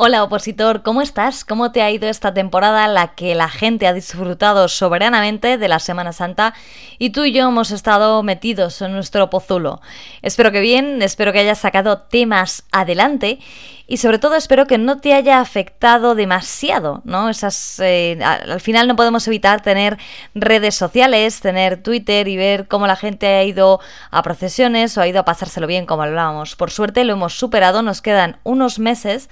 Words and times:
Hola 0.00 0.22
opositor, 0.22 0.82
¿cómo 0.84 1.02
estás? 1.02 1.44
¿Cómo 1.44 1.72
te 1.72 1.82
ha 1.82 1.90
ido 1.90 2.08
esta 2.08 2.32
temporada 2.32 2.84
en 2.84 2.94
la 2.94 3.16
que 3.16 3.34
la 3.34 3.48
gente 3.48 3.88
ha 3.88 3.92
disfrutado 3.92 4.68
soberanamente 4.68 5.58
de 5.58 5.66
la 5.66 5.80
Semana 5.80 6.12
Santa 6.12 6.54
y 7.00 7.10
tú 7.10 7.24
y 7.24 7.32
yo 7.32 7.48
hemos 7.48 7.72
estado 7.72 8.22
metidos 8.22 8.80
en 8.80 8.92
nuestro 8.92 9.28
pozulo? 9.28 9.80
Espero 10.22 10.52
que 10.52 10.60
bien, 10.60 11.02
espero 11.02 11.32
que 11.32 11.40
hayas 11.40 11.58
sacado 11.58 11.98
temas 11.98 12.62
adelante 12.70 13.40
y 13.88 13.96
sobre 13.96 14.20
todo 14.20 14.36
espero 14.36 14.68
que 14.68 14.78
no 14.78 14.98
te 14.98 15.14
haya 15.14 15.40
afectado 15.40 16.14
demasiado, 16.14 17.02
¿no? 17.02 17.28
Esas, 17.28 17.80
eh, 17.80 18.20
al 18.22 18.60
final 18.60 18.86
no 18.86 18.94
podemos 18.94 19.26
evitar 19.26 19.62
tener 19.62 19.98
redes 20.32 20.76
sociales, 20.76 21.40
tener 21.40 21.82
Twitter 21.82 22.28
y 22.28 22.36
ver 22.36 22.68
cómo 22.68 22.86
la 22.86 22.94
gente 22.94 23.26
ha 23.26 23.42
ido 23.42 23.80
a 24.12 24.22
procesiones 24.22 24.96
o 24.96 25.00
ha 25.00 25.08
ido 25.08 25.18
a 25.18 25.24
pasárselo 25.24 25.66
bien 25.66 25.86
como 25.86 26.04
hablábamos. 26.04 26.54
Por 26.54 26.70
suerte 26.70 27.02
lo 27.02 27.14
hemos 27.14 27.36
superado, 27.36 27.82
nos 27.82 28.00
quedan 28.00 28.38
unos 28.44 28.78
meses 28.78 29.28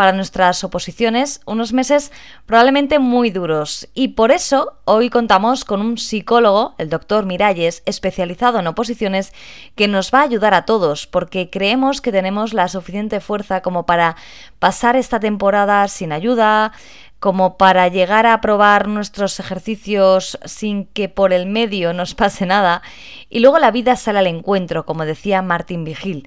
para 0.00 0.12
nuestras 0.12 0.64
oposiciones, 0.64 1.42
unos 1.44 1.74
meses 1.74 2.10
probablemente 2.46 2.98
muy 2.98 3.28
duros. 3.28 3.86
Y 3.92 4.08
por 4.08 4.30
eso 4.30 4.78
hoy 4.86 5.10
contamos 5.10 5.66
con 5.66 5.82
un 5.82 5.98
psicólogo, 5.98 6.74
el 6.78 6.88
doctor 6.88 7.26
Miralles, 7.26 7.82
especializado 7.84 8.58
en 8.58 8.66
oposiciones, 8.66 9.34
que 9.74 9.88
nos 9.88 10.10
va 10.10 10.20
a 10.20 10.22
ayudar 10.22 10.54
a 10.54 10.64
todos, 10.64 11.06
porque 11.06 11.50
creemos 11.50 12.00
que 12.00 12.12
tenemos 12.12 12.54
la 12.54 12.68
suficiente 12.68 13.20
fuerza 13.20 13.60
como 13.60 13.84
para 13.84 14.16
pasar 14.58 14.96
esta 14.96 15.20
temporada 15.20 15.86
sin 15.88 16.12
ayuda, 16.12 16.72
como 17.18 17.58
para 17.58 17.86
llegar 17.88 18.24
a 18.24 18.40
probar 18.40 18.88
nuestros 18.88 19.38
ejercicios 19.38 20.38
sin 20.46 20.86
que 20.86 21.10
por 21.10 21.34
el 21.34 21.44
medio 21.44 21.92
nos 21.92 22.14
pase 22.14 22.46
nada, 22.46 22.80
y 23.28 23.40
luego 23.40 23.58
la 23.58 23.70
vida 23.70 23.96
sale 23.96 24.20
al 24.20 24.28
encuentro, 24.28 24.86
como 24.86 25.04
decía 25.04 25.42
Martín 25.42 25.84
Vigil. 25.84 26.26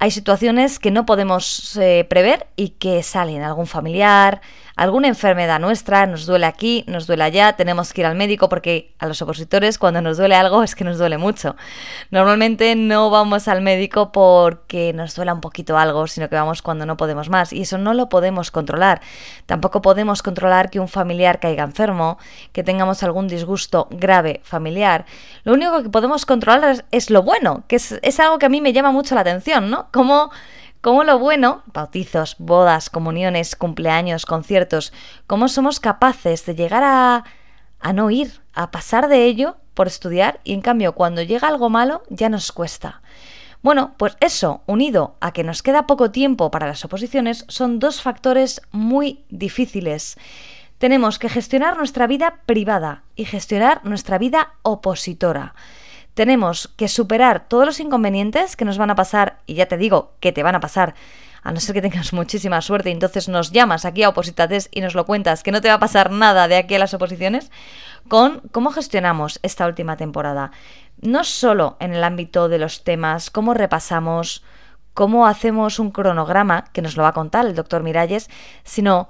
Hay 0.00 0.12
situaciones 0.12 0.78
que 0.78 0.92
no 0.92 1.06
podemos 1.06 1.76
eh, 1.76 2.06
prever 2.08 2.46
y 2.54 2.68
que 2.70 3.02
salen. 3.02 3.42
Algún 3.42 3.66
familiar, 3.66 4.40
alguna 4.76 5.08
enfermedad 5.08 5.58
nuestra, 5.58 6.06
nos 6.06 6.24
duele 6.24 6.46
aquí, 6.46 6.84
nos 6.86 7.08
duele 7.08 7.24
allá, 7.24 7.54
tenemos 7.54 7.92
que 7.92 8.02
ir 8.02 8.06
al 8.06 8.14
médico 8.14 8.48
porque 8.48 8.94
a 9.00 9.08
los 9.08 9.20
opositores 9.22 9.76
cuando 9.76 10.00
nos 10.00 10.16
duele 10.16 10.36
algo 10.36 10.62
es 10.62 10.76
que 10.76 10.84
nos 10.84 10.98
duele 10.98 11.18
mucho. 11.18 11.56
Normalmente 12.12 12.76
no 12.76 13.10
vamos 13.10 13.48
al 13.48 13.60
médico 13.60 14.12
porque 14.12 14.92
nos 14.92 15.16
duela 15.16 15.34
un 15.34 15.40
poquito 15.40 15.76
algo, 15.76 16.06
sino 16.06 16.28
que 16.28 16.36
vamos 16.36 16.62
cuando 16.62 16.86
no 16.86 16.96
podemos 16.96 17.28
más 17.28 17.52
y 17.52 17.62
eso 17.62 17.76
no 17.76 17.92
lo 17.92 18.08
podemos 18.08 18.52
controlar. 18.52 19.00
Tampoco 19.46 19.82
podemos 19.82 20.22
controlar 20.22 20.70
que 20.70 20.78
un 20.78 20.86
familiar 20.86 21.40
caiga 21.40 21.64
enfermo, 21.64 22.18
que 22.52 22.62
tengamos 22.62 23.02
algún 23.02 23.26
disgusto 23.26 23.88
grave 23.90 24.42
familiar. 24.44 25.06
Lo 25.42 25.54
único 25.54 25.82
que 25.82 25.90
podemos 25.90 26.24
controlar 26.24 26.84
es, 26.92 27.10
lo 27.10 27.24
bueno, 27.24 27.64
que 27.66 27.74
es, 27.74 27.98
es 28.02 28.20
algo 28.20 28.38
que 28.38 28.46
a 28.46 28.48
mí 28.48 28.60
me 28.60 28.72
llama 28.72 28.92
mucho 28.92 29.16
la 29.16 29.22
atención, 29.22 29.70
¿no? 29.70 29.87
Como 29.92 30.30
Cómo 30.80 31.02
lo 31.02 31.18
bueno, 31.18 31.64
bautizos, 31.74 32.36
bodas, 32.38 32.88
comuniones, 32.88 33.56
cumpleaños, 33.56 34.26
conciertos, 34.26 34.92
cómo 35.26 35.48
somos 35.48 35.80
capaces 35.80 36.46
de 36.46 36.54
llegar 36.54 36.84
a, 36.84 37.24
a 37.80 37.92
no 37.92 38.10
ir, 38.10 38.40
a 38.54 38.70
pasar 38.70 39.08
de 39.08 39.24
ello 39.24 39.56
por 39.74 39.88
estudiar 39.88 40.38
y 40.44 40.52
en 40.52 40.60
cambio 40.60 40.94
cuando 40.94 41.22
llega 41.22 41.48
algo 41.48 41.68
malo 41.68 42.04
ya 42.10 42.28
nos 42.28 42.52
cuesta. 42.52 43.02
Bueno, 43.60 43.94
pues 43.96 44.16
eso, 44.20 44.62
unido 44.66 45.16
a 45.20 45.32
que 45.32 45.42
nos 45.42 45.64
queda 45.64 45.88
poco 45.88 46.12
tiempo 46.12 46.52
para 46.52 46.68
las 46.68 46.84
oposiciones, 46.84 47.44
son 47.48 47.80
dos 47.80 48.00
factores 48.00 48.62
muy 48.70 49.24
difíciles. 49.30 50.16
Tenemos 50.78 51.18
que 51.18 51.28
gestionar 51.28 51.76
nuestra 51.76 52.06
vida 52.06 52.42
privada 52.46 53.02
y 53.16 53.24
gestionar 53.24 53.84
nuestra 53.84 54.16
vida 54.18 54.54
opositora 54.62 55.56
tenemos 56.18 56.66
que 56.74 56.88
superar 56.88 57.46
todos 57.46 57.64
los 57.64 57.78
inconvenientes 57.78 58.56
que 58.56 58.64
nos 58.64 58.76
van 58.76 58.90
a 58.90 58.96
pasar, 58.96 59.38
y 59.46 59.54
ya 59.54 59.66
te 59.66 59.76
digo 59.76 60.14
que 60.18 60.32
te 60.32 60.42
van 60.42 60.56
a 60.56 60.60
pasar, 60.60 60.96
a 61.44 61.52
no 61.52 61.60
ser 61.60 61.76
que 61.76 61.80
tengas 61.80 62.12
muchísima 62.12 62.60
suerte 62.60 62.90
entonces 62.90 63.28
nos 63.28 63.52
llamas 63.52 63.84
aquí 63.84 64.02
a 64.02 64.08
Opositates 64.08 64.68
y 64.72 64.80
nos 64.80 64.96
lo 64.96 65.06
cuentas, 65.06 65.44
que 65.44 65.52
no 65.52 65.60
te 65.60 65.68
va 65.68 65.74
a 65.74 65.78
pasar 65.78 66.10
nada 66.10 66.48
de 66.48 66.56
aquí 66.56 66.74
a 66.74 66.80
las 66.80 66.92
oposiciones, 66.92 67.52
con 68.08 68.40
cómo 68.50 68.72
gestionamos 68.72 69.38
esta 69.44 69.68
última 69.68 69.96
temporada. 69.96 70.50
No 71.00 71.22
solo 71.22 71.76
en 71.78 71.94
el 71.94 72.02
ámbito 72.02 72.48
de 72.48 72.58
los 72.58 72.82
temas, 72.82 73.30
cómo 73.30 73.54
repasamos, 73.54 74.42
cómo 74.94 75.24
hacemos 75.24 75.78
un 75.78 75.92
cronograma, 75.92 76.64
que 76.72 76.82
nos 76.82 76.96
lo 76.96 77.04
va 77.04 77.10
a 77.10 77.14
contar 77.14 77.46
el 77.46 77.54
doctor 77.54 77.84
Miralles, 77.84 78.28
sino 78.64 79.08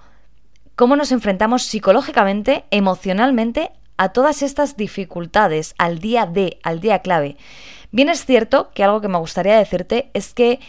cómo 0.76 0.94
nos 0.94 1.10
enfrentamos 1.10 1.62
psicológicamente, 1.62 2.66
emocionalmente 2.70 3.72
a 3.98 4.10
todas 4.10 4.42
estas 4.42 4.76
dificultades, 4.76 5.74
al 5.76 5.98
día 5.98 6.24
de, 6.24 6.58
al 6.62 6.80
día 6.80 7.00
clave. 7.00 7.36
Bien 7.90 8.08
es 8.08 8.24
cierto 8.24 8.70
que 8.70 8.84
algo 8.84 9.00
que 9.00 9.08
me 9.08 9.18
gustaría 9.18 9.58
decirte 9.58 10.10
es 10.14 10.32
que 10.32 10.60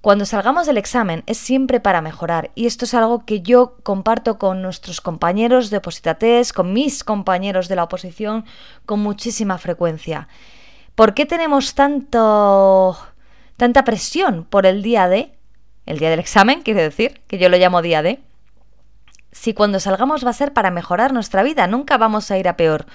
cuando 0.00 0.24
salgamos 0.24 0.66
del 0.66 0.76
examen 0.76 1.22
es 1.26 1.38
siempre 1.38 1.80
para 1.80 2.00
mejorar 2.00 2.50
y 2.54 2.66
esto 2.66 2.84
es 2.84 2.94
algo 2.94 3.24
que 3.24 3.40
yo 3.40 3.76
comparto 3.82 4.38
con 4.38 4.62
nuestros 4.62 5.00
compañeros 5.00 5.70
de 5.70 5.78
opositates, 5.78 6.52
con 6.52 6.72
mis 6.72 7.02
compañeros 7.02 7.68
de 7.68 7.76
la 7.76 7.84
oposición 7.84 8.44
con 8.84 9.00
muchísima 9.00 9.58
frecuencia. 9.58 10.28
¿Por 10.94 11.14
qué 11.14 11.26
tenemos 11.26 11.74
tanto 11.74 12.96
tanta 13.56 13.84
presión 13.84 14.44
por 14.44 14.66
el 14.66 14.82
día 14.82 15.08
de 15.08 15.32
el 15.86 15.98
día 15.98 16.10
del 16.10 16.18
examen, 16.18 16.62
quiere 16.62 16.82
decir, 16.82 17.20
que 17.28 17.38
yo 17.38 17.48
lo 17.48 17.56
llamo 17.56 17.80
día 17.80 18.02
de 18.02 18.20
si 19.36 19.52
cuando 19.52 19.80
salgamos 19.80 20.24
va 20.24 20.30
a 20.30 20.32
ser 20.32 20.52
para 20.52 20.70
mejorar 20.70 21.12
nuestra 21.12 21.42
vida, 21.42 21.66
nunca 21.66 21.98
vamos 21.98 22.30
a 22.30 22.38
ir 22.38 22.48
a 22.48 22.56
peor. 22.56 22.86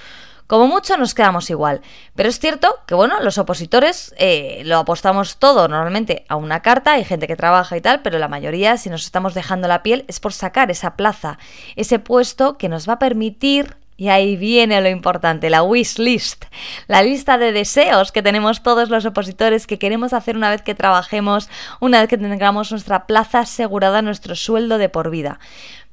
Como 0.47 0.68
mucho 0.68 0.97
nos 0.97 1.13
quedamos 1.13 1.50
igual. 1.50 1.81
Pero 2.16 2.28
es 2.28 2.40
cierto 2.40 2.79
que, 2.85 2.96
bueno, 2.96 3.22
los 3.22 3.38
opositores 3.38 4.13
eh, 4.18 4.63
lo 4.66 4.80
apostamos 4.80 5.38
todo 5.38 5.68
normalmente 5.68 6.25
a 6.28 6.35
una 6.35 6.62
carta, 6.62 6.94
hay 6.94 7.06
gente 7.06 7.28
que 7.28 7.38
trabaja 7.38 7.78
y 7.78 7.81
tal, 7.81 8.01
pero 8.01 8.19
la 8.19 8.28
mayoría, 8.28 8.75
si 8.78 8.90
nos 8.90 9.06
estamos 9.06 9.34
dejando 9.34 9.68
la 9.68 9.84
piel, 9.84 10.03
es 10.07 10.19
por 10.19 10.34
sacar 10.34 10.72
esa 10.72 10.97
plaza, 10.97 11.38
ese 11.75 12.00
puesto 12.00 12.57
que 12.57 12.69
nos 12.69 12.90
va 12.90 12.94
a 12.94 13.00
permitir 13.00 13.78
y 14.01 14.09
ahí 14.09 14.35
viene 14.35 14.81
lo 14.81 14.90
importante, 14.90 15.51
la 15.51 15.62
wish 15.62 16.00
list, 16.00 16.46
la 16.88 17.03
lista 17.03 17.38
de 17.38 17.51
deseos 17.51 18.12
que 18.12 18.24
tenemos 18.24 18.63
todos 18.63 18.90
los 18.90 19.06
opositores 19.06 19.68
que 19.68 19.78
queremos 19.78 20.12
hacer 20.12 20.35
una 20.35 20.50
vez 20.50 20.63
que 20.63 20.74
trabajemos, 20.74 21.50
una 21.80 22.00
vez 22.00 22.09
que 22.09 22.18
tengamos 22.18 22.72
nuestra 22.72 23.06
plaza 23.06 23.41
asegurada, 23.41 24.01
nuestro 24.01 24.35
sueldo 24.35 24.80
de 24.80 24.90
por 24.90 25.12
vida. 25.12 25.40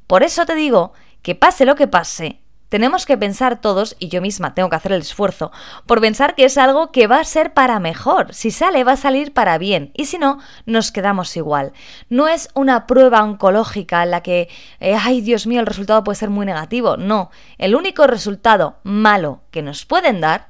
Por 0.09 0.25
eso 0.25 0.45
te 0.45 0.57
digo 0.57 0.93
que 1.23 1.37
pase 1.37 1.65
lo 1.65 1.77
que 1.77 1.87
pase, 1.87 2.41
tenemos 2.69 3.07
que 3.07 3.17
pensar 3.17 3.61
todos, 3.61 3.97
y 3.99 4.09
yo 4.09 4.21
misma 4.21 4.55
tengo 4.55 4.69
que 4.69 4.77
hacer 4.77 4.93
el 4.93 5.01
esfuerzo, 5.01 5.53
por 5.87 6.01
pensar 6.01 6.35
que 6.35 6.45
es 6.45 6.59
algo 6.59 6.93
que 6.93 7.07
va 7.07 7.21
a 7.21 7.25
ser 7.25 7.55
para 7.55 7.79
mejor. 7.79 8.35
Si 8.35 8.51
sale, 8.51 8.85
va 8.85 8.93
a 8.93 8.97
salir 8.97 9.33
para 9.33 9.57
bien. 9.59 9.91
Y 9.95 10.05
si 10.05 10.19
no, 10.19 10.39
nos 10.67 10.93
quedamos 10.93 11.37
igual. 11.37 11.73
No 12.11 12.29
es 12.29 12.51
una 12.55 12.87
prueba 12.87 13.23
oncológica 13.23 14.03
en 14.03 14.11
la 14.11 14.23
que, 14.23 14.49
eh, 14.81 14.97
ay 15.01 15.21
Dios 15.21 15.47
mío, 15.47 15.61
el 15.61 15.67
resultado 15.67 16.05
puede 16.05 16.17
ser 16.17 16.31
muy 16.31 16.45
negativo. 16.45 16.97
No, 16.97 17.31
el 17.57 17.75
único 17.75 18.07
resultado 18.07 18.77
malo 18.83 19.41
que 19.51 19.63
nos 19.63 19.87
pueden 19.87 20.21
dar 20.21 20.49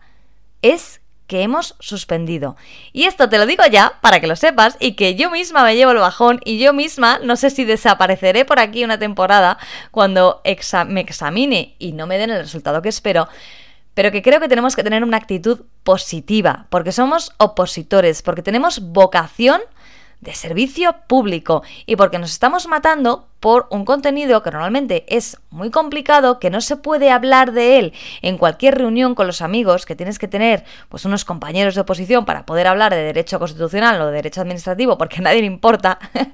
es 0.62 1.00
que 1.28 1.42
hemos 1.42 1.76
suspendido. 1.78 2.56
Y 2.92 3.04
esto 3.04 3.28
te 3.28 3.38
lo 3.38 3.46
digo 3.46 3.62
ya 3.70 3.92
para 4.00 4.18
que 4.18 4.26
lo 4.26 4.34
sepas 4.34 4.76
y 4.80 4.94
que 4.94 5.14
yo 5.14 5.30
misma 5.30 5.62
me 5.62 5.76
llevo 5.76 5.92
el 5.92 5.98
bajón 5.98 6.40
y 6.44 6.58
yo 6.58 6.72
misma 6.72 7.20
no 7.22 7.36
sé 7.36 7.50
si 7.50 7.64
desapareceré 7.64 8.44
por 8.44 8.58
aquí 8.58 8.82
una 8.82 8.98
temporada 8.98 9.58
cuando 9.92 10.42
me 10.88 11.00
examine 11.00 11.76
y 11.78 11.92
no 11.92 12.08
me 12.08 12.18
den 12.18 12.30
el 12.30 12.40
resultado 12.40 12.82
que 12.82 12.88
espero 12.88 13.28
pero 13.94 14.12
que 14.12 14.22
creo 14.22 14.38
que 14.38 14.48
tenemos 14.48 14.76
que 14.76 14.84
tener 14.84 15.02
una 15.02 15.16
actitud 15.16 15.62
positiva, 15.82 16.66
porque 16.70 16.92
somos 16.92 17.32
opositores, 17.38 18.22
porque 18.22 18.42
tenemos 18.42 18.78
vocación 18.92 19.60
de 20.20 20.34
servicio 20.34 20.94
público 21.08 21.64
y 21.84 21.96
porque 21.96 22.20
nos 22.20 22.30
estamos 22.30 22.68
matando 22.68 23.27
por 23.40 23.66
un 23.70 23.84
contenido 23.84 24.42
que 24.42 24.50
normalmente 24.50 25.04
es 25.08 25.38
muy 25.50 25.70
complicado, 25.70 26.38
que 26.38 26.50
no 26.50 26.60
se 26.60 26.76
puede 26.76 27.10
hablar 27.10 27.52
de 27.52 27.78
él 27.78 27.92
en 28.22 28.38
cualquier 28.38 28.76
reunión 28.76 29.14
con 29.14 29.26
los 29.26 29.42
amigos, 29.42 29.86
que 29.86 29.96
tienes 29.96 30.18
que 30.18 30.28
tener 30.28 30.64
pues 30.88 31.04
unos 31.04 31.24
compañeros 31.24 31.74
de 31.74 31.82
oposición 31.82 32.24
para 32.24 32.46
poder 32.46 32.66
hablar 32.66 32.92
de 32.92 33.02
derecho 33.02 33.38
constitucional 33.38 34.00
o 34.00 34.06
de 34.06 34.12
derecho 34.12 34.40
administrativo 34.40 34.98
porque 34.98 35.18
a 35.18 35.22
nadie 35.22 35.40
le 35.40 35.46
importa, 35.46 35.98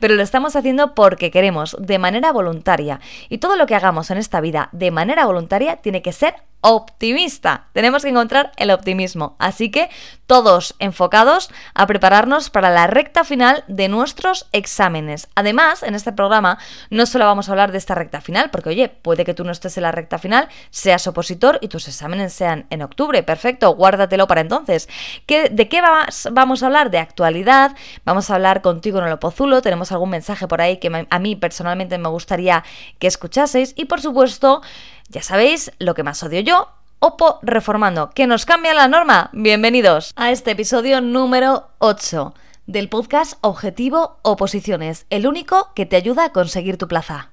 pero 0.00 0.14
lo 0.14 0.22
estamos 0.22 0.56
haciendo 0.56 0.94
porque 0.94 1.30
queremos 1.30 1.76
de 1.78 1.98
manera 1.98 2.32
voluntaria. 2.32 3.00
Y 3.28 3.38
todo 3.38 3.56
lo 3.56 3.66
que 3.66 3.74
hagamos 3.74 4.10
en 4.10 4.18
esta 4.18 4.40
vida 4.40 4.68
de 4.72 4.90
manera 4.90 5.26
voluntaria 5.26 5.76
tiene 5.76 6.02
que 6.02 6.12
ser 6.12 6.34
optimista. 6.60 7.68
Tenemos 7.72 8.02
que 8.02 8.08
encontrar 8.08 8.52
el 8.56 8.70
optimismo. 8.70 9.36
Así 9.38 9.70
que 9.70 9.90
todos 10.26 10.74
enfocados 10.78 11.50
a 11.74 11.86
prepararnos 11.86 12.50
para 12.50 12.70
la 12.70 12.86
recta 12.86 13.24
final 13.24 13.64
de 13.68 13.88
nuestros 13.88 14.46
exámenes. 14.52 15.28
Además, 15.34 15.82
en 15.82 15.94
este 15.94 16.12
programa 16.12 16.58
no 16.90 17.06
solo 17.06 17.24
vamos 17.24 17.48
a 17.48 17.52
hablar 17.52 17.72
de 17.72 17.78
esta 17.78 17.94
recta 17.94 18.20
final, 18.20 18.50
porque 18.50 18.68
oye, 18.70 18.88
puede 18.88 19.24
que 19.24 19.34
tú 19.34 19.44
no 19.44 19.52
estés 19.52 19.76
en 19.76 19.84
la 19.84 19.92
recta 19.92 20.18
final, 20.18 20.48
seas 20.70 21.06
opositor 21.06 21.58
y 21.62 21.68
tus 21.68 21.88
exámenes 21.88 22.32
sean 22.32 22.66
en 22.70 22.82
octubre. 22.82 23.22
Perfecto, 23.22 23.74
guárdatelo 23.74 24.26
para 24.26 24.42
entonces. 24.42 24.88
¿De 25.26 25.68
qué 25.68 25.82
vamos 26.30 26.62
a 26.62 26.66
hablar? 26.66 26.90
De 26.90 26.98
actualidad. 26.98 27.74
Vamos 28.04 28.30
a 28.30 28.34
hablar 28.34 28.60
contigo 28.60 28.98
en 28.98 29.06
el 29.06 29.12
Opozulo. 29.12 29.62
Tenemos 29.62 29.92
algún 29.92 30.10
mensaje 30.10 30.46
por 30.46 30.60
ahí 30.60 30.78
que 30.78 31.06
a 31.08 31.18
mí 31.18 31.36
personalmente 31.36 31.96
me 31.98 32.08
gustaría 32.08 32.64
que 32.98 33.06
escuchaseis. 33.06 33.72
Y 33.76 33.86
por 33.86 34.00
supuesto, 34.00 34.60
ya 35.08 35.22
sabéis 35.22 35.72
lo 35.78 35.94
que 35.94 36.02
más 36.02 36.22
odio 36.22 36.40
yo, 36.40 36.68
Opo 37.00 37.38
reformando. 37.42 38.10
¿Que 38.10 38.26
nos 38.26 38.44
cambia 38.44 38.74
la 38.74 38.88
norma? 38.88 39.30
Bienvenidos 39.32 40.12
a 40.16 40.32
este 40.32 40.50
episodio 40.50 41.00
número 41.00 41.68
8 41.78 42.34
del 42.66 42.88
podcast 42.88 43.34
Objetivo 43.40 44.18
Oposiciones, 44.22 45.06
el 45.08 45.28
único 45.28 45.70
que 45.76 45.86
te 45.86 45.94
ayuda 45.94 46.24
a 46.24 46.32
conseguir 46.32 46.76
tu 46.76 46.88
plaza. 46.88 47.30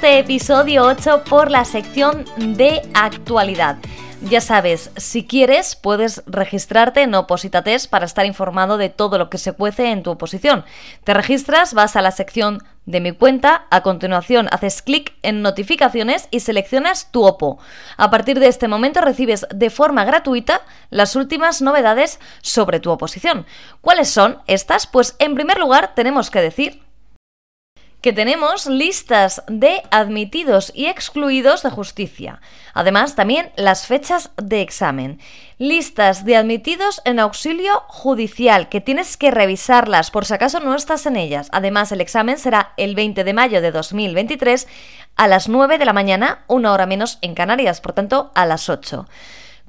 Este 0.00 0.18
episodio 0.18 0.84
8 0.86 1.24
por 1.28 1.50
la 1.50 1.66
sección 1.66 2.24
de 2.38 2.80
actualidad. 2.94 3.76
Ya 4.22 4.40
sabes, 4.40 4.90
si 4.96 5.26
quieres, 5.26 5.76
puedes 5.76 6.22
registrarte 6.24 7.02
en 7.02 7.14
Opositates 7.14 7.86
para 7.86 8.06
estar 8.06 8.24
informado 8.24 8.78
de 8.78 8.88
todo 8.88 9.18
lo 9.18 9.28
que 9.28 9.36
se 9.36 9.52
cuece 9.52 9.90
en 9.90 10.02
tu 10.02 10.12
oposición. 10.12 10.64
Te 11.04 11.12
registras, 11.12 11.74
vas 11.74 11.96
a 11.96 12.00
la 12.00 12.12
sección 12.12 12.62
de 12.86 13.00
mi 13.00 13.12
cuenta, 13.12 13.66
a 13.68 13.82
continuación 13.82 14.48
haces 14.50 14.80
clic 14.80 15.12
en 15.20 15.42
notificaciones 15.42 16.28
y 16.30 16.40
seleccionas 16.40 17.12
tu 17.12 17.26
OPO. 17.26 17.58
A 17.98 18.10
partir 18.10 18.40
de 18.40 18.48
este 18.48 18.68
momento 18.68 19.02
recibes 19.02 19.46
de 19.54 19.68
forma 19.68 20.06
gratuita 20.06 20.62
las 20.88 21.14
últimas 21.14 21.60
novedades 21.60 22.20
sobre 22.40 22.80
tu 22.80 22.90
oposición. 22.90 23.44
¿Cuáles 23.82 24.08
son 24.08 24.38
estas? 24.46 24.86
Pues 24.86 25.14
en 25.18 25.34
primer 25.34 25.58
lugar 25.58 25.92
tenemos 25.94 26.30
que 26.30 26.40
decir 26.40 26.89
que 28.00 28.12
tenemos 28.12 28.66
listas 28.66 29.42
de 29.46 29.82
admitidos 29.90 30.72
y 30.74 30.86
excluidos 30.86 31.62
de 31.62 31.70
justicia. 31.70 32.40
Además, 32.72 33.14
también 33.14 33.52
las 33.56 33.86
fechas 33.86 34.30
de 34.36 34.62
examen. 34.62 35.20
Listas 35.58 36.24
de 36.24 36.36
admitidos 36.36 37.02
en 37.04 37.20
auxilio 37.20 37.82
judicial, 37.88 38.68
que 38.68 38.80
tienes 38.80 39.16
que 39.16 39.30
revisarlas 39.30 40.10
por 40.10 40.24
si 40.24 40.34
acaso 40.34 40.60
no 40.60 40.74
estás 40.74 41.04
en 41.06 41.16
ellas. 41.16 41.48
Además, 41.52 41.92
el 41.92 42.00
examen 42.00 42.38
será 42.38 42.72
el 42.76 42.94
20 42.94 43.24
de 43.24 43.32
mayo 43.34 43.60
de 43.60 43.70
2023 43.70 44.66
a 45.16 45.28
las 45.28 45.48
9 45.48 45.76
de 45.78 45.84
la 45.84 45.92
mañana, 45.92 46.44
una 46.46 46.72
hora 46.72 46.86
menos 46.86 47.18
en 47.20 47.34
Canarias, 47.34 47.80
por 47.80 47.92
tanto, 47.92 48.30
a 48.34 48.46
las 48.46 48.68
8. 48.68 49.06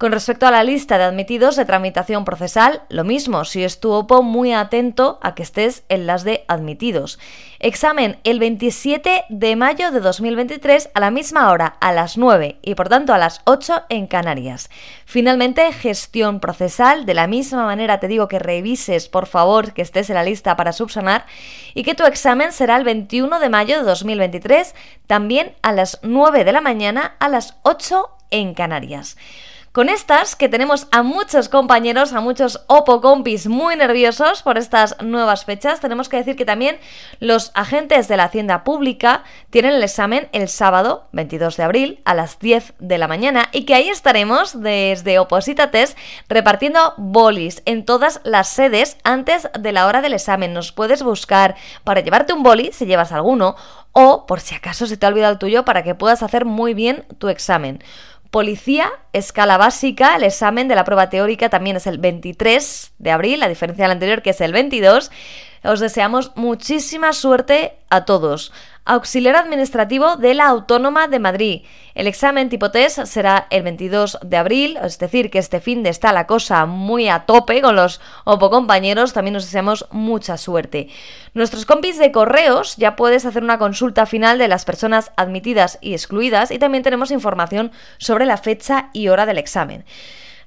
Con 0.01 0.13
respecto 0.13 0.47
a 0.47 0.51
la 0.51 0.63
lista 0.63 0.97
de 0.97 1.03
admitidos 1.03 1.55
de 1.55 1.63
tramitación 1.63 2.25
procesal, 2.25 2.81
lo 2.89 3.03
mismo, 3.03 3.45
si 3.45 3.63
es 3.63 3.79
tu 3.79 3.91
OPO, 3.91 4.23
muy 4.23 4.51
atento 4.51 5.19
a 5.21 5.35
que 5.35 5.43
estés 5.43 5.83
en 5.89 6.07
las 6.07 6.23
de 6.23 6.43
admitidos. 6.47 7.19
Examen 7.59 8.17
el 8.23 8.39
27 8.39 9.25
de 9.29 9.55
mayo 9.55 9.91
de 9.91 9.99
2023 9.99 10.89
a 10.95 10.99
la 10.99 11.11
misma 11.11 11.51
hora, 11.51 11.77
a 11.79 11.91
las 11.91 12.17
9 12.17 12.57
y 12.63 12.73
por 12.73 12.89
tanto 12.89 13.13
a 13.13 13.19
las 13.19 13.41
8 13.45 13.83
en 13.89 14.07
Canarias. 14.07 14.71
Finalmente, 15.05 15.71
gestión 15.71 16.39
procesal. 16.39 17.05
De 17.05 17.13
la 17.13 17.27
misma 17.27 17.67
manera 17.67 17.99
te 17.99 18.07
digo 18.07 18.27
que 18.27 18.39
revises, 18.39 19.07
por 19.07 19.27
favor, 19.27 19.73
que 19.73 19.83
estés 19.83 20.09
en 20.09 20.15
la 20.15 20.23
lista 20.23 20.55
para 20.55 20.73
subsanar 20.73 21.27
y 21.75 21.83
que 21.83 21.93
tu 21.93 22.05
examen 22.05 22.53
será 22.53 22.75
el 22.77 22.85
21 22.85 23.39
de 23.39 23.49
mayo 23.49 23.77
de 23.77 23.83
2023, 23.83 24.73
también 25.05 25.53
a 25.61 25.71
las 25.71 25.99
9 26.01 26.43
de 26.43 26.53
la 26.53 26.61
mañana, 26.61 27.17
a 27.19 27.29
las 27.29 27.59
8 27.61 28.09
en 28.31 28.55
Canarias. 28.55 29.15
Con 29.71 29.87
estas, 29.87 30.35
que 30.35 30.49
tenemos 30.49 30.89
a 30.91 31.01
muchos 31.01 31.47
compañeros, 31.47 32.11
a 32.11 32.19
muchos 32.19 32.61
Oppo 32.67 32.99
compis 32.99 33.47
muy 33.47 33.77
nerviosos 33.77 34.41
por 34.43 34.57
estas 34.57 35.01
nuevas 35.01 35.45
fechas, 35.45 35.79
tenemos 35.79 36.09
que 36.09 36.17
decir 36.17 36.35
que 36.35 36.43
también 36.43 36.77
los 37.21 37.51
agentes 37.53 38.09
de 38.09 38.17
la 38.17 38.25
Hacienda 38.25 38.65
Pública 38.65 39.23
tienen 39.49 39.71
el 39.75 39.83
examen 39.83 40.27
el 40.33 40.49
sábado 40.49 41.07
22 41.13 41.55
de 41.55 41.63
abril 41.63 42.01
a 42.03 42.13
las 42.15 42.37
10 42.39 42.73
de 42.79 42.97
la 42.97 43.07
mañana 43.07 43.47
y 43.53 43.63
que 43.63 43.73
ahí 43.73 43.87
estaremos 43.87 44.59
desde 44.59 45.19
Opositates 45.19 45.95
repartiendo 46.27 46.93
bolis 46.97 47.61
en 47.63 47.85
todas 47.85 48.19
las 48.25 48.49
sedes 48.49 48.97
antes 49.05 49.47
de 49.57 49.71
la 49.71 49.87
hora 49.87 50.01
del 50.01 50.11
examen. 50.11 50.53
Nos 50.53 50.73
puedes 50.73 51.01
buscar 51.01 51.55
para 51.85 52.01
llevarte 52.01 52.33
un 52.33 52.43
boli 52.43 52.73
si 52.73 52.85
llevas 52.85 53.13
alguno 53.13 53.55
o 53.93 54.25
por 54.25 54.41
si 54.41 54.53
acaso 54.53 54.85
se 54.85 54.97
te 54.97 55.05
ha 55.05 55.09
olvidado 55.09 55.31
el 55.31 55.39
tuyo 55.39 55.63
para 55.63 55.83
que 55.83 55.95
puedas 55.95 56.23
hacer 56.23 56.43
muy 56.43 56.73
bien 56.73 57.05
tu 57.19 57.29
examen. 57.29 57.81
Policía, 58.31 58.89
escala 59.11 59.57
básica, 59.57 60.15
el 60.15 60.23
examen 60.23 60.69
de 60.69 60.75
la 60.75 60.85
prueba 60.85 61.09
teórica 61.09 61.49
también 61.49 61.75
es 61.75 61.85
el 61.85 61.97
23 61.97 62.93
de 62.97 63.11
abril, 63.11 63.41
la 63.41 63.49
diferencia 63.49 63.83
del 63.83 63.91
anterior 63.91 64.21
que 64.21 64.29
es 64.29 64.39
el 64.39 64.53
22. 64.53 65.11
Os 65.63 65.79
deseamos 65.79 66.31
muchísima 66.35 67.13
suerte 67.13 67.77
a 67.89 68.05
todos 68.05 68.51
auxiliar 68.85 69.35
administrativo 69.35 70.17
de 70.17 70.33
la 70.33 70.47
Autónoma 70.47 71.07
de 71.07 71.19
Madrid. 71.19 71.61
El 71.93 72.07
examen 72.07 72.49
tipo 72.49 72.71
test 72.71 73.05
será 73.05 73.47
el 73.49 73.63
22 73.63 74.17
de 74.23 74.37
abril, 74.37 74.77
es 74.81 74.97
decir, 74.97 75.29
que 75.29 75.39
este 75.39 75.59
fin 75.59 75.83
de 75.83 75.89
está 75.89 76.11
la 76.11 76.25
cosa 76.25 76.65
muy 76.65 77.07
a 77.07 77.25
tope 77.25 77.61
con 77.61 77.75
los 77.75 78.01
OPO 78.23 78.49
compañeros, 78.49 79.13
también 79.13 79.33
nos 79.33 79.45
deseamos 79.45 79.85
mucha 79.91 80.37
suerte. 80.37 80.89
Nuestros 81.33 81.65
compis 81.65 81.99
de 81.99 82.11
correos 82.11 82.75
ya 82.77 82.95
puedes 82.95 83.25
hacer 83.25 83.43
una 83.43 83.59
consulta 83.59 84.05
final 84.05 84.37
de 84.39 84.47
las 84.47 84.65
personas 84.65 85.11
admitidas 85.15 85.77
y 85.81 85.93
excluidas 85.93 86.49
y 86.49 86.57
también 86.57 86.83
tenemos 86.83 87.11
información 87.11 87.71
sobre 87.97 88.25
la 88.25 88.37
fecha 88.37 88.89
y 88.93 89.09
hora 89.09 89.25
del 89.25 89.37
examen. 89.37 89.85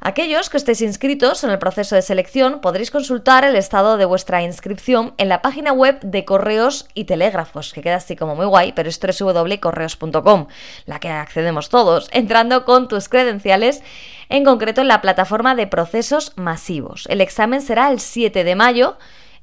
Aquellos 0.00 0.50
que 0.50 0.56
estéis 0.56 0.82
inscritos 0.82 1.44
en 1.44 1.50
el 1.50 1.58
proceso 1.58 1.94
de 1.94 2.02
selección 2.02 2.60
podréis 2.60 2.90
consultar 2.90 3.44
el 3.44 3.56
estado 3.56 3.96
de 3.96 4.04
vuestra 4.04 4.42
inscripción 4.42 5.14
en 5.18 5.28
la 5.28 5.40
página 5.40 5.72
web 5.72 6.00
de 6.00 6.24
Correos 6.24 6.86
y 6.94 7.04
Telégrafos, 7.04 7.72
que 7.72 7.82
queda 7.82 7.96
así 7.96 8.16
como 8.16 8.34
muy 8.34 8.46
guay, 8.46 8.72
pero 8.72 8.88
es 8.88 9.00
www.correos.com, 9.00 10.46
la 10.86 11.00
que 11.00 11.08
accedemos 11.08 11.68
todos, 11.68 12.08
entrando 12.12 12.64
con 12.64 12.88
tus 12.88 13.08
credenciales, 13.08 13.82
en 14.28 14.44
concreto 14.44 14.80
en 14.80 14.88
la 14.88 15.00
plataforma 15.00 15.54
de 15.54 15.66
procesos 15.66 16.32
masivos. 16.36 17.06
El 17.08 17.20
examen 17.20 17.62
será 17.62 17.90
el 17.90 18.00
7 18.00 18.44
de 18.44 18.56
mayo 18.56 18.96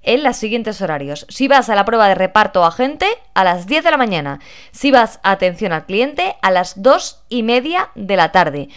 en 0.03 0.23
los 0.23 0.37
siguientes 0.37 0.81
horarios. 0.81 1.25
Si 1.29 1.47
vas 1.47 1.69
a 1.69 1.75
la 1.75 1.85
prueba 1.85 2.07
de 2.07 2.15
reparto 2.15 2.65
agente, 2.65 3.07
a 3.33 3.43
las 3.43 3.67
10 3.67 3.83
de 3.83 3.91
la 3.91 3.97
mañana. 3.97 4.39
Si 4.71 4.91
vas 4.91 5.19
a 5.23 5.31
atención 5.31 5.73
al 5.73 5.85
cliente, 5.85 6.35
a 6.41 6.51
las 6.51 6.81
2 6.81 7.23
y 7.29 7.43
media 7.43 7.89
de 7.95 8.15
la 8.15 8.31
tarde. 8.31 8.69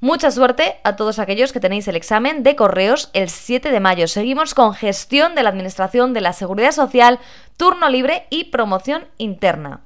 Mucha 0.00 0.30
suerte 0.30 0.76
a 0.84 0.94
todos 0.94 1.18
aquellos 1.18 1.52
que 1.52 1.58
tenéis 1.58 1.88
el 1.88 1.96
examen 1.96 2.44
de 2.44 2.54
correos 2.54 3.10
el 3.14 3.28
7 3.28 3.72
de 3.72 3.80
mayo. 3.80 4.06
Seguimos 4.06 4.54
con 4.54 4.72
gestión 4.72 5.34
de 5.34 5.42
la 5.42 5.48
Administración 5.48 6.14
de 6.14 6.20
la 6.20 6.32
Seguridad 6.32 6.70
Social, 6.70 7.18
turno 7.56 7.88
libre 7.88 8.28
y 8.30 8.44
promoción 8.44 9.08
interna. 9.18 9.80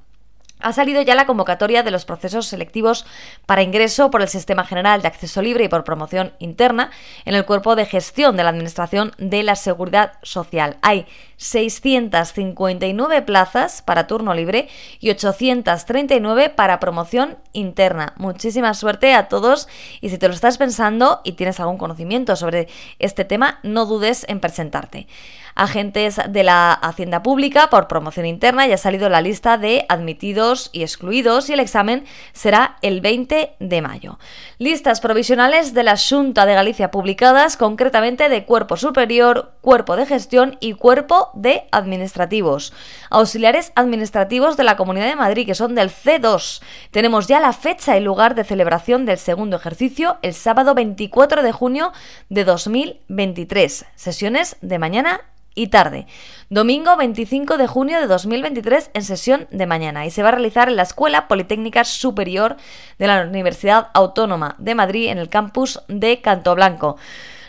Ha 0.63 0.73
salido 0.73 1.03
ya 1.03 1.15
la 1.15 1.27
convocatoria 1.27 1.83
de 1.83 1.91
los 1.91 2.05
procesos 2.05 2.47
selectivos 2.47 3.05
para 3.47 3.63
ingreso 3.63 4.11
por 4.11 4.23
el 4.23 4.29
Sistema 4.29 4.65
General 4.65 5.03
de 5.03 5.09
Acceso 5.09 5.43
Libre 5.43 5.65
y 5.65 5.69
por 5.69 5.85
promoción 5.85 6.33
interna 6.39 6.91
en 7.25 7.35
el 7.35 7.45
cuerpo 7.45 7.77
de 7.77 7.87
gestión 7.87 8.37
de 8.37 8.45
la 8.45 8.51
Administración 8.51 9.13
de 9.19 9.43
la 9.43 9.57
Seguridad 9.57 10.13
Social. 10.23 10.77
Hay 10.83 11.07
659 11.37 13.23
plazas 13.23 13.83
para 13.83 14.07
turno 14.07 14.35
libre 14.35 14.69
y 15.01 15.11
839 15.11 16.51
para 16.51 16.79
promoción 16.79 17.39
interna. 17.53 18.15
Muchísima 18.17 18.75
suerte 18.75 19.15
a 19.15 19.29
todos 19.29 19.69
y 20.01 20.11
si 20.11 20.19
te 20.19 20.29
lo 20.29 20.35
estás 20.35 20.59
pensando 20.59 21.21
y 21.25 21.33
tienes 21.33 21.59
algún 21.59 21.79
conocimiento 21.79 22.37
sobre 22.37 22.69
este 22.99 23.25
tema, 23.25 23.59
no 23.63 23.87
dudes 23.87 24.25
en 24.29 24.41
presentarte 24.41 25.09
agentes 25.55 26.21
de 26.29 26.43
la 26.43 26.73
Hacienda 26.73 27.23
Pública 27.23 27.69
por 27.71 27.89
promoción 27.89 28.27
interna. 28.27 28.67
Ya 28.67 28.75
ha 28.75 28.79
salido 28.79 29.09
la 29.09 29.21
lista 29.21 29.59
de 29.59 29.85
admitidos 29.89 30.71
y 30.73 30.83
excluidos 30.83 31.49
y 31.51 31.55
el 31.55 31.61
examen 31.61 32.05
será 32.33 32.77
el 32.83 33.01
20 33.01 33.55
de 33.59 33.83
mayo. 33.83 34.19
Listas 34.59 35.01
provisionales 35.01 35.75
de 35.75 35.83
la 35.83 35.97
Junta 35.97 36.47
de 36.47 36.55
Galicia 36.55 36.91
publicadas 36.91 37.57
concretamente 37.57 38.29
de 38.29 38.45
Cuerpo 38.45 38.77
Superior, 38.77 39.53
Cuerpo 39.61 39.97
de 39.97 40.07
Gestión 40.07 40.57
y 40.61 40.75
Cuerpo 40.75 41.31
de 41.35 41.65
Administrativos. 41.71 42.73
Auxiliares 43.11 43.73
administrativos 43.75 44.57
de 44.57 44.65
la 44.65 44.77
Comunidad 44.77 45.07
de 45.07 45.17
Madrid, 45.17 45.47
que 45.47 45.55
son 45.55 45.75
del 45.75 45.91
C2. 45.91 46.63
Tenemos 46.91 47.27
ya 47.27 47.41
la 47.41 47.53
fecha 47.53 47.97
y 47.97 48.01
lugar 48.01 48.35
de 48.35 48.45
celebración 48.45 49.07
del 49.07 49.19
segundo 49.19 49.57
ejercicio 49.57 50.19
el 50.23 50.35
sábado 50.35 50.75
24 50.75 51.43
de 51.43 51.53
junio 51.53 51.93
de 52.29 52.45
2023. 52.45 53.87
Sesiones 53.95 54.57
de 54.61 54.79
mañana 54.79 55.21
y 55.55 55.69
tarde. 55.69 56.07
Domingo 56.51 56.97
25 56.97 57.57
de 57.57 57.67
junio 57.67 58.01
de 58.01 58.07
2023 58.07 58.91
en 58.95 59.03
sesión 59.03 59.47
de 59.51 59.67
mañana 59.67 60.07
y 60.07 60.11
se 60.11 60.23
va 60.23 60.29
a 60.29 60.33
realizar 60.33 60.69
en 60.69 60.77
la 60.77 60.83
Escuela 60.83 61.29
Politécnica 61.29 61.85
Superior 61.85 62.57
de 62.99 63.07
la 63.07 63.23
Universidad 63.23 63.89
Autónoma 63.95 64.57
de 64.59 64.75
Madrid 64.75 65.09
en 65.09 65.19
el 65.19 65.29
campus 65.29 65.81
de 65.89 66.21
Canto 66.21 66.55
Blanco. 66.55 66.97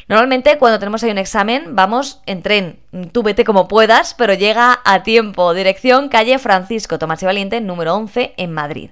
Normalmente 0.09 0.57
cuando 0.57 0.79
tenemos 0.79 1.01
ahí 1.03 1.11
un 1.11 1.17
examen 1.17 1.75
vamos 1.75 2.21
en 2.25 2.41
tren, 2.41 2.79
tú 3.13 3.23
vete 3.23 3.45
como 3.45 3.69
puedas, 3.69 4.13
pero 4.13 4.33
llega 4.33 4.81
a 4.83 5.01
tiempo. 5.01 5.53
Dirección 5.53 6.09
calle 6.09 6.39
Francisco 6.39 6.99
Tomás 6.99 7.23
y 7.23 7.25
Valiente, 7.25 7.61
número 7.61 7.95
11 7.95 8.33
en 8.35 8.51
Madrid. 8.51 8.89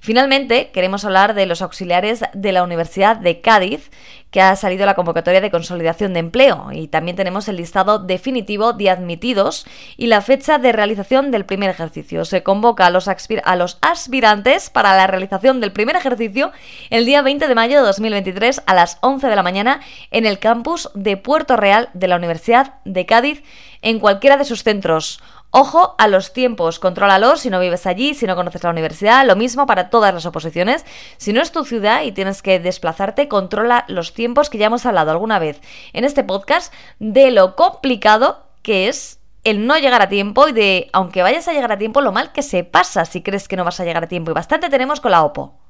Finalmente 0.00 0.70
queremos 0.70 1.04
hablar 1.04 1.34
de 1.34 1.46
los 1.46 1.60
auxiliares 1.60 2.22
de 2.32 2.52
la 2.52 2.62
Universidad 2.62 3.16
de 3.16 3.42
Cádiz 3.42 3.90
que 4.34 4.42
ha 4.42 4.56
salido 4.56 4.84
la 4.84 4.96
convocatoria 4.96 5.40
de 5.40 5.52
consolidación 5.52 6.12
de 6.12 6.18
empleo 6.18 6.70
y 6.72 6.88
también 6.88 7.16
tenemos 7.16 7.46
el 7.46 7.54
listado 7.54 8.00
definitivo 8.00 8.72
de 8.72 8.90
admitidos 8.90 9.64
y 9.96 10.08
la 10.08 10.22
fecha 10.22 10.58
de 10.58 10.72
realización 10.72 11.30
del 11.30 11.44
primer 11.44 11.70
ejercicio. 11.70 12.24
Se 12.24 12.42
convoca 12.42 12.84
a 12.84 12.90
los, 12.90 13.06
a 13.06 13.54
los 13.54 13.78
aspirantes 13.80 14.70
para 14.70 14.96
la 14.96 15.06
realización 15.06 15.60
del 15.60 15.70
primer 15.70 15.94
ejercicio 15.94 16.50
el 16.90 17.06
día 17.06 17.22
20 17.22 17.46
de 17.46 17.54
mayo 17.54 17.76
de 17.76 17.86
2023 17.86 18.62
a 18.66 18.74
las 18.74 18.98
11 19.02 19.28
de 19.28 19.36
la 19.36 19.44
mañana 19.44 19.80
en 20.10 20.26
el 20.26 20.40
campus 20.40 20.90
de 20.94 21.16
Puerto 21.16 21.56
Real 21.56 21.90
de 21.94 22.08
la 22.08 22.16
Universidad 22.16 22.74
de 22.84 23.06
Cádiz 23.06 23.44
en 23.82 24.00
cualquiera 24.00 24.36
de 24.36 24.44
sus 24.44 24.64
centros. 24.64 25.22
Ojo 25.56 25.94
a 25.98 26.08
los 26.08 26.32
tiempos, 26.32 26.80
contrólalo 26.80 27.36
si 27.36 27.48
no 27.48 27.60
vives 27.60 27.86
allí, 27.86 28.14
si 28.14 28.26
no 28.26 28.34
conoces 28.34 28.64
la 28.64 28.70
universidad, 28.70 29.24
lo 29.24 29.36
mismo 29.36 29.66
para 29.66 29.88
todas 29.88 30.12
las 30.12 30.26
oposiciones. 30.26 30.84
Si 31.16 31.32
no 31.32 31.40
es 31.40 31.52
tu 31.52 31.64
ciudad 31.64 32.02
y 32.02 32.10
tienes 32.10 32.42
que 32.42 32.58
desplazarte, 32.58 33.28
controla 33.28 33.84
los 33.86 34.14
tiempos 34.14 34.50
que 34.50 34.58
ya 34.58 34.66
hemos 34.66 34.84
hablado 34.84 35.12
alguna 35.12 35.38
vez 35.38 35.60
en 35.92 36.04
este 36.04 36.24
podcast 36.24 36.74
de 36.98 37.30
lo 37.30 37.54
complicado 37.54 38.48
que 38.62 38.88
es 38.88 39.20
el 39.44 39.64
no 39.64 39.78
llegar 39.78 40.02
a 40.02 40.08
tiempo 40.08 40.48
y 40.48 40.52
de, 40.52 40.90
aunque 40.92 41.22
vayas 41.22 41.46
a 41.46 41.52
llegar 41.52 41.70
a 41.70 41.78
tiempo, 41.78 42.00
lo 42.00 42.10
mal 42.10 42.32
que 42.32 42.42
se 42.42 42.64
pasa 42.64 43.04
si 43.04 43.22
crees 43.22 43.46
que 43.46 43.54
no 43.54 43.62
vas 43.62 43.78
a 43.78 43.84
llegar 43.84 44.02
a 44.02 44.08
tiempo. 44.08 44.32
Y 44.32 44.34
bastante 44.34 44.68
tenemos 44.70 45.00
con 45.00 45.12
la 45.12 45.22
OPO. 45.22 45.63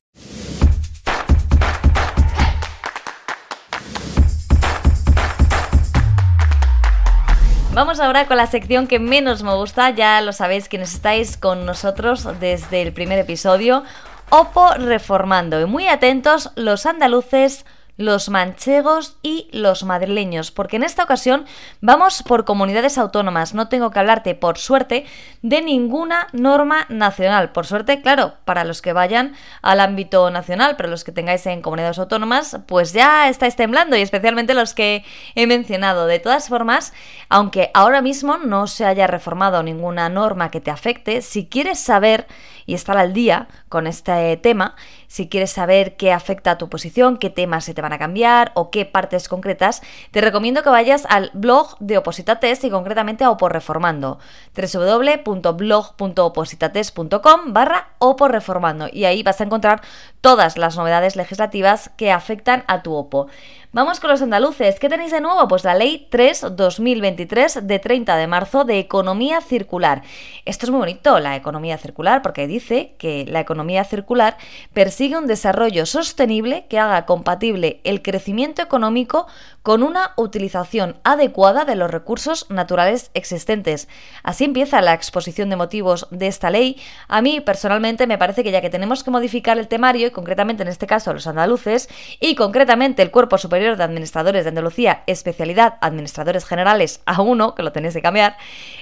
Vamos 7.75 7.99
ahora 7.99 8.29
con 8.29 8.37
la 8.37 8.47
sección 8.47 8.87
que 8.87 9.01
menos 9.01 9.43
me 9.43 9.53
gusta, 9.53 9.91
ya 9.91 10.21
lo 10.21 10.33
sabéis 10.33 10.69
quienes 10.69 10.95
estáis 10.95 11.37
con 11.37 11.67
nosotros 11.67 12.25
desde 12.39 12.83
el 12.83 12.93
primer 12.93 13.19
episodio, 13.19 13.83
Opo 14.31 14.75
Reformando. 14.75 15.61
Y 15.61 15.67
muy 15.67 15.89
atentos 15.89 16.53
los 16.55 16.87
andaluces 16.87 17.67
los 17.97 18.29
manchegos 18.29 19.17
y 19.23 19.49
los 19.53 19.85
madrileños, 19.85 20.51
porque 20.51 20.77
en 20.77 20.83
esta 20.83 21.05
ocasión 21.05 21.47
vamos 21.81 22.23
por 22.23 22.45
comunidades 22.45 22.99
autónomas. 22.99 23.55
No 23.55 23.69
tengo 23.69 23.91
que 23.91 23.99
hablarte, 24.01 24.35
por 24.35 24.59
suerte, 24.59 25.07
de 25.43 25.63
ninguna 25.63 26.27
norma 26.33 26.87
nacional. 26.89 27.53
Por 27.53 27.67
suerte, 27.67 28.01
claro, 28.01 28.35
para 28.45 28.65
los 28.65 28.83
que 28.83 28.93
vayan 28.93 29.35
al 29.63 29.81
ámbito 29.81 30.31
nacional, 30.31 30.75
pero 30.77 30.89
los 30.89 31.05
que 31.05 31.13
tengáis 31.13 31.47
en 31.47 31.63
comunidades 31.63 31.99
autónomas, 31.99 32.59
pues 32.67 32.93
ya 32.93 33.29
estáis 33.29 33.57
temblando, 33.57 33.97
y 33.97 34.03
especialmente 34.03 34.55
los 34.55 34.75
que 34.75 35.05
he 35.35 35.47
mencionado. 35.47 36.07
De 36.07 36.19
todas 36.19 36.49
formas, 36.49 36.93
aunque 37.29 37.71
ahora 37.75 38.03
mismo 38.03 38.39
no 38.39 38.67
se 38.67 38.85
haya 38.85 39.07
reformado 39.07 39.63
ninguna 39.63 40.09
norma 40.09 40.51
que 40.51 40.61
te 40.61 40.71
afecte, 40.71 41.23
si 41.23 41.47
quieres 41.47 41.79
saber 41.79 42.27
y 42.67 42.75
estar 42.75 42.97
al 42.97 43.13
día 43.13 43.49
con 43.69 43.87
este 43.87 44.37
tema, 44.39 44.75
si 45.15 45.29
quieres 45.29 45.53
saber 45.53 45.97
qué 45.97 46.11
afecta 46.11 46.51
a 46.51 46.59
tu 46.59 46.69
posición, 46.69 47.19
qué 47.19 47.31
temas 47.31 47.65
se 47.65 47.73
te 47.73 47.81
van 47.81 47.93
a 47.93 48.01
cambiar 48.01 48.51
o 48.55 48.73
qué 48.73 48.85
partes 48.85 49.29
concretas, 49.29 49.81
te 50.11 50.21
recomiendo 50.21 50.65
que 50.65 50.71
vayas 50.71 51.07
al 51.09 51.31
blog 51.35 51.77
de 51.79 51.99
Opositates 51.99 52.65
y 52.65 52.71
concretamente 52.71 53.23
a 53.23 53.31
Oporreformando, 53.31 54.19
www.blog.opositates.com 54.57 57.53
barra 57.53 57.91
Oporreformando 58.01 58.89
y 58.93 59.05
ahí 59.05 59.23
vas 59.23 59.41
a 59.41 59.45
encontrar 59.45 59.83
todas 60.21 60.59
las 60.59 60.77
novedades 60.77 61.15
legislativas 61.15 61.93
que 61.97 62.11
afectan 62.11 62.65
a 62.67 62.83
tu 62.83 62.95
OPO. 62.95 63.29
Vamos 63.75 63.99
con 63.99 64.09
los 64.09 64.23
andaluces. 64.23 64.79
¿Qué 64.79 64.89
tenéis 64.89 65.11
de 65.11 65.21
nuevo? 65.21 65.49
Pues 65.49 65.65
la 65.65 65.75
Ley 65.75 66.07
3-2023 66.09 67.63
de 67.63 67.81
30 67.81 68.17
de 68.17 68.29
marzo 68.29 68.65
de 68.65 68.79
Economía 68.79 69.41
Circular. 69.41 70.03
Esto 70.45 70.67
es 70.67 70.71
muy 70.71 70.79
bonito, 70.79 71.19
la 71.19 71.35
economía 71.35 71.77
circular, 71.77 72.23
porque 72.23 72.47
dice 72.47 72.95
que 72.99 73.27
la 73.27 73.41
economía 73.41 73.83
circular 73.83 74.37
persigue 74.73 75.04
un 75.13 75.27
desarrollo 75.27 75.85
sostenible 75.85 76.67
que 76.69 76.79
haga 76.79 77.05
compatible 77.05 77.81
el 77.85 78.01
crecimiento 78.01 78.63
económico 78.63 79.27
con 79.63 79.83
una 79.83 80.13
utilización 80.17 80.97
adecuada 81.05 81.65
de 81.65 81.75
los 81.75 81.91
recursos 81.91 82.51
naturales 82.51 83.11
existentes. 83.15 83.89
Así 84.23 84.45
empieza 84.45 84.81
la 84.81 84.95
exposición 84.95 85.51
de 85.51 85.57
motivos 85.57 86.07
de 86.11 86.27
esta 86.27 86.51
ley. 86.51 86.81
A 87.09 87.21
mí 87.23 87.41
personalmente 87.41 88.07
me 88.07 88.19
parece 88.19 88.43
que 88.43 88.51
ya 88.51 88.61
que 88.61 88.71
tenemos 88.71 89.05
que 89.05 89.11
modificar 89.11 89.59
el 89.59 89.69
temario, 89.69 90.07
y 90.07 90.11
concretamente 90.11 90.63
en 90.63 90.69
este 90.69 90.87
caso 90.87 91.13
los 91.13 91.27
andaluces, 91.27 91.89
y 92.21 92.35
concretamente 92.35 93.03
el 93.03 93.11
Cuerpo 93.11 93.37
Superior 93.37 93.77
de 93.77 93.85
Administradores 93.85 94.45
de 94.45 94.49
Andalucía, 94.49 95.03
especialidad 95.07 95.79
Administradores 95.81 96.45
Generales 96.45 97.03
a 97.05 97.21
uno, 97.21 97.55
que 97.55 97.63
lo 97.63 97.73
tenéis 97.73 97.95
que 97.95 98.03
cambiar, 98.03 98.37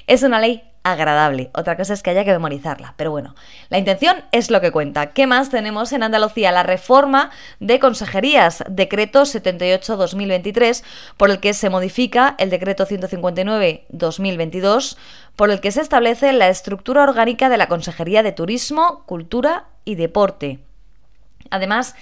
es 0.07 0.23
una 0.23 0.39
ley 0.39 0.63
agradable. 0.83 1.49
Otra 1.53 1.77
cosa 1.77 1.93
es 1.93 2.03
que 2.03 2.09
haya 2.11 2.25
que 2.25 2.31
memorizarla, 2.31 2.93
pero 2.97 3.11
bueno, 3.11 3.35
la 3.69 3.77
intención 3.77 4.17
es 4.31 4.51
lo 4.51 4.59
que 4.61 4.71
cuenta. 4.71 5.13
¿Qué 5.13 5.27
más 5.27 5.49
tenemos 5.49 5.91
en 5.93 6.03
Andalucía? 6.03 6.51
La 6.51 6.63
reforma 6.63 7.31
de 7.59 7.79
consejerías, 7.79 8.63
decreto 8.69 9.21
78-2023, 9.21 10.83
por 11.17 11.31
el 11.31 11.39
que 11.39 11.53
se 11.53 11.69
modifica 11.69 12.35
el 12.37 12.49
decreto 12.49 12.85
159-2022, 12.85 14.97
por 15.35 15.49
el 15.49 15.61
que 15.61 15.71
se 15.71 15.81
establece 15.81 16.33
la 16.33 16.49
estructura 16.49 17.03
orgánica 17.03 17.47
de 17.49 17.57
la 17.57 17.67
Consejería 17.67 18.21
de 18.21 18.33
Turismo, 18.33 19.03
Cultura 19.05 19.67
y 19.85 19.95
Deporte. 19.95 20.59
Además, 21.49 21.95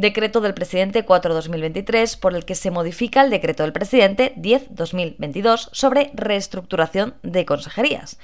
decreto 0.00 0.40
del 0.40 0.54
presidente 0.54 1.04
4-2023 1.04 2.20
por 2.20 2.32
el 2.34 2.44
que 2.44 2.54
se 2.54 2.70
modifica 2.70 3.22
el 3.22 3.30
decreto 3.30 3.64
del 3.64 3.72
presidente 3.72 4.32
10-2022 4.36 5.70
sobre 5.72 6.12
reestructuración 6.14 7.14
de 7.24 7.44
consejerías. 7.44 8.16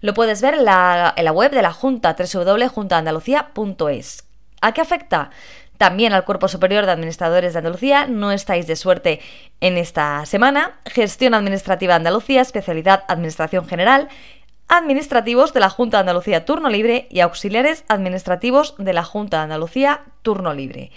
Lo 0.00 0.12
puedes 0.12 0.42
ver 0.42 0.54
en 0.54 0.64
la, 0.64 1.14
web 1.32 1.52
de 1.52 1.62
la 1.62 1.72
Junta, 1.72 2.16
www.juntaandalucía.es. 2.18 4.24
¿A 4.60 4.72
qué 4.72 4.80
afecta? 4.80 5.30
También 5.78 6.12
al 6.12 6.24
Cuerpo 6.24 6.48
Superior 6.48 6.84
de 6.84 6.90
Administradores 6.92 7.52
de 7.52 7.60
Andalucía, 7.60 8.08
no 8.08 8.32
estáis 8.32 8.66
de 8.66 8.74
suerte 8.74 9.20
en 9.60 9.78
esta 9.78 10.26
semana. 10.26 10.80
Gestión 10.84 11.34
Administrativa 11.34 11.94
de 11.94 11.98
Andalucía, 11.98 12.40
especialidad 12.40 13.04
Administración 13.06 13.68
General, 13.68 14.08
administrativos 14.68 15.52
de 15.52 15.60
la 15.60 15.70
Junta 15.70 15.98
de 15.98 16.00
Andalucía 16.02 16.44
Turno 16.44 16.68
Libre 16.68 17.06
y 17.10 17.20
auxiliares 17.20 17.84
administrativos 17.88 18.74
de 18.78 18.92
la 18.92 19.04
Junta 19.04 19.38
de 19.38 19.42
Andalucía 19.44 20.02
Turno 20.22 20.54
Libre. 20.54 20.90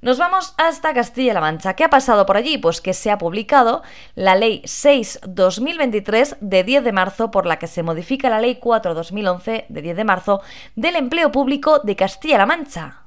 Nos 0.00 0.16
vamos 0.16 0.54
hasta 0.58 0.94
Castilla-La 0.94 1.40
Mancha. 1.40 1.74
¿Qué 1.74 1.82
ha 1.82 1.90
pasado 1.90 2.24
por 2.24 2.36
allí? 2.36 2.56
Pues 2.56 2.80
que 2.80 2.94
se 2.94 3.10
ha 3.10 3.18
publicado 3.18 3.82
la 4.14 4.36
Ley 4.36 4.62
6-2023 4.62 6.36
de 6.40 6.62
10 6.62 6.84
de 6.84 6.92
marzo, 6.92 7.32
por 7.32 7.46
la 7.46 7.58
que 7.58 7.66
se 7.66 7.82
modifica 7.82 8.30
la 8.30 8.40
Ley 8.40 8.60
4-2011 8.62 9.64
de 9.68 9.82
10 9.82 9.96
de 9.96 10.04
marzo 10.04 10.40
del 10.76 10.94
empleo 10.94 11.32
público 11.32 11.80
de 11.80 11.96
Castilla-La 11.96 12.46
Mancha. 12.46 13.02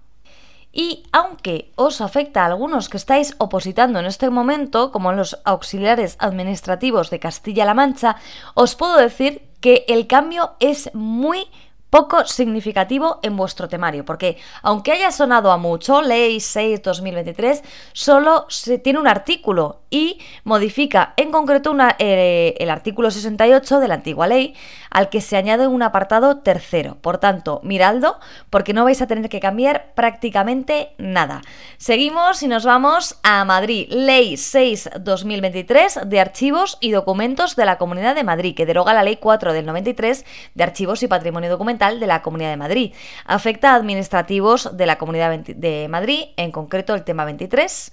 Y 0.74 1.04
aunque 1.14 1.72
os 1.76 2.02
afecta 2.02 2.44
a 2.44 2.48
algunos 2.48 2.90
que 2.90 2.98
estáis 2.98 3.36
opositando 3.38 4.00
en 4.00 4.06
este 4.06 4.30
momento, 4.30 4.92
como 4.92 5.14
los 5.14 5.40
auxiliares 5.46 6.18
administrativos 6.20 7.10
de 7.10 7.20
Castilla-La 7.20 7.74
Mancha, 7.74 8.18
os 8.54 8.76
puedo 8.76 8.98
decir 8.98 9.51
que 9.62 9.86
el 9.88 10.08
cambio 10.08 10.56
es 10.60 10.94
muy 10.94 11.48
poco 11.92 12.26
significativo 12.26 13.20
en 13.22 13.36
vuestro 13.36 13.68
temario, 13.68 14.06
porque 14.06 14.38
aunque 14.64 14.94
haya 14.94 15.12
sonado 15.12 15.52
a 15.52 15.58
mucho, 15.58 16.02
Ley 16.02 16.38
6-2023 16.38 17.62
solo 17.92 18.46
se 18.48 18.80
tiene 18.80 18.98
un 18.98 19.08
artículo 19.08 19.82
y 19.90 20.20
modifica 20.46 21.14
en 21.18 21.32
concreto 21.32 21.76
eh, 22.00 22.56
el 22.58 22.70
artículo 22.70 23.12
68 23.12 23.82
de 23.82 23.88
la 23.90 23.96
antigua 23.96 24.26
ley, 24.26 24.56
al 24.92 25.10
que 25.10 25.22
se 25.22 25.38
añade 25.38 25.68
un 25.68 25.82
apartado 25.82 26.38
tercero. 26.38 26.98
Por 27.02 27.18
tanto, 27.18 27.62
miradlo, 27.64 28.20
porque 28.50 28.74
no 28.74 28.84
vais 28.84 29.02
a 29.02 29.08
tener 29.08 29.30
que 29.30 29.40
cambiar 29.40 29.94
prácticamente 29.96 30.94
nada. 30.98 31.42
Seguimos 31.78 32.44
y 32.44 32.48
nos 32.48 32.66
vamos 32.66 33.18
a 33.24 33.44
Madrid. 33.46 33.88
Ley 33.90 34.34
6-2023 34.34 36.04
de 36.06 36.20
archivos 36.20 36.78
y 36.82 36.92
documentos 36.92 37.56
de 37.56 37.66
la 37.66 37.78
Comunidad 37.78 38.14
de 38.14 38.24
Madrid, 38.24 38.54
que 38.56 38.66
deroga 38.66 38.94
la 38.94 39.04
Ley 39.04 39.18
4 39.18 39.54
del 39.54 39.66
93 39.66 40.26
de 40.54 40.64
archivos 40.64 41.02
y 41.02 41.08
patrimonio 41.08 41.50
documental 41.50 42.00
de 42.00 42.08
la 42.08 42.22
Comunidad 42.22 42.52
de 42.52 42.58
Madrid. 42.58 42.94
Afecta 43.26 43.72
a 43.72 43.76
administrativos 43.76 44.76
de 44.76 44.86
la 44.86 44.98
Comunidad 44.98 45.40
de 45.40 45.88
Madrid, 45.90 46.26
en 46.36 46.52
concreto 46.52 46.94
el 46.94 47.04
tema 47.04 47.26
23 47.26 47.92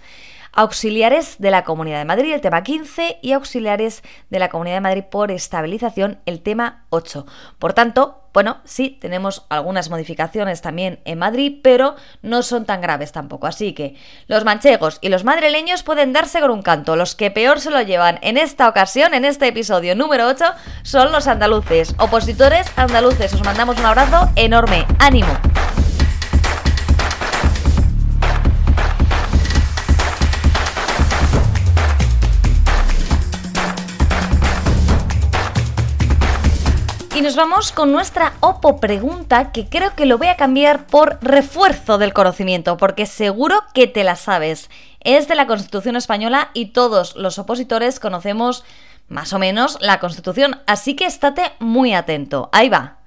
auxiliares 0.59 1.37
de 1.39 1.53
la 1.53 1.63
Comunidad 1.63 1.99
de 1.99 2.05
Madrid, 2.05 2.35
el 2.35 2.41
tema 2.41 2.65
15, 2.65 3.19
y 3.23 3.31
auxiliares 3.31 4.03
de 4.29 4.41
la 4.41 4.49
Comunidad 4.49 4.79
de 4.79 4.81
Madrid 4.81 5.05
por 5.09 5.31
estabilización, 5.31 6.19
el 6.27 6.41
tema 6.41 6.85
8. 6.91 7.27
Por 7.61 7.75
tanto, 7.75 8.25
bueno, 8.35 8.59
sí, 8.65 8.99
tenemos 9.01 9.47
algunas 9.51 9.89
modificaciones 9.89 10.61
también 10.61 10.99
en 11.05 11.21
Madrid, 11.21 11.61
pero 11.63 11.95
no 12.23 12.43
son 12.43 12.65
tan 12.65 12.81
graves 12.81 13.13
tampoco. 13.13 13.47
Así 13.47 13.73
que 13.73 13.95
los 14.27 14.45
manchegos 14.45 14.99
y 15.01 15.11
los 15.11 15.23
madrileños 15.23 15.85
pueden 15.85 16.13
darse 16.13 16.41
con 16.41 16.51
un 16.51 16.63
canto. 16.63 16.97
Los 16.97 17.15
que 17.15 17.31
peor 17.31 17.61
se 17.61 17.71
lo 17.71 17.81
llevan 17.83 18.19
en 18.23 18.37
esta 18.37 18.69
ocasión, 18.69 19.15
en 19.15 19.25
este 19.25 19.47
episodio 19.47 19.95
número 19.95 20.27
8, 20.27 20.45
son 20.83 21.13
los 21.13 21.29
andaluces. 21.29 21.95
Opositores 22.01 22.67
andaluces, 22.75 23.33
os 23.33 23.45
mandamos 23.45 23.79
un 23.79 23.87
abrazo 23.87 24.29
enorme. 24.35 24.87
¡Ánimo! 24.99 25.39
Nos 37.23 37.37
vamos 37.37 37.73
con 37.73 37.91
nuestra 37.91 38.35
Opo 38.41 38.79
pregunta 38.79 39.51
que 39.51 39.69
creo 39.69 39.97
que 39.97 40.07
lo 40.07 40.19
voy 40.19 40.29
a 40.29 40.37
cambiar 40.37 40.87
por 40.87 41.19
refuerzo 41.21 41.99
del 41.99 42.13
conocimiento, 42.13 42.77
porque 42.77 43.07
seguro 43.07 43.65
que 43.75 43.89
te 43.89 44.05
la 44.05 44.15
sabes. 44.15 44.71
Es 45.01 45.27
de 45.27 45.35
la 45.35 45.49
Constitución 45.49 45.97
española 45.97 46.51
y 46.55 46.67
todos 46.67 47.17
los 47.17 47.39
opositores 47.39 47.99
conocemos 47.99 48.63
más 49.09 49.33
o 49.33 49.39
menos 49.41 49.79
la 49.81 49.99
Constitución, 49.99 50.61
así 50.67 50.95
que 50.95 51.07
estate 51.07 51.53
muy 51.59 51.93
atento. 51.93 52.51
Ahí 52.53 52.69
va. 52.69 52.99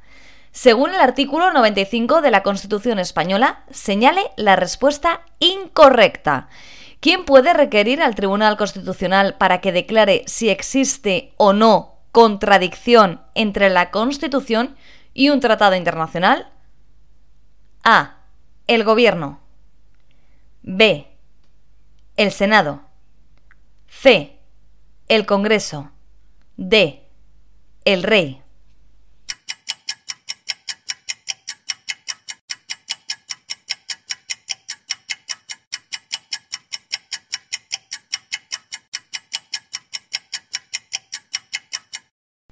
Según 0.51 0.93
el 0.93 0.99
artículo 0.99 1.53
95 1.53 2.21
de 2.21 2.31
la 2.31 2.43
Constitución 2.43 2.99
española, 2.99 3.63
señale 3.69 4.23
la 4.35 4.57
respuesta 4.57 5.21
incorrecta. 5.39 6.49
¿Quién 6.99 7.23
puede 7.23 7.53
requerir 7.53 8.01
al 8.01 8.15
Tribunal 8.15 8.57
Constitucional 8.57 9.35
para 9.35 9.61
que 9.61 9.71
declare 9.71 10.23
si 10.27 10.49
existe 10.49 11.33
o 11.37 11.53
no 11.53 11.90
contradicción 12.11 13.21
entre 13.35 13.69
la 13.69 13.91
Constitución 13.91 14.75
y 15.13 15.29
un 15.29 15.39
tratado 15.39 15.75
internacional? 15.75 16.51
A. 17.83 18.17
El 18.67 18.83
Gobierno. 18.83 19.39
B. 20.61 21.07
El 22.17 22.31
Senado. 22.31 22.81
C. 23.87 24.39
El 25.07 25.25
Congreso. 25.25 25.91
D. 26.57 27.07
El 27.85 28.03
Rey. 28.03 28.40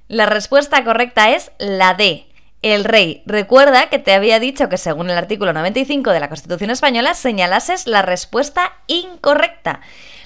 La 0.10 0.26
respuesta 0.26 0.84
correcta 0.84 1.30
es 1.30 1.52
la 1.60 1.94
D. 1.94 2.26
El 2.64 2.84
rey. 2.84 3.22
Recuerda 3.28 3.90
que 3.90 4.00
te 4.00 4.12
había 4.12 4.40
dicho 4.40 4.68
que 4.68 4.80
según 4.80 5.12
el 5.12 5.18
artículo 5.20 5.54
95 5.54 6.10
de 6.10 6.20
la 6.20 6.30
Constitución 6.30 6.72
española 6.72 7.14
señalases 7.14 7.86
la 7.86 8.02
respuesta 8.02 8.74
incorrecta. 8.88 9.82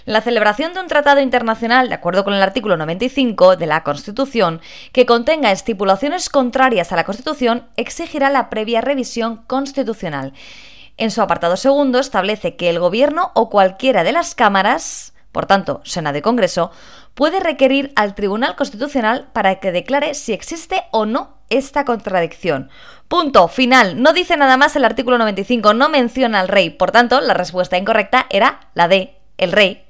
La 0.05 0.21
celebración 0.21 0.73
de 0.73 0.79
un 0.79 0.87
tratado 0.87 1.19
internacional, 1.19 1.89
de 1.89 1.95
acuerdo 1.95 2.23
con 2.23 2.33
el 2.33 2.41
artículo 2.41 2.77
95 2.77 3.57
de 3.57 3.67
la 3.67 3.83
Constitución, 3.83 4.61
que 4.93 5.05
contenga 5.05 5.51
estipulaciones 5.51 6.29
contrarias 6.29 6.93
a 6.93 6.95
la 6.95 7.03
Constitución, 7.03 7.67
exigirá 7.75 8.29
la 8.29 8.49
previa 8.49 8.79
revisión 8.79 9.43
constitucional. 9.47 10.31
En 10.95 11.11
su 11.11 11.21
apartado 11.21 11.57
segundo 11.57 11.99
establece 11.99 12.55
que 12.55 12.69
el 12.69 12.79
Gobierno 12.79 13.31
o 13.35 13.49
cualquiera 13.49 14.05
de 14.05 14.13
las 14.13 14.33
cámaras, 14.33 15.13
por 15.33 15.45
tanto, 15.45 15.81
Senado 15.83 16.17
y 16.17 16.21
Congreso, 16.21 16.71
puede 17.13 17.39
requerir 17.39 17.91
al 17.95 18.15
Tribunal 18.15 18.55
Constitucional 18.55 19.29
para 19.33 19.59
que 19.59 19.71
declare 19.71 20.13
si 20.13 20.33
existe 20.33 20.83
o 20.91 21.05
no 21.05 21.37
esta 21.49 21.85
contradicción. 21.85 22.69
Punto, 23.07 23.47
final. 23.47 24.01
No 24.01 24.13
dice 24.13 24.37
nada 24.37 24.57
más 24.57 24.75
el 24.75 24.85
artículo 24.85 25.17
95, 25.17 25.73
no 25.73 25.89
menciona 25.89 26.39
al 26.39 26.47
rey. 26.47 26.69
Por 26.71 26.91
tanto, 26.91 27.21
la 27.21 27.33
respuesta 27.33 27.77
incorrecta 27.77 28.25
era 28.29 28.69
la 28.73 28.87
de 28.87 29.17
el 29.37 29.51
rey 29.51 29.83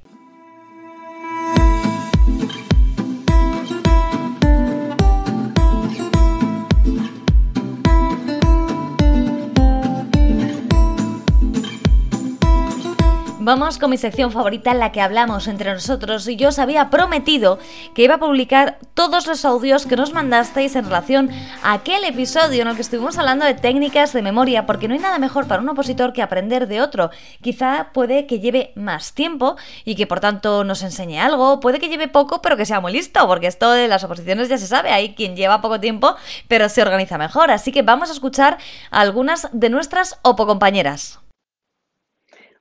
Vamos 13.46 13.78
con 13.78 13.90
mi 13.90 13.98
sección 13.98 14.32
favorita 14.32 14.72
en 14.72 14.80
la 14.80 14.94
que 14.94 15.02
hablamos 15.02 15.50
entre 15.50 15.74
nosotros 15.74 16.26
y 16.30 16.38
yo 16.38 16.48
os 16.48 16.60
había 16.60 16.90
prometido 16.90 17.60
que 17.94 18.04
iba 18.04 18.16
a 18.16 18.18
publicar 18.18 18.78
todos 18.94 19.28
los 19.28 19.44
audios 19.44 19.86
que 19.86 19.98
nos 19.98 20.14
mandasteis 20.14 20.78
en 20.78 20.86
relación 20.86 21.30
a 21.62 21.74
aquel 21.74 22.06
episodio 22.06 22.62
en 22.62 22.70
el 22.70 22.76
que 22.76 22.82
estuvimos 22.84 23.18
hablando 23.18 23.44
de 23.44 23.54
técnicas 23.54 24.14
de 24.14 24.22
memoria, 24.22 24.66
porque 24.66 24.88
no 24.88 24.94
hay 24.94 25.02
nada 25.02 25.20
mejor 25.20 25.46
para 25.46 25.62
un 25.62 25.68
opositor 25.68 26.14
que 26.14 26.22
aprender 26.22 26.70
de 26.70 26.82
otro. 26.82 27.10
Quizá 27.42 27.90
puede 27.92 28.28
que 28.28 28.40
lleve 28.40 28.72
más 28.76 29.12
tiempo 29.12 29.58
y 29.84 29.96
que 29.96 30.08
por 30.08 30.22
tanto 30.22 30.64
nos 30.64 30.82
enseñe 30.82 31.20
algo, 31.20 31.60
puede 31.60 31.82
que 31.82 31.90
lleve 31.90 32.08
poco 32.08 32.42
pero 32.42 32.56
que 32.56 32.66
sea 32.66 32.80
muy 32.80 32.94
listo, 32.94 33.28
porque 33.28 33.48
esto 33.48 33.72
de 33.72 33.90
las 33.90 34.06
oposiciones 34.06 34.48
ya 34.48 34.58
se 34.58 34.68
sabe, 34.68 34.94
hay 34.94 35.16
quien 35.16 35.36
lleva 35.36 35.60
poco 35.60 35.82
tiempo 35.82 36.16
pero 36.48 36.70
se 36.70 36.82
organiza 36.82 37.18
mejor. 37.18 37.52
Así 37.52 37.74
que 37.74 37.82
vamos 37.82 38.10
a 38.10 38.14
escuchar 38.14 38.58
algunas 38.90 39.50
de 39.52 39.70
nuestras 39.70 40.18
opocompañeras. 40.22 41.23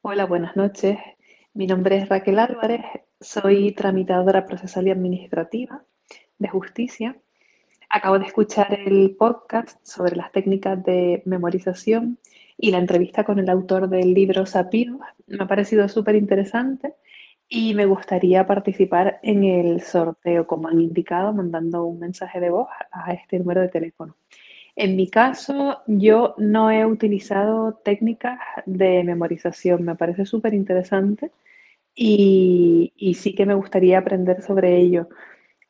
Hola, 0.05 0.27
buenas 0.27 0.57
noches. 0.57 0.99
Mi 1.55 1.69
nombre 1.69 1.97
es 1.97 2.09
Raquel 2.09 2.41
Álvarez, 2.41 2.81
soy 3.21 3.71
tramitadora 3.71 4.45
procesal 4.47 4.89
y 4.89 4.91
administrativa 4.91 5.85
de 6.39 6.49
justicia. 6.49 7.17
Acabo 7.89 8.19
de 8.19 8.27
escuchar 8.27 8.75
el 8.75 9.15
podcast 9.17 9.79
sobre 9.87 10.17
las 10.17 10.33
técnicas 10.33 10.83
de 10.83 11.23
memorización 11.25 12.19
y 12.57 12.73
la 12.73 12.79
entrevista 12.79 13.23
con 13.23 13.39
el 13.39 13.49
autor 13.49 13.89
del 13.89 14.13
libro 14.13 14.45
Sapiro. 14.45 14.99
Me 15.29 15.45
ha 15.45 15.47
parecido 15.47 15.89
súper 15.89 16.17
interesante 16.17 16.95
y 17.49 17.73
me 17.75 17.87
gustaría 17.87 18.45
participar 18.45 19.21
en 19.23 19.45
el 19.45 19.83
sorteo, 19.83 20.49
como 20.49 20.67
han 20.67 20.81
indicado, 20.81 21.33
mandando 21.33 21.85
un 21.85 22.01
mensaje 22.01 22.41
de 22.41 22.51
voz 22.51 22.67
a 22.91 23.13
este 23.13 23.39
número 23.39 23.61
de 23.61 23.69
teléfono. 23.69 24.17
En 24.77 24.97
mi 24.97 25.09
caso, 25.09 25.83
yo 25.87 26.35
no 26.39 26.71
he 26.71 26.87
utilizado 26.87 27.75
técnicas 27.85 28.39
de 28.65 29.05
memorización, 29.05 29.85
me 29.85 29.97
parece 29.97 30.25
súper 30.25 30.55
interesante 30.55 31.31
y, 31.95 32.93
sí 33.19 33.35
que 33.35 33.47
me 33.47 33.55
gustaría 33.55 33.99
aprender 33.99 34.43
sobre 34.43 34.79
ello, 34.79 35.09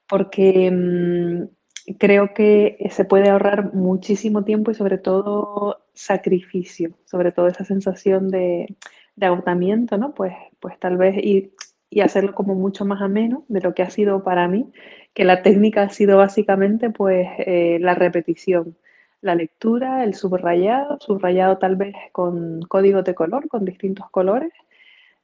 porque 0.09 0.71
mm, 0.71 1.95
creo 1.99 2.35
que 2.35 2.79
se 2.91 3.05
puede 3.05 3.31
ahorrar 3.31 3.75
muchísimo 3.75 4.45
tiempo 4.45 4.71
y 4.71 4.75
sobre 4.75 4.99
todo 4.99 5.85
sacrificio, 5.95 6.93
sobre 7.05 7.33
todo 7.33 7.49
esa 7.49 7.65
sensación 7.65 8.29
de, 8.31 8.77
agotamiento, 9.21 9.99
¿no? 9.99 10.15
Pues, 10.15 10.35
pues 10.61 10.79
tal 10.79 10.97
vez 10.97 11.17
y, 11.19 11.53
hacerlo 12.01 12.35
como 12.35 12.55
mucho 12.55 12.85
más 12.87 13.03
ameno 13.03 13.45
de 13.49 13.61
lo 13.61 13.75
que 13.75 13.83
ha 13.83 13.91
sido 13.91 14.25
para 14.25 14.49
mí, 14.49 14.73
que 15.15 15.25
la 15.25 15.43
técnica 15.43 15.83
ha 15.83 15.91
sido 15.91 16.17
básicamente 16.19 16.91
pues 16.91 17.29
eh, 17.39 17.79
la 17.81 17.95
repetición 17.95 18.77
la 19.23 19.35
lectura, 19.35 20.05
el 20.05 20.15
subrayado, 20.15 20.99
subrayado 21.01 21.59
tal 21.59 21.77
vez 21.77 21.95
con 22.13 22.61
código 22.63 23.03
de 23.03 23.15
color, 23.15 23.49
con 23.49 23.65
distintos 23.65 24.11
colores, 24.11 24.53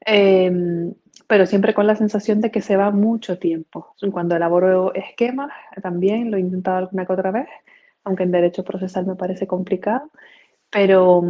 em, 0.01 0.93
pero 1.27 1.45
siempre 1.45 1.73
con 1.73 1.85
la 1.85 1.95
sensación 1.95 2.41
de 2.41 2.51
que 2.51 2.61
se 2.61 2.77
va 2.77 2.91
mucho 2.91 3.37
tiempo. 3.37 3.95
Cuando 4.11 4.35
elaboro 4.35 4.93
esquemas, 4.95 5.51
también 5.81 6.31
lo 6.31 6.37
he 6.37 6.39
intentado 6.39 6.77
alguna 6.77 7.05
que 7.05 7.13
otra 7.13 7.31
vez, 7.31 7.47
aunque 8.03 8.23
en 8.23 8.31
derecho 8.31 8.63
procesal 8.63 9.05
me 9.05 9.15
parece 9.15 9.47
complicado, 9.47 10.09
pero, 10.71 11.23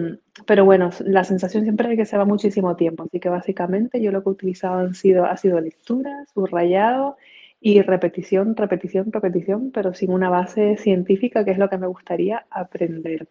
pero 0.45 0.65
bueno, 0.65 0.91
la 1.01 1.23
sensación 1.23 1.63
siempre 1.63 1.91
es 1.91 1.97
que 1.97 2.05
se 2.05 2.17
va 2.17 2.25
muchísimo 2.25 2.75
tiempo, 2.75 3.03
así 3.03 3.19
que 3.19 3.29
básicamente 3.29 4.01
yo 4.01 4.11
lo 4.11 4.23
que 4.23 4.29
he 4.29 4.33
utilizado 4.33 4.79
han 4.79 4.95
sido, 4.95 5.25
ha 5.25 5.37
sido 5.37 5.59
lectura, 5.59 6.25
subrayado 6.33 7.17
y 7.61 7.81
repetición, 7.81 8.55
repetición, 8.55 9.11
repetición, 9.11 9.71
pero 9.71 9.93
sin 9.93 10.11
una 10.11 10.29
base 10.29 10.77
científica, 10.77 11.43
que 11.43 11.51
es 11.51 11.57
lo 11.57 11.69
que 11.69 11.77
me 11.77 11.87
gustaría 11.87 12.45
aprender. 12.49 13.27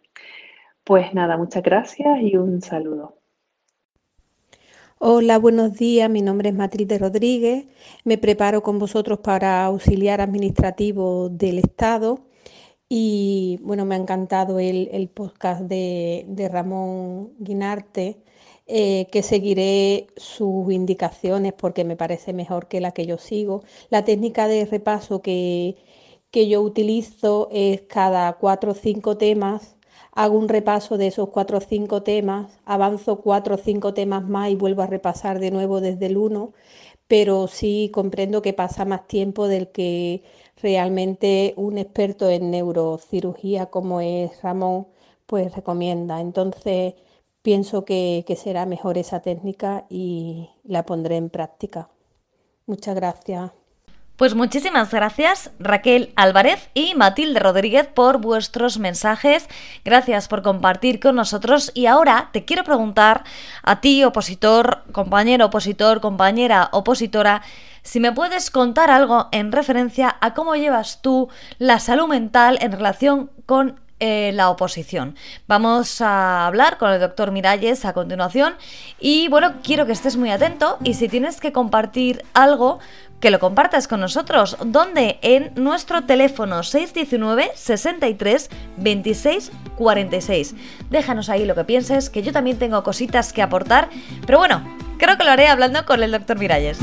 Pues 0.83 1.13
nada, 1.13 1.37
muchas 1.37 1.63
gracias 1.63 2.21
y 2.21 2.35
un 2.35 2.61
saludo. 2.61 3.15
Hola, 4.99 5.39
buenos 5.39 5.77
días. 5.77 6.09
Mi 6.09 6.21
nombre 6.21 6.49
es 6.49 6.55
Matilde 6.55 6.97
Rodríguez. 6.97 7.65
Me 8.03 8.17
preparo 8.17 8.61
con 8.61 8.79
vosotros 8.79 9.19
para 9.19 9.63
auxiliar 9.63 10.19
administrativo 10.19 11.29
del 11.29 11.59
Estado. 11.59 12.19
Y 12.89 13.59
bueno, 13.61 13.85
me 13.85 13.95
ha 13.95 13.97
encantado 13.97 14.59
el, 14.59 15.09
podcast 15.13 15.61
de, 15.61 16.25
de 16.27 16.49
Ramón 16.49 17.33
Guinarte 17.39 18.17
eh, 18.69 19.07
que 19.11 19.23
seguiré 19.23 20.07
sus 20.17 20.71
indicaciones 20.71 21.53
porque 21.53 21.83
me 21.85 21.95
parece 21.97 22.33
mejor 22.33 22.67
que 22.67 22.81
la 22.81 22.91
que 22.93 23.05
yo 23.07 23.17
sigo. 23.17 23.63
La 23.89 24.05
técnica 24.05 24.47
de 24.47 24.65
repaso 24.65 25.21
que, 25.21 25.75
que 26.31 26.47
yo 26.47 26.61
utilizo 26.61 27.49
es 27.51 27.81
cada 27.81 28.33
cuatro 28.33 28.71
o 28.71 28.75
cinco 28.75 29.17
temas, 29.17 29.75
hago 30.13 30.37
un 30.37 30.49
repaso 30.49 30.97
de 30.97 31.07
esos 31.07 31.29
cuatro 31.29 31.57
o 31.57 31.61
cinco 31.61 32.03
temas, 32.03 32.59
avanzo 32.65 33.21
cuatro 33.21 33.55
o 33.55 33.57
cinco 33.57 33.93
temas 33.93 34.23
más 34.27 34.49
y 34.51 34.55
vuelvo 34.55 34.81
a 34.83 34.87
repasar 34.87 35.39
de 35.39 35.51
nuevo 35.51 35.81
desde 35.81 36.05
el 36.07 36.17
uno, 36.17 36.53
pero 37.07 37.47
sí 37.47 37.89
comprendo 37.93 38.41
que 38.41 38.53
pasa 38.53 38.85
más 38.85 39.07
tiempo 39.07 39.47
del 39.47 39.69
que 39.71 40.23
realmente 40.61 41.53
un 41.57 41.77
experto 41.77 42.29
en 42.29 42.51
neurocirugía 42.51 43.67
como 43.67 44.01
es 44.01 44.41
Ramón, 44.43 44.87
pues 45.25 45.55
recomienda. 45.55 46.21
Entonces, 46.21 46.95
pienso 47.41 47.85
que, 47.85 48.23
será 48.41 48.65
mejor 48.65 48.97
esa 48.97 49.21
técnica 49.21 49.85
y 49.89 50.49
la 50.63 50.85
pondré 50.85 51.17
en 51.17 51.29
práctica. 51.29 51.89
Muchas 52.65 52.95
gracias. 52.95 53.51
Pues 54.15 54.35
muchísimas 54.35 54.91
gracias 54.91 55.49
Raquel 55.59 56.11
Álvarez 56.17 56.69
y 56.73 56.93
Matilde 56.93 57.39
Rodríguez 57.39 57.87
por 57.87 58.19
vuestros 58.19 58.77
mensajes. 58.77 59.47
Gracias 59.85 60.27
por 60.27 60.41
compartir 60.41 60.99
con 60.99 61.15
nosotros. 61.15 61.71
Y 61.73 61.85
ahora 61.85 62.29
te 62.33 62.43
quiero 62.43 62.65
preguntar 62.65 63.23
a 63.63 63.79
ti, 63.79 64.03
opositor, 64.03 64.83
compañero 64.91 65.45
opositor, 65.45 66.01
compañera 66.01 66.67
opositora, 66.73 67.43
si 67.81 67.99
me 67.99 68.11
puedes 68.11 68.51
contar 68.51 68.91
algo 68.91 69.29
en 69.31 69.51
referencia 69.51 70.17
a 70.21 70.33
cómo 70.33 70.55
llevas 70.55 71.01
tú 71.01 71.29
la 71.57 71.79
salud 71.79 72.07
mental 72.07 72.57
en 72.61 72.71
relación 72.71 73.31
con 73.45 73.79
la 73.99 74.49
oposición. 74.49 75.15
Vamos 75.47 76.01
a 76.01 76.47
hablar 76.47 76.77
con 76.77 76.91
el 76.91 76.99
doctor 76.99 77.31
Miralles 77.31 77.85
a 77.85 77.93
continuación 77.93 78.55
y 78.99 79.27
bueno, 79.27 79.55
quiero 79.63 79.85
que 79.85 79.91
estés 79.91 80.15
muy 80.15 80.31
atento 80.31 80.77
y 80.83 80.93
si 80.93 81.09
tienes 81.09 81.39
que 81.39 81.51
compartir 81.51 82.23
algo, 82.33 82.79
que 83.19 83.31
lo 83.31 83.39
compartas 83.39 83.87
con 83.87 83.99
nosotros. 83.99 84.57
¿Dónde? 84.65 85.19
En 85.21 85.51
nuestro 85.55 86.03
teléfono 86.03 86.63
619 86.63 87.51
63 87.53 88.49
26 88.77 89.51
46. 89.75 90.55
Déjanos 90.89 91.29
ahí 91.29 91.45
lo 91.45 91.55
que 91.55 91.63
pienses, 91.63 92.09
que 92.09 92.23
yo 92.23 92.31
también 92.31 92.57
tengo 92.57 92.83
cositas 92.83 93.33
que 93.33 93.41
aportar, 93.41 93.89
pero 94.25 94.37
bueno, 94.37 94.63
creo 94.97 95.17
que 95.17 95.23
lo 95.23 95.31
haré 95.31 95.47
hablando 95.47 95.85
con 95.85 96.01
el 96.03 96.11
doctor 96.11 96.37
Miralles. 96.37 96.79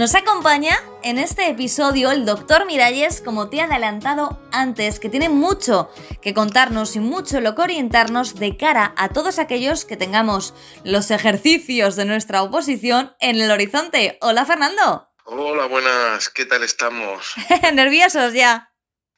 Nos 0.00 0.14
acompaña 0.14 0.82
en 1.02 1.18
este 1.18 1.50
episodio 1.50 2.10
el 2.10 2.24
doctor 2.24 2.64
Miralles, 2.64 3.20
como 3.20 3.50
te 3.50 3.58
he 3.58 3.60
adelantado 3.60 4.40
antes, 4.50 4.98
que 4.98 5.10
tiene 5.10 5.28
mucho 5.28 5.90
que 6.22 6.32
contarnos 6.32 6.96
y 6.96 7.00
mucho 7.00 7.42
lo 7.42 7.54
que 7.54 7.60
orientarnos 7.60 8.36
de 8.36 8.56
cara 8.56 8.94
a 8.96 9.10
todos 9.10 9.38
aquellos 9.38 9.84
que 9.84 9.98
tengamos 9.98 10.54
los 10.84 11.10
ejercicios 11.10 11.96
de 11.96 12.06
nuestra 12.06 12.42
oposición 12.42 13.14
en 13.20 13.42
el 13.42 13.50
horizonte. 13.50 14.16
Hola 14.22 14.46
Fernando. 14.46 15.10
Hola, 15.24 15.66
buenas, 15.66 16.30
¿qué 16.30 16.46
tal 16.46 16.62
estamos? 16.62 17.34
Nerviosos 17.74 18.32
ya. 18.32 18.72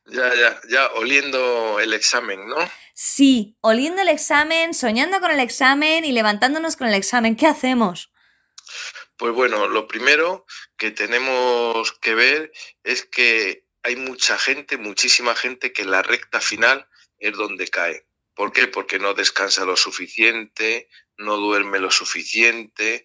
Ya, 0.06 0.34
ya, 0.34 0.60
ya, 0.68 0.88
oliendo 0.96 1.78
el 1.78 1.92
examen, 1.92 2.48
¿no? 2.48 2.56
Sí, 2.92 3.56
oliendo 3.60 4.02
el 4.02 4.08
examen, 4.08 4.74
soñando 4.74 5.20
con 5.20 5.30
el 5.30 5.38
examen 5.38 6.04
y 6.04 6.10
levantándonos 6.10 6.74
con 6.74 6.88
el 6.88 6.94
examen. 6.94 7.36
¿Qué 7.36 7.46
hacemos? 7.46 8.10
Pues 9.16 9.32
bueno, 9.32 9.68
lo 9.68 9.86
primero 9.86 10.46
que 10.76 10.90
tenemos 10.90 11.92
que 11.92 12.14
ver 12.14 12.52
es 12.82 13.04
que 13.04 13.66
hay 13.82 13.96
mucha 13.96 14.38
gente, 14.38 14.78
muchísima 14.78 15.34
gente 15.34 15.72
que 15.72 15.84
la 15.84 16.02
recta 16.02 16.40
final 16.40 16.88
es 17.18 17.36
donde 17.36 17.68
cae. 17.68 18.06
¿Por 18.34 18.52
qué? 18.52 18.66
Porque 18.66 18.98
no 18.98 19.14
descansa 19.14 19.64
lo 19.64 19.76
suficiente, 19.76 20.88
no 21.18 21.36
duerme 21.36 21.78
lo 21.78 21.90
suficiente. 21.90 23.04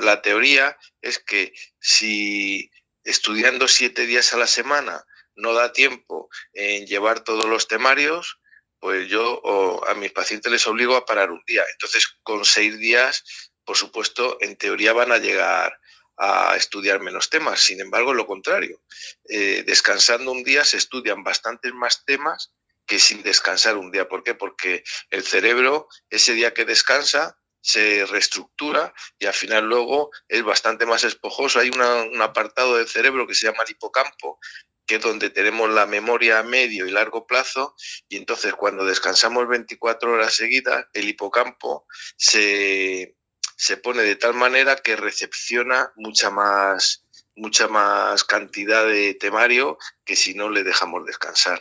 La 0.00 0.22
teoría 0.22 0.78
es 1.02 1.18
que 1.18 1.52
si 1.78 2.70
estudiando 3.04 3.68
siete 3.68 4.06
días 4.06 4.32
a 4.32 4.38
la 4.38 4.46
semana 4.46 5.04
no 5.34 5.52
da 5.52 5.72
tiempo 5.72 6.28
en 6.54 6.86
llevar 6.86 7.22
todos 7.22 7.44
los 7.44 7.68
temarios, 7.68 8.40
pues 8.78 9.08
yo 9.08 9.82
a 9.86 9.94
mis 9.94 10.12
pacientes 10.12 10.50
les 10.50 10.66
obligo 10.66 10.96
a 10.96 11.04
parar 11.04 11.30
un 11.30 11.42
día. 11.46 11.64
Entonces, 11.72 12.08
con 12.22 12.44
seis 12.44 12.78
días 12.78 13.24
por 13.66 13.76
supuesto, 13.76 14.38
en 14.40 14.56
teoría 14.56 14.92
van 14.94 15.12
a 15.12 15.18
llegar 15.18 15.78
a 16.16 16.56
estudiar 16.56 17.00
menos 17.00 17.28
temas. 17.28 17.60
Sin 17.60 17.80
embargo, 17.80 18.14
lo 18.14 18.26
contrario. 18.26 18.80
Eh, 19.28 19.64
descansando 19.66 20.32
un 20.32 20.44
día 20.44 20.64
se 20.64 20.78
estudian 20.78 21.22
bastantes 21.22 21.74
más 21.74 22.04
temas 22.06 22.52
que 22.86 22.98
sin 22.98 23.22
descansar 23.22 23.76
un 23.76 23.90
día. 23.90 24.08
¿Por 24.08 24.22
qué? 24.22 24.34
Porque 24.34 24.84
el 25.10 25.24
cerebro, 25.24 25.88
ese 26.08 26.32
día 26.32 26.54
que 26.54 26.64
descansa, 26.64 27.36
se 27.60 28.06
reestructura 28.06 28.94
y 29.18 29.26
al 29.26 29.34
final 29.34 29.64
luego 29.68 30.10
es 30.28 30.44
bastante 30.44 30.86
más 30.86 31.02
esponjoso. 31.02 31.58
Hay 31.58 31.70
un 31.70 32.22
apartado 32.22 32.76
del 32.76 32.86
cerebro 32.86 33.26
que 33.26 33.34
se 33.34 33.48
llama 33.48 33.64
el 33.64 33.72
hipocampo, 33.72 34.38
que 34.86 34.96
es 34.96 35.02
donde 35.02 35.30
tenemos 35.30 35.68
la 35.70 35.84
memoria 35.84 36.38
a 36.38 36.44
medio 36.44 36.86
y 36.86 36.92
largo 36.92 37.26
plazo, 37.26 37.74
y 38.08 38.16
entonces 38.18 38.54
cuando 38.54 38.84
descansamos 38.84 39.48
24 39.48 40.12
horas 40.12 40.34
seguidas, 40.34 40.86
el 40.92 41.08
hipocampo 41.08 41.86
se, 42.16 43.15
se 43.56 43.76
pone 43.76 44.02
de 44.02 44.16
tal 44.16 44.34
manera 44.34 44.76
que 44.76 44.96
recepciona 44.96 45.92
mucha 45.96 46.30
más, 46.30 47.04
mucha 47.34 47.68
más 47.68 48.22
cantidad 48.22 48.86
de 48.86 49.14
temario 49.14 49.78
que 50.04 50.14
si 50.14 50.34
no 50.34 50.50
le 50.50 50.62
dejamos 50.62 51.04
descansar. 51.06 51.60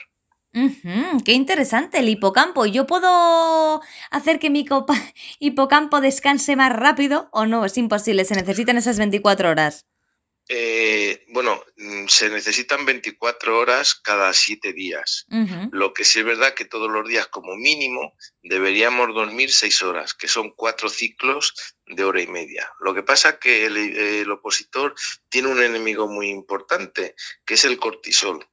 qué 1.26 1.34
interesante 1.34 2.00
el 2.00 2.10
hipocampo. 2.10 2.66
¿Yo 2.66 2.86
puedo 2.86 3.82
hacer 4.12 4.40
que 4.40 4.50
mi 4.50 4.66
hipocampo 5.40 6.02
descanse 6.02 6.56
más 6.56 6.72
rápido 6.72 7.30
o 7.32 7.46
no? 7.46 7.66
Es 7.66 7.78
imposible, 7.78 8.26
se 8.26 8.36
necesitan 8.36 8.78
esas 8.78 8.98
24 8.98 9.50
horas. 9.50 9.86
Eh, 10.48 11.26
bueno, 11.30 11.64
mm, 11.78 12.08
se 12.08 12.30
necesitan 12.30 12.86
24 12.86 13.58
horas 13.58 13.96
cada 13.96 14.32
7 14.32 14.74
días. 14.74 15.26
Lo 15.72 15.94
que 15.94 16.06
sí 16.06 16.20
es 16.20 16.26
verdad 16.26 16.54
que 16.54 16.66
todos 16.66 16.90
los 16.90 17.08
días 17.08 17.28
como 17.28 17.56
mínimo 17.56 18.16
deberíamos 18.44 19.14
dormir 19.14 19.52
6 19.52 19.82
horas, 19.82 20.14
que 20.14 20.28
son 20.28 20.52
4 20.52 20.90
ciclos 20.90 21.54
de 21.88 22.04
hora 22.04 22.22
y 22.22 22.28
media. 22.28 22.72
Lo 22.80 22.94
que 22.94 23.04
pasa 23.04 23.30
es 23.30 23.36
que 23.38 23.66
el, 23.66 24.30
opositor 24.30 24.94
tiene 25.30 25.48
un 25.48 25.62
enemigo 25.64 26.08
muy 26.08 26.30
importante, 26.30 27.16
que 27.44 27.56
es 27.56 27.66
el 27.66 27.80
cortisol. 27.80 28.48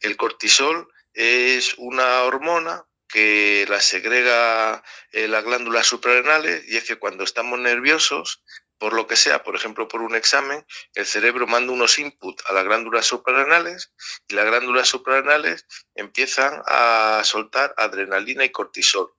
El 0.00 0.16
cortisol 0.16 0.88
es 1.12 1.74
una 1.76 2.22
hormona 2.22 2.86
que 3.06 3.66
la 3.68 3.80
segrega 3.82 4.82
eh, 5.12 5.28
las 5.28 5.44
glándulas 5.44 5.86
suprarrenales 5.86 6.64
y 6.66 6.78
es 6.78 6.84
que 6.84 6.96
cuando 6.96 7.24
estamos 7.24 7.58
nerviosos 7.58 8.42
por 8.82 8.94
lo 8.94 9.06
que 9.06 9.14
sea, 9.14 9.44
por 9.44 9.54
ejemplo, 9.54 9.86
por 9.86 10.02
un 10.02 10.16
examen, 10.16 10.66
el 10.94 11.06
cerebro 11.06 11.46
manda 11.46 11.72
unos 11.72 12.00
inputs 12.00 12.42
a 12.48 12.52
las 12.52 12.64
glándulas 12.64 13.06
suprarrenales 13.06 13.92
y 14.26 14.34
las 14.34 14.44
glándulas 14.44 14.88
suprarrenales 14.88 15.68
empiezan 15.94 16.60
a 16.66 17.20
soltar 17.22 17.74
adrenalina 17.76 18.44
y 18.44 18.50
cortisol. 18.50 19.14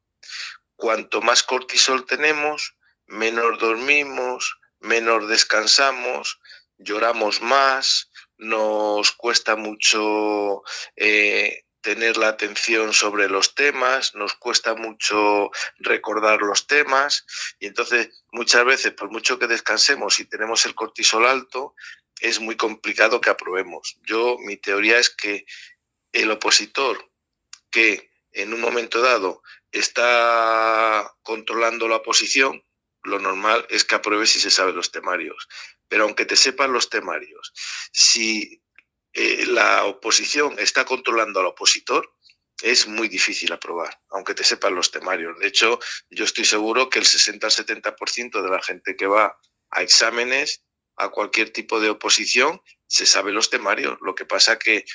Cuanto 0.76 1.22
más 1.22 1.44
cortisol 1.44 2.06
tenemos, 2.06 2.76
menos 3.06 3.58
dormimos, 3.58 4.60
menos 4.82 5.30
descansamos, 5.30 6.42
lloramos 6.78 7.42
más, 7.42 8.12
nos 8.38 9.14
cuesta 9.14 9.56
mucho 9.56 10.64
eh, 10.98 11.63
tener 11.84 12.18
la 12.18 12.30
atención 12.30 12.94
sobre 12.94 13.30
los 13.30 13.54
temas, 13.54 14.16
nos 14.16 14.34
cuesta 14.34 14.74
mucho 14.74 15.52
recordar 15.78 16.42
los 16.42 16.66
temas 16.66 17.26
y 17.60 17.68
entonces 17.68 18.24
muchas 18.32 18.66
veces 18.66 18.94
por 18.94 19.12
mucho 19.12 19.38
que 19.38 19.48
descansemos 19.48 20.20
y 20.20 20.26
tenemos 20.26 20.66
el 20.66 20.74
cortisol 20.74 21.28
alto, 21.28 21.76
es 22.22 22.40
muy 22.40 22.56
complicado 22.56 23.22
que 23.22 23.30
aprobemos. 23.30 23.98
Yo 24.02 24.38
mi 24.40 24.58
teoría 24.58 24.98
es 24.98 25.10
que 25.10 25.46
el 26.14 26.32
opositor 26.32 27.12
que 27.70 28.10
en 28.32 28.54
un 28.54 28.62
momento 28.62 29.02
dado 29.02 29.44
está 29.72 31.14
controlando 31.22 31.88
la 31.88 31.98
oposición, 31.98 32.64
lo 33.04 33.20
normal 33.20 33.68
es 33.70 33.84
que 33.84 33.96
apruebe 33.96 34.26
si 34.26 34.40
se 34.40 34.52
sabe 34.52 34.72
los 34.72 34.92
temarios. 34.92 35.50
Pero 35.90 36.06
aunque 36.06 36.26
te 36.26 36.38
sepan 36.38 36.72
los 36.72 36.90
temarios, 36.90 37.52
si 37.92 38.64
eh, 39.14 39.46
la 39.48 39.86
oposición 39.86 40.58
está 40.60 40.86
controlando 40.86 41.40
al 41.40 41.48
opositor, 41.48 42.14
es 42.62 42.88
muy 42.88 43.10
difícil 43.10 43.52
aprobar, 43.52 44.00
aunque 44.10 44.34
te 44.34 44.44
sepan 44.44 44.76
los 44.76 44.92
temarios. 44.92 45.38
De 45.40 45.48
hecho, 45.48 45.80
yo 46.10 46.24
estoy 46.24 46.46
seguro 46.46 46.90
que 46.90 47.00
el 47.00 47.06
60 47.06 47.48
70% 47.48 48.42
de 48.42 48.50
la 48.50 48.62
gente 48.62 48.96
que 48.96 49.08
va 49.08 49.38
a 49.70 49.82
exámenes, 49.82 50.64
a 50.96 51.10
cualquier 51.10 51.52
tipo 51.52 51.80
de 51.80 51.90
oposición, 51.90 52.62
se 52.88 53.06
sabe 53.06 53.32
los 53.32 53.50
temarios. 53.50 53.98
Lo 54.02 54.14
que 54.16 54.26
pasa 54.26 54.60
que 54.60 54.86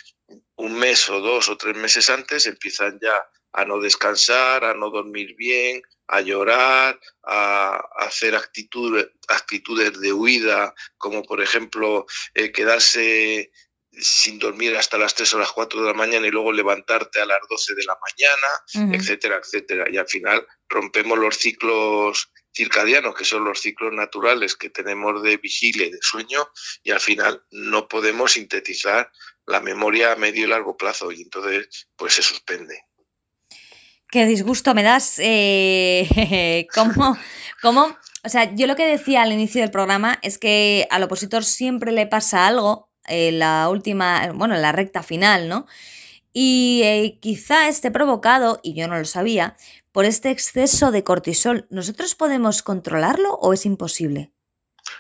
un 0.57 0.79
mes 0.79 1.09
o 1.09 1.21
dos 1.21 1.49
o 1.49 1.57
tres 1.57 1.77
meses 1.77 2.11
antes 2.11 2.47
empiezan 2.47 2.99
ya 3.01 3.17
a 3.53 3.65
no 3.65 3.81
descansar, 3.81 4.65
a 4.65 4.75
no 4.75 4.91
dormir 4.91 5.35
bien, 5.37 5.83
a 6.07 6.21
llorar, 6.21 6.99
a, 7.25 7.77
hacer 7.99 8.35
actitudes, 8.35 9.09
actitudes 9.29 10.01
de 10.01 10.13
huida, 10.13 10.75
como 10.97 11.23
por 11.23 11.43
ejemplo 11.43 12.07
eh, 12.35 12.53
quedarse 12.53 13.51
sin 14.01 14.39
dormir 14.39 14.77
hasta 14.77 14.99
las 14.99 15.15
3 15.15 15.35
o 15.35 15.39
las 15.39 15.53
4 15.53 15.81
de 15.81 15.87
la 15.87 15.95
mañana 15.95 16.27
y 16.27 16.31
luego 16.31 16.53
levantarte 16.53 17.21
a 17.21 17.27
las 17.27 17.41
12 17.49 17.75
de 17.75 17.85
la 17.85 17.99
mañana, 18.01 18.95
etcétera, 18.95 19.41
etcétera. 19.43 19.87
Y 19.91 19.97
al 19.97 20.09
final 20.09 20.47
rompemos 20.69 21.19
los 21.19 21.37
ciclos 21.37 22.31
circadianos, 22.55 23.15
que 23.15 23.25
son 23.25 23.45
los 23.45 23.61
ciclos 23.61 23.93
naturales 23.93 24.57
que 24.57 24.71
tenemos 24.71 25.23
de 25.23 25.37
vigilia 25.37 25.87
y 25.87 25.91
de 25.91 25.99
sueño, 26.01 26.49
y 26.83 26.91
al 26.91 27.01
final 27.01 27.43
no 27.51 27.89
podemos 27.89 28.33
sintetizar 28.33 29.11
la 29.47 29.61
memoria 29.61 30.13
a 30.13 30.17
medio 30.17 30.45
y 30.45 30.49
largo 30.49 30.77
plazo, 30.77 31.13
y 31.13 31.23
entonces 31.23 31.89
pues 31.97 32.15
se 32.15 32.23
suspende. 32.23 32.83
Qué 34.11 34.25
disgusto 34.25 34.75
me 34.75 34.83
das. 34.83 35.19
Eh, 35.19 36.67
¿Cómo? 36.75 37.19
¿Cómo? 37.61 37.97
O 38.25 38.29
sea, 38.29 38.55
yo 38.55 38.67
lo 38.67 38.75
que 38.75 38.87
decía 38.87 39.23
al 39.23 39.33
inicio 39.33 39.61
del 39.61 39.71
programa 39.71 40.19
es 40.23 40.39
que 40.39 40.87
al 40.91 41.03
opositor 41.03 41.45
siempre 41.45 41.93
le 41.93 42.07
pasa 42.07 42.47
algo 42.47 42.88
en 43.09 43.39
la 43.39 43.69
última, 43.69 44.33
bueno, 44.35 44.55
en 44.55 44.63
la 44.63 44.73
recta 44.73 45.03
final, 45.03 45.49
¿no? 45.49 45.67
Y 46.33 46.83
eh, 46.85 47.19
quizá 47.21 47.69
esté 47.69 47.91
provocado, 47.91 48.61
y 48.63 48.75
yo 48.75 48.87
no 48.89 48.99
lo 48.99 49.05
sabía, 49.05 49.57
por 49.93 50.05
este 50.05 50.31
exceso 50.31 50.91
de 50.91 51.03
cortisol. 51.03 51.67
¿Nosotros 51.71 52.15
podemos 52.15 52.63
controlarlo 52.63 53.35
o 53.35 53.53
es 53.53 53.67
imposible? 53.67 54.31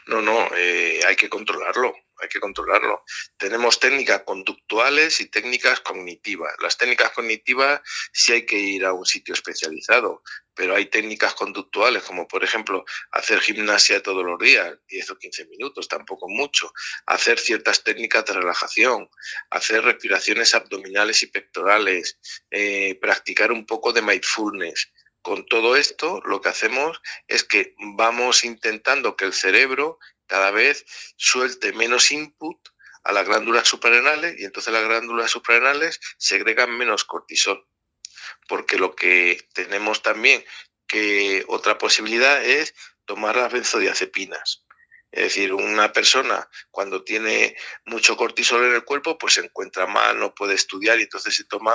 No, 0.07 0.23
no, 0.23 0.37
eh, 0.57 1.01
hay 1.07 1.16
que 1.16 1.29
controlarlo 1.29 1.94
hay 2.20 2.28
que 2.28 2.40
controlarlo. 2.40 3.04
Tenemos 3.37 3.78
técnicas 3.81 4.22
conductuales 4.22 5.20
y 5.20 5.26
técnicas 5.26 5.81
cognitivas. 5.81 6.54
Las 6.61 6.76
técnicas 6.76 7.12
cognitivas 7.12 7.81
sí 8.12 8.33
hay 8.33 8.46
que 8.46 8.59
ir 8.59 8.85
a 8.85 8.92
un 8.92 9.07
sitio 9.07 9.35
especializado, 9.35 10.22
pero 10.54 10.74
hay 10.74 10.87
técnicas 10.87 11.35
conductuales, 11.35 12.02
como 12.02 12.26
por 12.26 12.42
ejemplo 12.42 12.85
hacer 13.12 13.40
gimnasia 13.40 14.02
todos 14.02 14.24
los 14.24 14.38
días, 14.38 14.76
10 14.88 15.11
o 15.11 15.18
15 15.18 15.46
minutos, 15.46 15.87
tampoco 15.87 16.28
mucho, 16.28 16.72
hacer 17.07 17.38
ciertas 17.38 17.85
técnicas 17.85 18.24
de 18.24 18.33
relajación, 18.33 19.09
hacer 19.50 19.85
respiraciones 19.85 20.54
abdominales 20.54 21.22
y 21.22 21.26
pectorales, 21.28 22.18
eh, 22.50 22.98
practicar 23.00 23.52
un 23.52 23.66
poco 23.66 23.92
de 23.92 24.02
mindfulness. 24.02 24.90
Con 25.22 25.46
todo 25.46 25.76
esto, 25.76 26.20
lo 26.24 26.40
que 26.40 26.48
hacemos 26.48 27.00
es 27.26 27.44
que 27.44 27.74
vamos 27.96 28.44
intentando 28.44 29.16
que 29.16 29.26
el 29.26 29.33
cerebro 29.33 29.98
cada 30.29 30.53
vez 30.53 30.85
suelte 31.17 31.73
menos 31.73 32.12
input 32.12 32.57
a 33.03 33.12
las 33.12 33.27
glándulas 33.27 33.67
suprarrenales 33.67 34.38
y 34.38 34.45
entonces 34.45 34.73
las 34.73 34.85
glándulas 34.85 35.31
suprarrenales 35.31 35.99
segregan 36.19 36.77
menos 36.77 37.05
cortisol. 37.05 37.67
Porque 38.47 38.79
lo 38.79 38.95
que 38.95 39.49
tenemos 39.55 40.03
también 40.03 40.45
que 40.87 41.45
otra 41.49 41.79
posibilidad 41.79 42.45
es 42.45 42.75
tomar 43.05 43.37
las 43.37 43.53
benzodiazepinas. 43.53 44.64
Es 45.11 45.23
decir, 45.23 45.55
una 45.55 45.93
persona 45.93 46.49
cuando 46.71 47.03
tiene 47.03 47.57
mucho 47.87 48.17
cortisol 48.17 48.64
en 48.64 48.75
el 48.75 48.85
cuerpo, 48.85 49.17
pues 49.17 49.35
se 49.35 49.41
encuentra 49.41 49.87
mal, 49.87 50.19
no 50.19 50.35
puede 50.35 50.55
estudiar 50.55 50.99
y 50.99 51.05
entonces 51.05 51.35
se 51.35 51.45
toma 51.45 51.75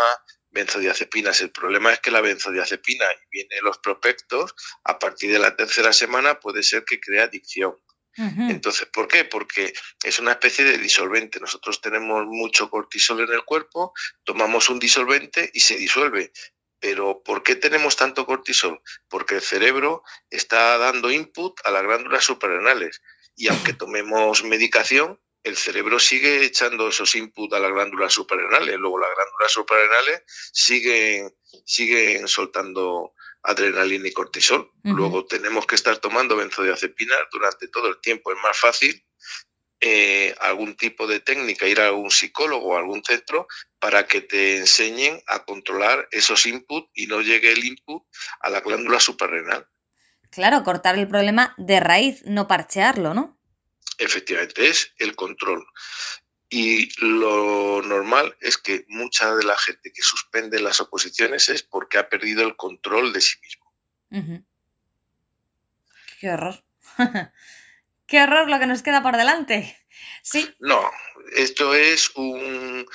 benzodiazepinas. 0.51 1.41
El 1.41 1.51
problema 1.51 1.91
es 1.91 1.99
que 1.99 2.11
la 2.11 2.21
benzodiazepina 2.21 3.05
y 3.11 3.29
viene 3.31 3.55
los 3.63 3.79
prospectos, 3.79 4.53
a 4.83 4.99
partir 4.99 5.31
de 5.31 5.39
la 5.39 5.55
tercera 5.55 5.93
semana 5.93 6.39
puede 6.39 6.61
ser 6.61 6.85
que 6.85 6.99
crea 6.99 7.23
adicción. 7.23 7.75
Entonces, 8.15 8.87
¿por 8.93 9.07
qué? 9.07 9.25
Porque 9.25 9.73
es 10.03 10.19
una 10.19 10.31
especie 10.31 10.63
de 10.63 10.77
disolvente. 10.77 11.39
Nosotros 11.39 11.81
tenemos 11.81 12.25
mucho 12.27 12.69
cortisol 12.69 13.21
en 13.21 13.33
el 13.33 13.43
cuerpo, 13.43 13.93
tomamos 14.23 14.69
un 14.69 14.79
disolvente 14.79 15.49
y 15.53 15.61
se 15.61 15.75
disuelve. 15.75 16.31
Pero 16.79 17.23
¿por 17.23 17.43
qué 17.43 17.55
tenemos 17.55 17.95
tanto 17.95 18.25
cortisol? 18.25 18.81
Porque 19.07 19.35
el 19.35 19.41
cerebro 19.41 20.03
está 20.29 20.77
dando 20.77 21.11
input 21.11 21.59
a 21.63 21.71
las 21.71 21.83
glándulas 21.83 22.23
suprarrenales. 22.23 23.01
Y 23.35 23.47
aunque 23.47 23.73
tomemos 23.73 24.43
medicación, 24.43 25.19
el 25.43 25.57
cerebro 25.57 25.99
sigue 25.99 26.43
echando 26.45 26.87
esos 26.87 27.15
inputs 27.15 27.53
a 27.53 27.59
las 27.59 27.71
glándulas 27.71 28.13
suprarrenales. 28.13 28.77
Luego 28.77 28.99
las 28.99 29.09
glándulas 29.15 29.51
suprarrenales 29.51 30.23
siguen, 30.53 31.35
siguen 31.65 32.27
soltando 32.27 33.13
adrenalina 33.43 34.07
y 34.07 34.13
cortisol. 34.13 34.71
Luego 34.83 35.25
tenemos 35.25 35.65
que 35.65 35.75
estar 35.75 35.97
tomando 35.97 36.37
benzodiazepinas 36.37 37.19
durante 37.31 37.67
todo 37.67 37.87
el 37.87 37.99
tiempo. 37.99 38.31
Es 38.31 38.37
más 38.41 38.57
fácil 38.57 39.03
eh, 39.85 40.33
algún 40.39 40.75
tipo 40.77 41.07
de 41.07 41.19
técnica, 41.19 41.67
ir 41.67 41.81
a 41.81 41.87
algún 41.87 42.09
psicólogo 42.09 42.69
o 42.69 42.77
algún 42.77 43.03
centro 43.03 43.47
para 43.79 44.07
que 44.07 44.21
te 44.21 44.55
enseñen 44.55 45.21
a 45.27 45.43
controlar 45.43 46.07
esos 46.11 46.45
inputs 46.45 46.89
y 46.93 47.07
no 47.07 47.19
llegue 47.19 47.51
el 47.51 47.65
input 47.65 48.01
a 48.39 48.49
la 48.49 48.61
glándula 48.61 49.01
suprarrenal. 49.01 49.67
Claro, 50.29 50.63
cortar 50.63 50.97
el 50.97 51.09
problema 51.09 51.53
de 51.57 51.81
raíz, 51.81 52.23
no 52.25 52.47
parchearlo, 52.47 53.13
¿no? 53.13 53.37
Efectivamente, 53.97 54.69
es 54.69 54.93
el 54.97 55.15
control. 55.15 55.65
Y 56.55 56.87
lo 57.03 57.81
normal 57.81 58.37
es 58.39 58.59
que 58.59 58.85
mucha 58.87 59.33
de 59.33 59.43
la 59.43 59.57
gente 59.57 59.91
que 59.91 60.03
suspende 60.03 60.59
las 60.59 60.79
oposiciones 60.81 61.49
es 61.49 61.63
porque 61.63 61.97
ha 61.97 62.09
perdido 62.09 62.43
el 62.43 62.55
control 62.55 63.11
de 63.11 63.21
sí 63.21 63.37
mismo. 63.41 64.45
Qué 66.19 66.29
horror. 66.29 66.63
Qué 68.13 68.21
horror 68.21 68.47
lo 68.47 68.59
que 68.59 68.67
nos 68.67 68.83
queda 68.83 69.01
por 69.01 69.17
delante. 69.17 69.75
Sí. 70.21 70.47
No, 70.59 70.87
esto 71.35 71.73
es 71.73 72.11
un, 72.13 72.85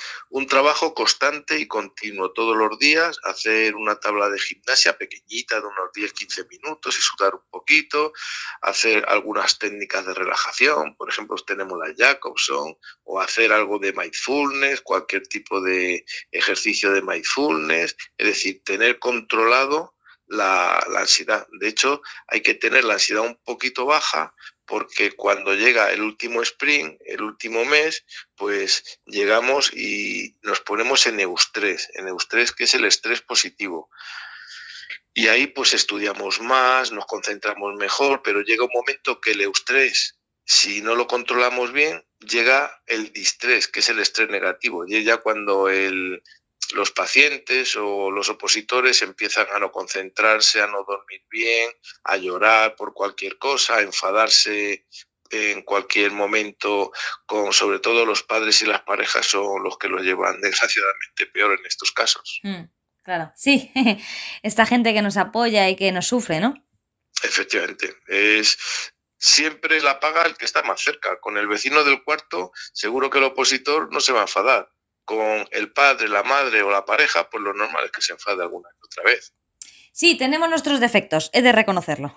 trabajo 0.47 0.93
constante 0.93 1.59
y 1.59 1.67
continuo. 1.67 2.31
Todos 2.31 2.55
los 2.55 2.79
días 2.79 3.19
hacer 3.25 3.75
una 3.75 3.99
tabla 3.99 4.29
de 4.29 4.39
gimnasia 4.39 4.97
pequeñita 4.97 5.59
de 5.59 5.67
unos 5.67 5.91
10-15 5.93 6.47
minutos 6.47 6.97
y 6.97 7.01
sudar 7.01 7.35
un 7.35 7.43
poquito, 7.49 8.13
hacer 8.61 9.03
algunas 9.09 9.59
técnicas 9.59 10.05
de 10.05 10.13
relajación, 10.13 10.95
por 10.95 11.09
ejemplo, 11.09 11.35
tenemos 11.45 11.77
la 11.77 11.93
Jacobson, 11.93 12.77
o 13.03 13.19
hacer 13.19 13.51
algo 13.51 13.77
de 13.77 13.91
mindfulness, 13.91 14.79
cualquier 14.79 15.27
tipo 15.27 15.59
de 15.59 16.05
ejercicio 16.31 16.93
de 16.93 17.01
mindfulness, 17.01 17.97
es 18.17 18.25
decir, 18.25 18.63
tener 18.63 18.99
controlado 18.99 19.97
la, 20.27 20.81
la, 20.89 21.01
ansiedad. 21.01 21.47
De 21.59 21.67
hecho, 21.67 22.01
hay 22.27 22.41
que 22.41 22.53
tener 22.53 22.85
la 22.85 22.93
ansiedad 22.93 23.23
un 23.23 23.39
poquito 23.43 23.85
baja 23.85 24.33
porque 24.69 25.13
cuando 25.13 25.55
llega 25.55 25.91
el 25.91 26.03
último 26.03 26.43
sprint, 26.43 27.01
el 27.03 27.23
último 27.23 27.65
mes, 27.65 28.05
pues 28.35 29.01
llegamos 29.07 29.73
y 29.73 30.37
nos 30.43 30.61
ponemos 30.61 31.07
en 31.07 31.19
eustrés, 31.19 31.89
en 31.95 32.07
eustrés 32.07 32.51
que 32.51 32.65
es 32.65 32.75
el 32.75 32.85
estrés 32.85 33.21
positivo. 33.21 33.89
Y 35.11 35.27
ahí 35.27 35.47
pues 35.47 35.73
estudiamos 35.73 36.39
más, 36.39 36.91
nos 36.91 37.07
concentramos 37.07 37.73
mejor, 37.77 38.21
pero 38.21 38.41
llega 38.41 38.63
un 38.63 38.71
momento 38.71 39.19
que 39.19 39.31
el 39.31 39.41
eustrés, 39.41 40.19
si 40.45 40.81
no 40.81 40.93
lo 40.93 41.07
controlamos 41.07 41.73
bien, 41.73 42.05
llega 42.19 42.71
el 42.85 43.11
distrés, 43.11 43.67
que 43.67 43.79
es 43.79 43.89
el 43.89 43.97
estrés 43.97 44.29
negativo. 44.29 44.85
Y 44.87 45.03
ya 45.03 45.17
cuando 45.17 45.67
el, 45.67 46.21
los 46.73 46.91
pacientes 46.91 47.75
o 47.75 48.11
los 48.11 48.29
opositores 48.29 49.01
empiezan 49.01 49.47
a 49.53 49.59
no 49.59 49.71
concentrarse, 49.71 50.61
a 50.61 50.67
no 50.67 50.83
dormir 50.83 51.23
bien, 51.29 51.71
a 52.03 52.17
llorar 52.17 52.75
por 52.75 52.93
cualquier 52.93 53.37
cosa, 53.37 53.77
a 53.77 53.81
enfadarse 53.81 54.85
en 55.31 55.61
cualquier 55.61 56.11
momento, 56.11 56.91
con 57.25 57.53
sobre 57.53 57.79
todo 57.79 58.05
los 58.05 58.23
padres 58.23 58.61
y 58.61 58.65
las 58.65 58.81
parejas 58.81 59.27
son 59.27 59.63
los 59.63 59.77
que 59.77 59.87
lo 59.87 59.99
llevan 59.99 60.41
desgraciadamente 60.41 61.27
peor 61.27 61.57
en 61.59 61.65
estos 61.65 61.91
casos. 61.91 62.39
Mm, 62.43 62.63
claro, 63.03 63.31
sí, 63.35 63.71
esta 64.43 64.65
gente 64.65 64.93
que 64.93 65.01
nos 65.01 65.17
apoya 65.17 65.69
y 65.69 65.75
que 65.75 65.91
nos 65.91 66.07
sufre, 66.07 66.39
¿no? 66.39 66.55
Efectivamente, 67.21 67.95
es 68.07 68.57
siempre 69.17 69.81
la 69.81 69.99
paga 69.99 70.23
el 70.23 70.37
que 70.37 70.45
está 70.45 70.63
más 70.63 70.81
cerca. 70.81 71.19
Con 71.19 71.37
el 71.37 71.47
vecino 71.47 71.83
del 71.83 72.03
cuarto, 72.03 72.51
seguro 72.73 73.09
que 73.09 73.17
el 73.17 73.25
opositor 73.25 73.91
no 73.91 73.99
se 73.99 74.13
va 74.13 74.19
a 74.19 74.23
enfadar 74.23 74.71
con 75.09 75.47
el 75.49 75.71
padre, 75.73 76.07
la 76.07 76.21
madre 76.21 76.61
o 76.61 76.69
la 76.69 76.85
pareja, 76.85 77.27
pues 77.31 77.41
lo 77.41 77.51
normal 77.51 77.85
es 77.85 77.91
que 77.91 77.99
se 77.99 78.11
enfade 78.13 78.43
alguna 78.43 78.69
y 78.71 78.85
otra 78.85 79.03
vez. 79.03 79.33
Sí, 79.91 80.15
tenemos 80.19 80.47
nuestros 80.51 80.79
defectos, 80.79 81.31
he 81.33 81.41
de 81.41 81.51
reconocerlo. 81.51 82.15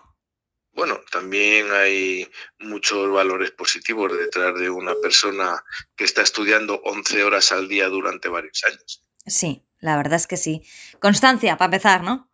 Bueno, 0.75 1.01
también 1.11 1.73
hay 1.73 2.31
muchos 2.59 3.11
valores 3.11 3.51
positivos 3.53 4.13
detrás 4.15 4.59
de 4.61 4.69
una 4.69 4.95
persona 4.97 5.65
que 5.97 6.05
está 6.05 6.21
estudiando 6.21 6.83
11 6.85 7.25
horas 7.25 7.51
al 7.53 7.67
día 7.67 7.89
durante 7.89 8.29
varios 8.29 8.63
años. 8.65 9.03
Sí, 9.25 9.65
la 9.83 9.97
verdad 9.97 10.15
es 10.15 10.29
que 10.29 10.37
sí. 10.37 10.63
Constancia, 11.01 11.57
para 11.57 11.67
empezar, 11.67 12.05
¿no? 12.05 12.31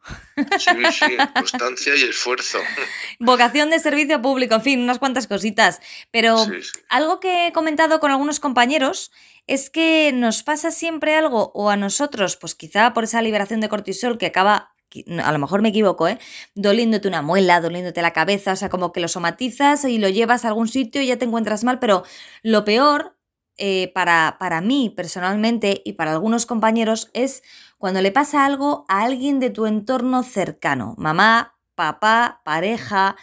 Sí, 0.58 0.70
sí, 0.92 1.16
constancia 1.34 1.96
y 1.96 2.02
esfuerzo. 2.02 2.58
Vocación 3.18 3.70
de 3.70 3.78
servicio 3.78 4.20
público, 4.20 4.54
en 4.54 4.62
fin, 4.62 4.82
unas 4.82 4.98
cuantas 4.98 5.26
cositas. 5.26 5.80
Pero 6.10 6.46
algo 6.90 7.20
que 7.20 7.46
he 7.46 7.52
comentado 7.52 8.00
con 8.00 8.10
algunos 8.10 8.38
compañeros 8.38 9.10
es 9.46 9.70
que 9.70 10.12
nos 10.12 10.42
pasa 10.42 10.70
siempre 10.70 11.16
algo, 11.16 11.50
o 11.54 11.70
a 11.70 11.76
nosotros, 11.76 12.36
pues 12.36 12.54
quizá 12.54 12.92
por 12.92 13.04
esa 13.04 13.22
liberación 13.22 13.60
de 13.62 13.70
cortisol 13.70 14.18
que 14.18 14.26
acaba, 14.26 14.74
a 15.22 15.32
lo 15.32 15.38
mejor 15.38 15.62
me 15.62 15.70
equivoco, 15.70 16.06
¿eh? 16.06 16.18
Doliéndote 16.54 17.08
una 17.08 17.22
muela, 17.22 17.62
doliéndote 17.62 18.02
la 18.02 18.12
cabeza, 18.12 18.52
o 18.52 18.56
sea, 18.56 18.68
como 18.68 18.92
que 18.92 19.00
lo 19.00 19.08
somatizas 19.08 19.84
y 19.84 19.96
lo 19.96 20.10
llevas 20.10 20.44
a 20.44 20.48
algún 20.48 20.68
sitio 20.68 21.00
y 21.00 21.06
ya 21.06 21.16
te 21.16 21.24
encuentras 21.24 21.64
mal, 21.64 21.78
pero 21.78 22.04
lo 22.42 22.66
peor 22.66 23.17
eh, 23.58 23.90
para, 23.92 24.36
para 24.38 24.60
mí 24.60 24.92
personalmente 24.96 25.82
y 25.84 25.94
para 25.94 26.12
algunos 26.12 26.46
compañeros 26.46 27.10
es 27.12 27.42
cuando 27.76 28.00
le 28.00 28.12
pasa 28.12 28.46
algo 28.46 28.84
a 28.88 29.02
alguien 29.02 29.40
de 29.40 29.50
tu 29.50 29.66
entorno 29.66 30.22
cercano, 30.22 30.94
mamá, 30.96 31.58
papá, 31.74 32.40
pareja. 32.44 33.16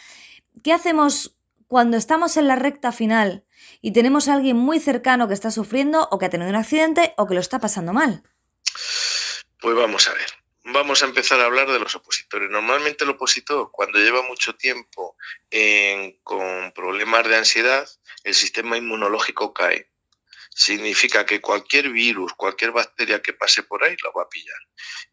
¿Qué 0.64 0.74
hacemos 0.74 1.38
cuando 1.68 1.98
estamos 1.98 2.38
en 2.38 2.48
la 2.48 2.56
recta 2.56 2.92
final 2.92 3.46
y 3.82 3.92
tenemos 3.92 4.28
a 4.28 4.34
alguien 4.34 4.58
muy 4.58 4.80
cercano 4.80 5.28
que 5.28 5.34
está 5.34 5.52
sufriendo 5.52 6.08
o 6.12 6.18
que 6.18 6.26
ha 6.26 6.30
tenido 6.30 6.50
un 6.50 6.56
accidente 6.56 7.14
o 7.18 7.28
que 7.28 7.34
lo 7.34 7.40
está 7.40 7.60
pasando 7.60 7.94
mal? 7.94 8.24
Pues 9.60 9.76
vamos 9.76 10.08
a 10.10 10.14
ver. 10.14 10.28
Vamos 10.66 11.02
a 11.02 11.06
empezar 11.06 11.40
a 11.40 11.46
hablar 11.46 11.72
de 11.72 11.80
los 11.80 11.96
opositores. 11.96 12.50
Normalmente 12.50 13.04
el 13.04 13.12
opositor, 13.12 13.70
cuando 13.72 14.00
lleva 14.00 14.22
mucho 14.24 14.56
tiempo 14.56 15.16
con 16.24 16.72
problemas 16.74 17.28
de 17.28 17.38
ansiedad, 17.38 17.88
el 18.24 18.34
sistema 18.34 18.76
inmunológico 18.76 19.54
cae. 19.54 19.95
Significa 20.56 21.26
que 21.26 21.42
cualquier 21.42 21.90
virus, 21.90 22.34
cualquier 22.34 22.72
bacteria 22.72 23.22
que 23.22 23.34
pase 23.34 23.64
por 23.64 23.84
ahí 23.84 23.96
lo 24.04 24.12
va 24.14 24.24
a 24.24 24.30
pillar. 24.30 24.58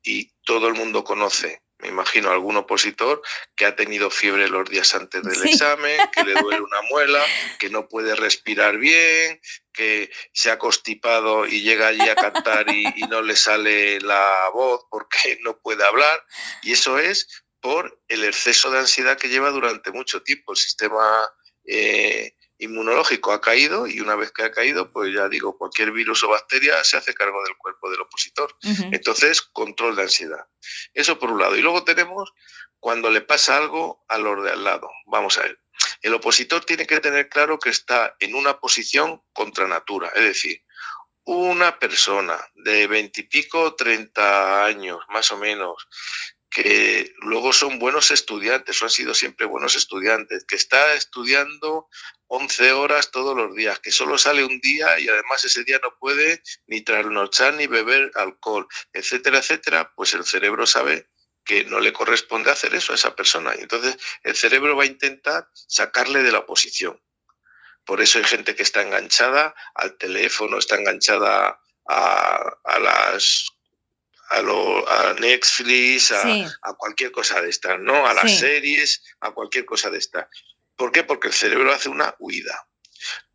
Y 0.02 0.32
todo 0.44 0.68
el 0.68 0.74
mundo 0.74 1.04
conoce 1.04 1.62
me 1.82 1.88
imagino 1.88 2.30
algún 2.30 2.56
opositor 2.56 3.22
que 3.56 3.66
ha 3.66 3.74
tenido 3.74 4.08
fiebre 4.08 4.48
los 4.48 4.70
días 4.70 4.94
antes 4.94 5.20
del 5.20 5.48
examen, 5.48 5.98
que 6.12 6.22
le 6.22 6.34
duele 6.34 6.60
una 6.60 6.80
muela, 6.90 7.24
que 7.58 7.70
no 7.70 7.88
puede 7.88 8.14
respirar 8.14 8.78
bien, 8.78 9.40
que 9.72 10.08
se 10.32 10.52
ha 10.52 10.58
constipado 10.60 11.44
y 11.44 11.62
llega 11.62 11.88
allí 11.88 12.08
a 12.08 12.14
cantar 12.14 12.70
y, 12.70 12.84
no 13.10 13.20
le 13.20 13.34
sale 13.34 14.00
la 14.00 14.48
voz 14.54 14.86
porque 14.88 15.38
no 15.42 15.58
puede 15.58 15.84
hablar. 15.84 16.24
Y 16.62 16.72
eso 16.72 17.00
es 17.00 17.26
por 17.60 18.00
el 18.06 18.24
exceso 18.24 18.70
de 18.70 18.78
ansiedad 18.78 19.18
que 19.18 19.28
lleva 19.28 19.50
durante 19.50 19.90
mucho 19.90 20.22
tiempo. 20.22 20.52
El 20.52 20.58
sistema 20.58 21.28
eh, 21.66 22.36
inmunológico 22.62 23.32
ha 23.32 23.40
caído 23.40 23.86
y 23.86 24.00
una 24.00 24.14
vez 24.14 24.32
que 24.32 24.44
ha 24.44 24.52
caído, 24.52 24.92
pues 24.92 25.12
ya 25.12 25.28
digo, 25.28 25.58
cualquier 25.58 25.90
virus 25.90 26.22
o 26.22 26.28
bacteria 26.28 26.82
se 26.84 26.96
hace 26.96 27.14
cargo 27.14 27.42
del 27.44 27.56
cuerpo 27.56 27.90
del 27.90 28.00
opositor. 28.00 28.56
Entonces, 28.92 29.42
control 29.42 29.96
de 29.96 30.02
ansiedad. 30.02 30.46
Eso 30.94 31.18
por 31.18 31.30
un 31.30 31.40
lado. 31.40 31.56
Y 31.56 31.62
luego 31.62 31.84
tenemos 31.84 32.32
cuando 32.78 33.10
le 33.10 33.20
pasa 33.20 33.56
algo 33.56 34.04
a 34.08 34.18
los 34.18 34.42
de 34.44 34.50
al 34.50 34.64
lado. 34.64 34.88
Vamos 35.06 35.38
a 35.38 35.42
ver. 35.42 35.60
El 36.02 36.14
opositor 36.14 36.64
tiene 36.64 36.86
que 36.86 37.00
tener 37.00 37.28
claro 37.28 37.58
que 37.58 37.70
está 37.70 38.16
en 38.20 38.34
una 38.34 38.60
posición 38.60 39.22
contra 39.32 39.66
natura, 39.66 40.12
es 40.14 40.22
decir, 40.22 40.62
una 41.24 41.78
persona 41.78 42.38
de 42.54 42.86
veintipico, 42.86 43.74
treinta 43.74 44.64
años, 44.64 44.98
más 45.08 45.30
o 45.30 45.36
menos, 45.36 45.88
que 46.52 47.14
luego 47.22 47.54
son 47.54 47.78
buenos 47.78 48.10
estudiantes 48.10 48.80
o 48.80 48.84
han 48.84 48.90
sido 48.90 49.14
siempre 49.14 49.46
buenos 49.46 49.74
estudiantes, 49.74 50.44
que 50.44 50.56
está 50.56 50.94
estudiando 50.94 51.88
11 52.26 52.72
horas 52.72 53.10
todos 53.10 53.34
los 53.34 53.54
días, 53.54 53.78
que 53.78 53.90
solo 53.90 54.18
sale 54.18 54.44
un 54.44 54.60
día 54.60 55.00
y 55.00 55.08
además 55.08 55.42
ese 55.44 55.64
día 55.64 55.80
no 55.82 55.96
puede 55.98 56.42
ni 56.66 56.82
trasnochar 56.82 57.54
ni 57.54 57.66
beber 57.66 58.10
alcohol, 58.14 58.68
etcétera, 58.92 59.38
etcétera, 59.38 59.92
pues 59.96 60.12
el 60.12 60.26
cerebro 60.26 60.66
sabe 60.66 61.08
que 61.42 61.64
no 61.64 61.80
le 61.80 61.94
corresponde 61.94 62.50
hacer 62.50 62.74
eso 62.74 62.92
a 62.92 62.96
esa 62.96 63.16
persona. 63.16 63.54
Y 63.56 63.62
entonces 63.62 63.96
el 64.22 64.36
cerebro 64.36 64.76
va 64.76 64.82
a 64.82 64.86
intentar 64.86 65.48
sacarle 65.54 66.22
de 66.22 66.32
la 66.32 66.40
oposición. 66.40 67.02
Por 67.86 68.02
eso 68.02 68.18
hay 68.18 68.24
gente 68.24 68.54
que 68.54 68.62
está 68.62 68.82
enganchada 68.82 69.54
al 69.74 69.96
teléfono, 69.96 70.58
está 70.58 70.76
enganchada 70.76 71.58
a, 71.88 72.58
a 72.62 72.78
las 72.78 73.48
a, 74.32 75.14
Netflix, 75.18 76.12
a, 76.12 76.74
cualquier 76.76 77.12
cosa 77.12 77.40
de 77.40 77.50
esta, 77.50 77.78
¿no? 77.78 78.06
A 78.06 78.14
las 78.14 78.38
series, 78.38 79.02
a 79.20 79.32
cualquier 79.32 79.64
cosa 79.64 79.90
de 79.90 79.98
esta. 79.98 80.28
¿Por 80.76 80.92
qué? 80.92 81.04
Porque 81.04 81.28
el 81.28 81.34
cerebro 81.34 81.72
hace 81.72 81.88
una 81.88 82.14
huida. 82.18 82.68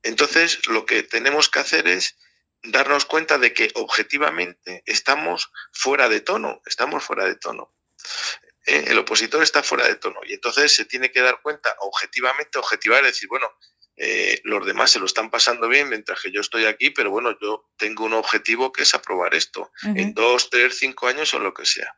Entonces, 0.04 0.66
lo 0.68 0.86
que 0.86 1.04
tenemos 1.04 1.50
que 1.50 1.60
hacer 1.60 1.88
es 1.88 2.18
darnos 2.64 3.06
cuenta 3.06 3.38
de 3.38 3.54
que 3.54 3.72
objetivamente 3.76 4.84
estamos 4.86 5.52
fuera 5.72 6.10
de 6.10 6.22
tono, 6.22 6.62
estamos 6.66 7.04
fuera 7.04 7.26
de 7.26 7.36
tono. 7.36 7.74
¿Eh? 8.66 8.86
El 8.88 8.98
opositor 8.98 9.44
está 9.44 9.64
fuera 9.64 9.88
de 9.88 9.96
tono 9.96 10.20
y 10.26 10.34
entonces 10.34 10.74
se 10.74 10.86
tiene 10.86 11.12
que 11.12 11.22
dar 11.22 11.42
cuenta 11.42 11.76
objetivamente, 11.80 12.58
objetivar, 12.58 13.04
decir, 13.04 13.30
bueno, 13.30 13.50
eh, 13.98 14.42
los 14.44 14.64
demás 14.66 14.92
se 14.92 15.00
lo 15.00 15.08
están 15.08 15.32
pasando 15.32 15.68
bien 15.68 15.90
mientras 15.90 16.22
que 16.22 16.32
yo 16.32 16.42
estoy 16.42 16.66
aquí, 16.66 16.92
pero 16.92 17.10
bueno, 17.10 17.36
yo 17.42 17.68
tengo 17.78 18.06
un 18.06 18.14
objetivo 18.14 18.72
que 18.72 18.84
es 18.84 18.94
aprobar 18.94 19.34
esto 19.34 19.72
en 19.84 20.14
dos, 20.14 20.52
tres, 20.52 20.78
cinco 20.78 21.08
años 21.08 21.34
o 21.34 21.40
lo 21.40 21.54
que 21.54 21.66
sea. 21.66 21.98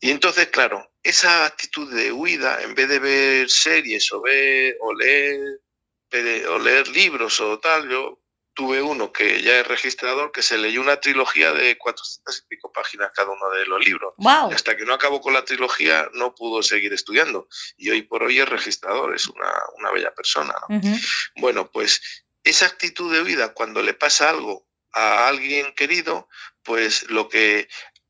Y 0.00 0.10
entonces, 0.10 0.48
claro, 0.48 0.92
esa 1.02 1.46
actitud 1.46 1.92
de 1.94 2.12
huida, 2.12 2.62
en 2.62 2.74
vez 2.74 2.88
de 2.88 2.98
ver 2.98 3.50
series 3.50 4.12
o 4.12 4.20
ver 4.20 4.76
o 4.80 4.94
leer, 4.94 5.60
o 6.48 6.58
leer 6.58 6.88
libros 6.88 7.40
o 7.40 7.58
tal, 7.58 7.88
yo 7.88 8.19
tuve 8.60 8.82
uno 8.82 9.10
que 9.10 9.40
ya 9.40 9.58
es 9.58 9.66
registrador 9.66 10.32
que 10.32 10.42
se 10.42 10.58
leyó 10.58 10.82
una 10.82 11.00
trilogía 11.00 11.50
de 11.54 11.78
400 11.78 12.40
y 12.40 12.46
pico 12.46 12.70
páginas 12.70 13.10
cada 13.14 13.30
uno 13.30 13.48
de 13.48 13.64
los 13.64 13.82
libros. 13.82 14.12
Y 14.18 14.28
hasta 14.28 14.76
que 14.76 14.84
no 14.84 14.92
acabó 14.92 15.22
con 15.22 15.32
la 15.32 15.46
trilogía 15.46 16.10
no 16.12 16.34
pudo 16.34 16.62
seguir 16.62 16.92
estudiando. 16.92 17.48
Y 17.78 17.88
hoy 17.88 18.02
por 18.02 18.22
hoy 18.22 18.38
es 18.38 18.46
registrador, 18.46 19.14
es 19.14 19.26
una, 19.28 19.90
bella 19.94 20.12
persona. 20.12 20.54
Bueno, 21.36 21.70
pues 21.70 22.02
esa 22.44 22.66
actitud 22.66 23.10
de 23.10 23.22
vida 23.22 23.54
cuando 23.54 23.80
le 23.80 23.94
pasa 23.94 24.28
algo 24.28 24.68
a 24.92 25.26
alguien 25.26 25.72
querido, 25.74 26.28
pues 26.62 27.04
lo 27.04 27.30
que 27.30 27.66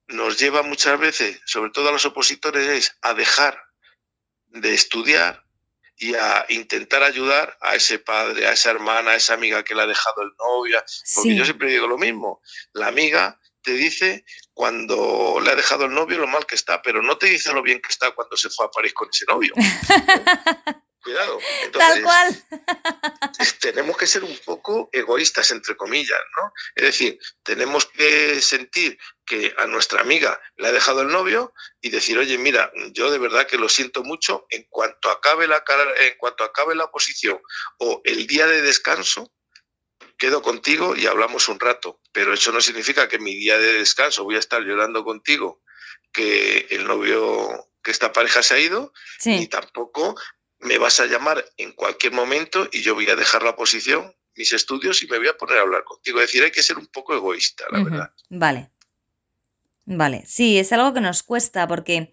nos 0.08 0.36
lleva 0.36 0.62
muchas 0.64 0.98
veces, 0.98 1.40
sobre 1.44 1.70
todo 1.70 1.90
a 1.90 1.92
los 1.92 2.06
opositores, 2.06 2.66
es 2.66 2.98
a 3.02 3.14
dejar 3.14 3.62
de 4.48 4.74
estudiar 4.74 5.44
y 6.00 6.14
a 6.14 6.46
intentar 6.48 7.02
ayudar 7.02 7.58
a 7.60 7.74
ese 7.74 7.98
padre, 7.98 8.46
a 8.46 8.52
esa 8.52 8.70
hermana, 8.70 9.12
a 9.12 9.16
esa 9.16 9.34
amiga 9.34 9.62
que 9.62 9.74
le 9.74 9.82
ha 9.82 9.86
dejado 9.86 10.22
el 10.22 10.30
novio. 10.38 10.82
Porque 11.14 11.36
yo 11.36 11.44
siempre 11.44 11.70
digo 11.70 11.86
lo 11.86 11.98
mismo, 11.98 12.40
la 12.72 12.86
amiga 12.86 13.38
te 13.62 13.72
dice 13.72 14.24
cuando 14.54 15.38
le 15.44 15.50
ha 15.50 15.54
dejado 15.54 15.84
el 15.84 15.92
novio 15.92 16.16
lo 16.16 16.26
mal 16.26 16.46
que 16.46 16.54
está, 16.54 16.80
pero 16.80 17.02
no 17.02 17.18
te 17.18 17.26
dice 17.26 17.52
lo 17.52 17.62
bien 17.62 17.82
que 17.82 17.90
está 17.90 18.12
cuando 18.12 18.34
se 18.38 18.48
fue 18.48 18.64
a 18.64 18.70
París 18.70 18.94
con 18.94 19.10
ese 19.10 19.26
novio. 19.26 19.52
Cuidado. 21.02 21.38
Tal 21.72 22.02
cual. 22.02 22.44
tenemos 23.60 23.96
que 23.96 24.06
ser 24.06 24.24
un 24.24 24.36
poco 24.44 24.90
egoístas, 24.92 25.50
entre 25.50 25.76
comillas, 25.76 26.18
¿no? 26.36 26.52
Es 26.74 26.84
decir, 26.84 27.18
tenemos 27.42 27.86
que 27.86 28.40
sentir 28.42 28.98
que 29.24 29.54
a 29.58 29.66
nuestra 29.66 30.00
amiga 30.00 30.40
le 30.56 30.68
ha 30.68 30.72
dejado 30.72 31.02
el 31.02 31.08
novio 31.08 31.54
y 31.80 31.90
decir, 31.90 32.18
oye, 32.18 32.36
mira, 32.36 32.70
yo 32.92 33.10
de 33.10 33.18
verdad 33.18 33.46
que 33.46 33.56
lo 33.56 33.68
siento 33.68 34.02
mucho, 34.02 34.46
en 34.50 34.66
cuanto 34.68 35.10
acabe 35.10 35.46
la, 35.46 35.64
en 36.00 36.18
cuanto 36.18 36.44
acabe 36.44 36.74
la 36.74 36.90
posición 36.90 37.40
o 37.78 38.02
el 38.04 38.26
día 38.26 38.46
de 38.46 38.60
descanso, 38.60 39.32
quedo 40.18 40.42
contigo 40.42 40.96
y 40.96 41.06
hablamos 41.06 41.48
un 41.48 41.58
rato. 41.58 42.00
Pero 42.12 42.34
eso 42.34 42.52
no 42.52 42.60
significa 42.60 43.08
que 43.08 43.18
mi 43.18 43.34
día 43.34 43.58
de 43.58 43.74
descanso 43.74 44.24
voy 44.24 44.36
a 44.36 44.40
estar 44.40 44.60
llorando 44.62 45.04
contigo 45.04 45.62
que 46.12 46.66
el 46.70 46.86
novio, 46.86 47.70
que 47.82 47.90
esta 47.90 48.12
pareja 48.12 48.42
se 48.42 48.54
ha 48.54 48.58
ido, 48.58 48.92
y 49.24 49.46
tampoco 49.46 50.16
me 50.60 50.78
vas 50.78 51.00
a 51.00 51.06
llamar 51.06 51.44
en 51.56 51.72
cualquier 51.72 52.12
momento 52.12 52.68
y 52.72 52.82
yo 52.82 52.94
voy 52.94 53.08
a 53.08 53.16
dejar 53.16 53.42
la 53.42 53.56
posición, 53.56 54.14
mis 54.36 54.52
estudios 54.52 55.02
y 55.02 55.06
me 55.06 55.18
voy 55.18 55.28
a 55.28 55.36
poner 55.36 55.58
a 55.58 55.62
hablar 55.62 55.84
contigo. 55.84 56.20
Es 56.20 56.28
decir, 56.28 56.44
hay 56.44 56.50
que 56.50 56.62
ser 56.62 56.78
un 56.78 56.86
poco 56.86 57.14
egoísta, 57.14 57.64
la 57.70 57.82
verdad. 57.82 58.12
Vale. 58.28 58.70
Vale, 59.86 60.22
sí, 60.26 60.58
es 60.58 60.72
algo 60.72 60.92
que 60.92 61.00
nos 61.00 61.22
cuesta 61.22 61.66
porque 61.66 62.12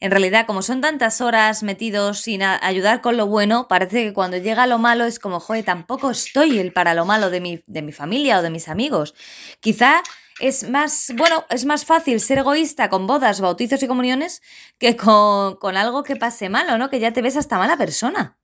en 0.00 0.10
realidad 0.10 0.46
como 0.46 0.62
son 0.62 0.80
tantas 0.80 1.20
horas 1.20 1.62
metidos 1.62 2.20
sin 2.20 2.42
ayudar 2.42 3.00
con 3.00 3.16
lo 3.16 3.26
bueno, 3.26 3.68
parece 3.68 4.02
que 4.02 4.12
cuando 4.12 4.38
llega 4.38 4.66
lo 4.66 4.78
malo 4.78 5.04
es 5.04 5.20
como, 5.20 5.38
joder, 5.38 5.64
tampoco 5.64 6.10
estoy 6.10 6.58
el 6.58 6.72
para 6.72 6.94
lo 6.94 7.04
malo 7.04 7.30
de 7.30 7.40
mi, 7.40 7.62
de 7.66 7.82
mi 7.82 7.92
familia 7.92 8.38
o 8.38 8.42
de 8.42 8.50
mis 8.50 8.68
amigos. 8.68 9.14
Quizá 9.60 10.02
es 10.42 10.68
más, 10.68 11.12
bueno, 11.14 11.46
es 11.50 11.64
más 11.64 11.84
fácil 11.84 12.20
ser 12.20 12.38
egoísta 12.38 12.90
con 12.90 13.06
bodas, 13.06 13.40
bautizos 13.40 13.80
y 13.80 13.86
comuniones 13.86 14.42
que 14.76 14.96
con, 14.96 15.76
algo 15.76 16.02
que 16.02 16.16
pase 16.16 16.48
malo, 16.48 16.76
¿no? 16.78 16.90
Que 16.90 16.98
ya 16.98 17.12
te 17.12 17.22
ves 17.22 17.36
hasta 17.36 17.58
mala 17.58 17.76
persona. 17.76 18.38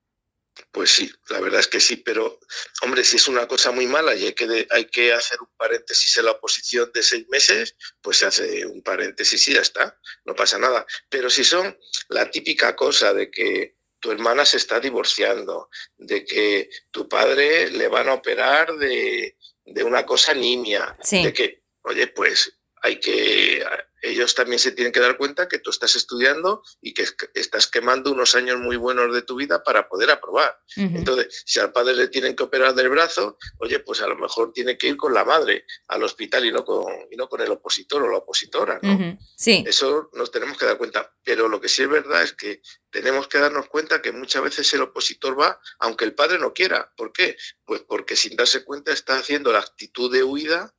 Pues 0.71 0.93
sí, 0.93 1.11
la 1.29 1.41
verdad 1.41 1.59
es 1.59 1.67
que 1.67 1.81
sí, 1.81 1.97
pero 1.97 2.39
hombre, 2.83 3.03
si 3.03 3.17
es 3.17 3.27
una 3.27 3.49
cosa 3.49 3.73
muy 3.73 3.89
mala 3.89 4.15
y 4.15 4.27
hay 4.27 4.33
que, 4.33 4.67
hay 4.71 4.85
que 4.87 5.13
hacer 5.13 5.41
un 5.41 5.49
paréntesis 5.57 6.17
en 6.17 6.27
la 6.27 6.33
oposición 6.33 6.91
de 6.95 7.03
seis 7.03 7.27
meses, 7.31 7.75
pues 8.01 8.19
se 8.19 8.27
hace 8.27 8.67
un 8.67 8.83
paréntesis 8.83 9.49
y 9.49 9.55
ya 9.55 9.61
está, 9.61 9.99
no 10.25 10.37
pasa 10.37 10.59
nada. 10.59 10.87
Pero 11.09 11.31
si 11.31 11.43
son 11.43 11.77
la 12.09 12.31
típica 12.31 12.77
cosa 12.77 13.13
de 13.13 13.29
que 13.29 13.77
tu 13.99 14.13
hermana 14.13 14.45
se 14.45 14.57
está 14.57 14.79
divorciando, 14.79 15.69
de 15.97 16.25
que 16.25 16.71
tu 16.93 17.09
padre 17.09 17.71
le 17.73 17.89
van 17.89 18.09
a 18.09 18.15
operar 18.15 18.77
de, 18.77 19.37
de 19.65 19.83
una 19.83 20.07
cosa 20.07 20.33
nimia, 20.33 20.97
de 21.11 21.33
que 21.33 21.68
oye, 21.83 22.07
pues 22.09 22.59
hay 22.83 23.01
que, 23.01 23.65
ellos 24.03 24.35
también 24.35 24.59
se 24.59 24.73
tienen 24.73 24.93
que 24.93 25.01
dar 25.01 25.17
cuenta 25.17 25.49
que 25.49 25.59
tú 25.59 25.71
estás 25.71 25.97
estudiando 25.97 26.63
y 26.81 26.95
que 26.95 27.07
estás 27.35 27.67
quemando 27.67 28.13
unos 28.13 28.35
años 28.35 28.59
muy 28.59 28.77
buenos 28.77 29.13
de 29.13 29.23
tu 29.23 29.37
vida 29.37 29.63
para 29.63 29.89
poder 29.89 30.11
aprobar. 30.11 30.59
Entonces, 30.77 31.43
si 31.45 31.59
al 31.59 31.73
padre 31.73 31.95
le 31.95 32.09
tienen 32.09 32.37
que 32.37 32.45
operar 32.45 32.75
del 32.75 32.89
brazo, 32.89 33.39
oye, 33.59 33.81
pues 33.81 34.01
a 34.01 34.07
lo 34.07 34.17
mejor 34.17 34.53
tiene 34.53 34.79
que 34.79 34.89
ir 34.89 34.97
con 34.97 35.13
la 35.15 35.25
madre 35.25 35.65
al 35.89 36.03
hospital 36.03 36.45
y 36.45 36.53
no 36.53 36.65
con, 36.65 36.85
y 37.11 37.17
no 37.17 37.29
con 37.29 37.41
el 37.41 37.51
opositor 37.51 38.03
o 38.03 38.11
la 38.11 38.19
opositora, 38.19 38.79
¿no? 38.83 39.19
Sí. 39.37 39.65
Eso 39.67 40.11
nos 40.13 40.31
tenemos 40.31 40.57
que 40.57 40.67
dar 40.67 40.79
cuenta. 40.79 41.13
Pero 41.25 41.49
lo 41.49 41.61
que 41.61 41.69
sí 41.69 41.83
es 41.83 41.89
verdad 41.89 42.23
es 42.23 42.33
que 42.33 42.63
tenemos 42.91 43.29
que 43.29 43.39
darnos 43.39 43.69
cuenta 43.69 44.01
que 44.01 44.13
muchas 44.13 44.43
veces 44.43 44.73
el 44.75 44.83
opositor 44.83 45.39
va 45.39 45.61
aunque 45.81 46.05
el 46.05 46.15
padre 46.15 46.39
no 46.39 46.55
quiera. 46.55 46.93
¿Por 46.97 47.13
qué? 47.13 47.37
Pues 47.65 47.83
porque 47.83 48.17
sin 48.17 48.37
darse 48.37 48.65
cuenta 48.65 48.93
está 48.93 49.19
haciendo 49.19 49.53
la 49.53 49.59
actitud 49.59 50.13
de 50.13 50.23
huida 50.23 50.75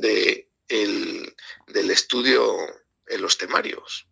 de 0.00 0.50
el, 0.68 1.34
del 1.68 1.90
estudio 1.90 2.56
en 3.06 3.22
los 3.22 3.38
temarios. 3.38 4.08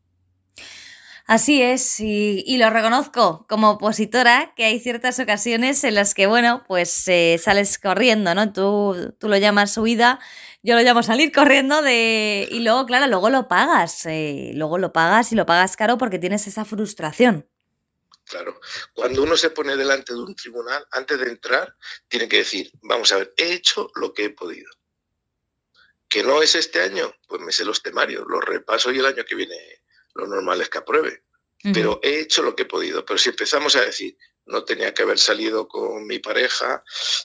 Así 1.27 1.63
es, 1.63 2.01
y, 2.01 2.59
lo 2.59 2.71
reconozco 2.71 3.47
como 3.49 3.71
opositora, 3.71 4.53
que 4.57 4.65
hay 4.65 4.81
ciertas 4.81 5.21
ocasiones 5.21 5.85
en 5.85 5.95
las 5.95 6.13
que, 6.13 6.27
bueno, 6.27 6.65
pues 6.67 7.07
eh, 7.07 7.41
sales 7.41 7.79
corriendo, 7.79 8.35
¿no? 8.35 8.53
Tú, 8.53 9.15
tú 9.17 9.29
lo 9.29 9.37
llamas 9.37 9.79
huida, 9.79 10.19
yo 10.65 10.75
lo 10.75 10.83
llamo 10.83 11.05
salir 11.05 11.31
corriendo 11.31 11.83
de... 11.83 12.49
Y 12.51 12.59
luego, 12.65 12.85
claro, 12.85 13.07
luego 13.07 13.31
lo 13.31 13.47
pagas, 13.47 14.07
eh, 14.07 14.51
luego 14.57 14.77
lo 14.79 14.93
pagas 14.93 15.31
y 15.31 15.37
lo 15.37 15.47
pagas 15.47 15.77
caro 15.77 15.99
porque 15.99 16.19
tienes 16.19 16.49
esa 16.49 16.65
frustración. 16.65 17.49
Claro. 18.25 18.61
Cuando 18.93 19.23
uno 19.23 19.37
se 19.37 19.51
pone 19.51 19.77
delante 19.77 20.13
de 20.13 20.21
un 20.21 20.35
tribunal, 20.35 20.85
antes 20.91 21.17
de 21.19 21.31
entrar, 21.31 21.77
tiene 22.09 22.29
que 22.29 22.39
decir, 22.39 22.73
vamos 22.83 23.13
a 23.13 23.19
ver, 23.19 23.35
he 23.37 23.53
hecho 23.53 23.91
lo 23.95 24.13
que 24.13 24.25
he 24.25 24.31
podido. 24.31 24.69
Que 26.11 26.23
no 26.23 26.43
es 26.43 26.55
este 26.55 26.83
año, 26.83 27.15
pues 27.27 27.41
me 27.41 27.53
sé 27.53 27.65
los 27.65 27.83
temarios, 27.83 28.25
los 28.29 28.45
repaso 28.45 28.93
y 28.93 28.99
el 28.99 29.07
año 29.07 29.25
que 29.25 29.35
viene 29.35 29.57
lo 30.15 30.27
normal 30.27 30.61
es 30.61 30.69
que 30.69 30.79
apruebe. 30.79 31.25
Pero 31.75 32.01
he 32.03 32.21
hecho 32.21 32.43
lo 32.43 32.57
que 32.57 32.63
he 32.63 32.67
podido. 32.67 33.05
Pero 33.05 33.19
si 33.19 33.29
empezamos 33.29 33.77
a 33.77 33.83
decir, 33.83 34.17
no 34.47 34.65
tenía 34.65 34.93
que 34.93 35.03
haber 35.03 35.19
salido 35.19 35.69
con 35.69 36.07
mi 36.07 36.19
pareja, 36.19 36.83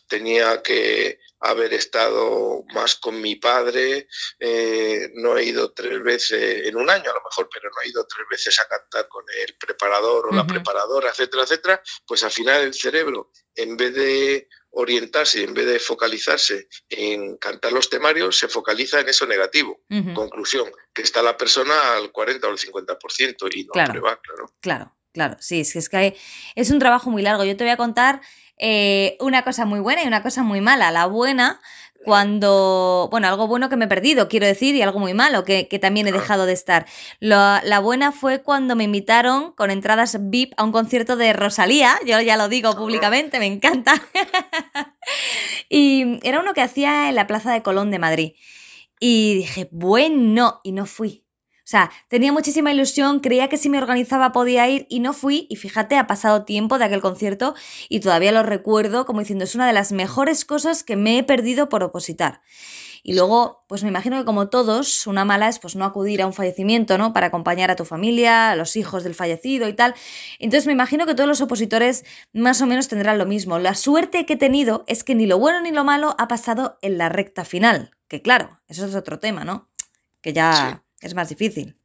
tenía 0.07 0.61
que 0.61 1.19
haber 1.39 1.73
estado 1.73 2.63
más 2.73 2.95
con 2.95 3.21
mi 3.21 3.35
padre, 3.35 4.07
eh, 4.39 5.11
no 5.15 5.37
he 5.37 5.45
ido 5.45 5.73
tres 5.73 6.01
veces 6.01 6.67
en 6.67 6.75
un 6.75 6.89
año 6.89 7.11
a 7.11 7.13
lo 7.13 7.21
mejor, 7.23 7.49
pero 7.51 7.69
no 7.69 7.81
he 7.81 7.89
ido 7.89 8.05
tres 8.07 8.25
veces 8.29 8.59
a 8.59 8.67
cantar 8.67 9.07
con 9.07 9.23
el 9.37 9.55
preparador 9.55 10.27
o 10.27 10.35
la 10.35 10.47
preparadora, 10.47 11.09
etcétera, 11.09 11.43
etcétera, 11.43 11.83
pues 12.05 12.23
al 12.23 12.31
final 12.31 12.61
el 12.61 12.73
cerebro, 12.73 13.31
en 13.53 13.77
vez 13.77 13.93
de 13.93 14.47
orientarse 14.75 15.43
en 15.43 15.53
vez 15.53 15.65
de 15.65 15.79
focalizarse 15.79 16.67
en 16.89 17.37
cantar 17.37 17.71
los 17.71 17.89
temarios, 17.89 18.37
se 18.37 18.47
focaliza 18.47 18.99
en 18.99 19.09
eso 19.09 19.25
negativo. 19.25 19.81
Conclusión, 20.13 20.69
que 20.93 21.01
está 21.01 21.21
la 21.21 21.37
persona 21.37 21.95
al 21.95 22.11
40 22.11 22.47
o 22.47 22.51
al 22.51 22.57
50% 22.57 23.55
y 23.55 23.63
no 23.63 23.71
claro, 23.71 24.01
va, 24.01 24.19
claro. 24.21 24.53
Claro, 24.59 24.95
claro, 25.13 25.37
sí, 25.39 25.61
es 25.61 25.73
que, 25.73 25.79
es 25.79 25.89
que 25.89 26.17
es 26.55 26.71
un 26.71 26.79
trabajo 26.79 27.09
muy 27.09 27.21
largo. 27.21 27.45
Yo 27.45 27.55
te 27.55 27.63
voy 27.63 27.71
a 27.71 27.77
contar 27.77 28.21
eh, 28.57 29.17
una 29.19 29.43
cosa 29.43 29.65
muy 29.65 29.79
buena 29.79 30.03
y 30.03 30.07
una 30.07 30.23
cosa 30.23 30.43
muy 30.43 30.61
mala. 30.61 30.91
La 30.91 31.05
buena, 31.05 31.61
cuando, 32.05 33.09
bueno, 33.11 33.27
algo 33.27 33.47
bueno 33.47 33.67
que 33.67 33.75
me 33.75 33.85
he 33.85 33.87
perdido, 33.87 34.29
quiero 34.29 34.45
decir, 34.45 34.75
y 34.75 34.81
algo 34.81 34.99
muy 34.99 35.13
malo 35.13 35.43
que, 35.43 35.65
también 35.81 36.07
he 36.07 36.11
dejado 36.11 36.45
de 36.45 36.53
estar. 36.53 36.85
la 37.19 37.79
buena 37.79 38.11
fue 38.11 38.41
cuando 38.41 38.75
me 38.75 38.85
invitaron 38.85 39.51
con 39.53 39.71
entradas 39.71 40.17
VIP 40.29 40.53
a 40.57 40.63
un 40.63 40.71
concierto 40.71 41.17
de 41.17 41.33
Rosalía, 41.33 41.95
yo 42.05 42.21
ya 42.21 42.37
lo 42.37 42.47
digo 42.47 42.75
públicamente, 42.77 43.39
me 43.39 43.47
encanta. 43.47 44.01
y 45.69 46.19
era 46.27 46.39
uno 46.39 46.53
que 46.53 46.61
hacía 46.61 47.09
en 47.09 47.15
la 47.15 47.27
Plaza 47.27 47.51
de 47.51 47.63
Colón 47.63 47.91
de 47.91 47.99
Madrid. 47.99 48.33
Y 48.99 49.35
dije, 49.35 49.67
bueno, 49.71 50.61
y 50.63 50.71
no 50.71 50.85
fui. 50.85 51.24
O 51.65 51.67
sea, 51.67 51.89
tenía 52.09 52.31
muchísima 52.31 52.71
ilusión, 52.71 53.21
creía 53.21 53.49
que 53.49 53.57
si 53.57 53.69
me 53.69 53.79
organizaba 53.79 54.31
podía 54.31 54.69
ir 54.69 54.85
y 54.87 54.99
no 54.99 55.13
fui 55.13 55.47
y 55.49 55.55
fíjate, 55.55 55.97
ha 55.97 56.05
pasado 56.05 56.45
tiempo 56.45 56.77
de 56.77 56.85
aquel 56.85 57.01
concierto 57.01 57.55
y 57.89 58.01
todavía 58.01 58.31
lo 58.31 58.43
recuerdo 58.43 59.07
como 59.07 59.21
diciendo 59.21 59.45
es 59.45 59.55
una 59.55 59.65
de 59.65 59.73
las 59.73 59.91
mejores 59.91 60.45
cosas 60.45 60.83
que 60.83 60.95
me 60.95 61.17
he 61.17 61.23
perdido 61.23 61.67
por 61.67 61.81
opositar. 61.81 62.41
Y 63.01 63.15
luego, 63.15 63.65
pues 63.67 63.81
me 63.81 63.89
imagino 63.89 64.15
que 64.19 64.25
como 64.25 64.49
todos, 64.49 65.07
una 65.07 65.25
mala 65.25 65.49
es 65.49 65.57
pues 65.57 65.75
no 65.75 65.85
acudir 65.85 66.21
a 66.21 66.27
un 66.27 66.33
fallecimiento, 66.33 66.99
¿no? 66.99 67.13
Para 67.13 67.27
acompañar 67.27 67.71
a 67.71 67.75
tu 67.75 67.85
familia, 67.85 68.51
a 68.51 68.55
los 68.55 68.75
hijos 68.75 69.03
del 69.03 69.15
fallecido 69.15 69.67
y 69.67 69.73
tal. 69.73 69.95
Entonces 70.37 70.67
me 70.67 70.73
imagino 70.73 71.07
que 71.07 71.15
todos 71.15 71.27
los 71.27 71.41
opositores 71.41 72.05
más 72.31 72.61
o 72.61 72.67
menos 72.67 72.87
tendrán 72.89 73.17
lo 73.17 73.25
mismo. 73.25 73.57
La 73.57 73.73
suerte 73.73 74.27
que 74.27 74.33
he 74.33 74.37
tenido 74.37 74.83
es 74.85 75.03
que 75.03 75.15
ni 75.15 75.25
lo 75.25 75.39
bueno 75.39 75.61
ni 75.61 75.71
lo 75.71 75.83
malo 75.83 76.15
ha 76.19 76.27
pasado 76.27 76.77
en 76.83 76.99
la 76.99 77.09
recta 77.09 77.43
final. 77.43 77.91
Que 78.07 78.21
claro, 78.21 78.61
eso 78.67 78.85
es 78.85 78.93
otro 78.93 79.17
tema, 79.17 79.43
¿no? 79.45 79.67
Que 80.21 80.31
ya 80.33 80.84
es 81.01 81.13
más 81.13 81.29
difícil. 81.29 81.77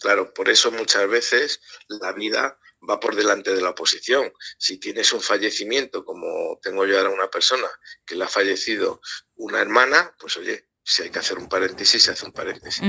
Claro, 0.00 0.32
por 0.34 0.48
eso 0.48 0.70
muchas 0.70 1.08
veces 1.08 1.60
la 1.88 2.12
vida 2.12 2.58
va 2.88 3.00
por 3.00 3.16
delante 3.16 3.54
de 3.54 3.60
la 3.60 3.70
oposición. 3.70 4.32
Si 4.58 4.78
tienes 4.78 5.12
un 5.12 5.20
fallecimiento, 5.20 6.04
como 6.04 6.58
tengo 6.62 6.86
yo 6.86 6.98
ahora 6.98 7.10
una 7.10 7.30
persona 7.30 7.68
que 8.04 8.14
le 8.14 8.24
ha 8.24 8.28
fallecido 8.28 9.00
una 9.34 9.60
hermana, 9.60 10.14
pues 10.18 10.36
oye, 10.36 10.68
si 10.88 11.02
hay 11.02 11.10
que 11.10 11.18
hacer 11.18 11.38
un 11.38 11.48
paréntesis, 11.48 12.04
se 12.04 12.12
hace 12.12 12.24
un 12.24 12.32
paréntesis. 12.32 12.80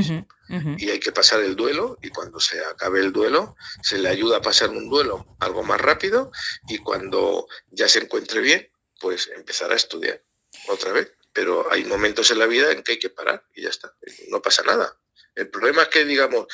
Y 0.77 0.89
hay 0.91 0.99
que 0.99 1.11
pasar 1.11 1.41
el 1.41 1.55
duelo 1.55 1.97
y 2.01 2.09
cuando 2.09 2.39
se 2.39 2.63
acabe 2.63 2.99
el 2.99 3.11
duelo, 3.11 3.55
se 3.81 3.97
le 3.97 4.09
ayuda 4.09 4.37
a 4.37 4.41
pasar 4.41 4.69
un 4.69 4.87
duelo 4.87 5.35
algo 5.39 5.63
más 5.63 5.81
rápido 5.81 6.31
y 6.67 6.77
cuando 6.77 7.47
ya 7.71 7.89
se 7.89 7.99
encuentre 7.99 8.41
bien, 8.41 8.71
pues 8.99 9.31
empezar 9.35 9.71
a 9.71 9.75
estudiar 9.75 10.23
otra 10.67 10.91
vez. 10.91 11.11
Pero 11.33 11.71
hay 11.71 11.85
momentos 11.85 12.29
en 12.29 12.39
la 12.39 12.45
vida 12.45 12.71
en 12.71 12.83
que 12.83 12.93
hay 12.93 12.99
que 12.99 13.09
parar 13.09 13.43
y 13.55 13.63
ya 13.63 13.69
está, 13.69 13.95
no 14.29 14.43
pasa 14.43 14.61
nada. 14.61 14.99
El 15.37 15.49
problema 15.49 15.83
es 15.83 15.89
que, 15.89 16.03
digamos, 16.03 16.47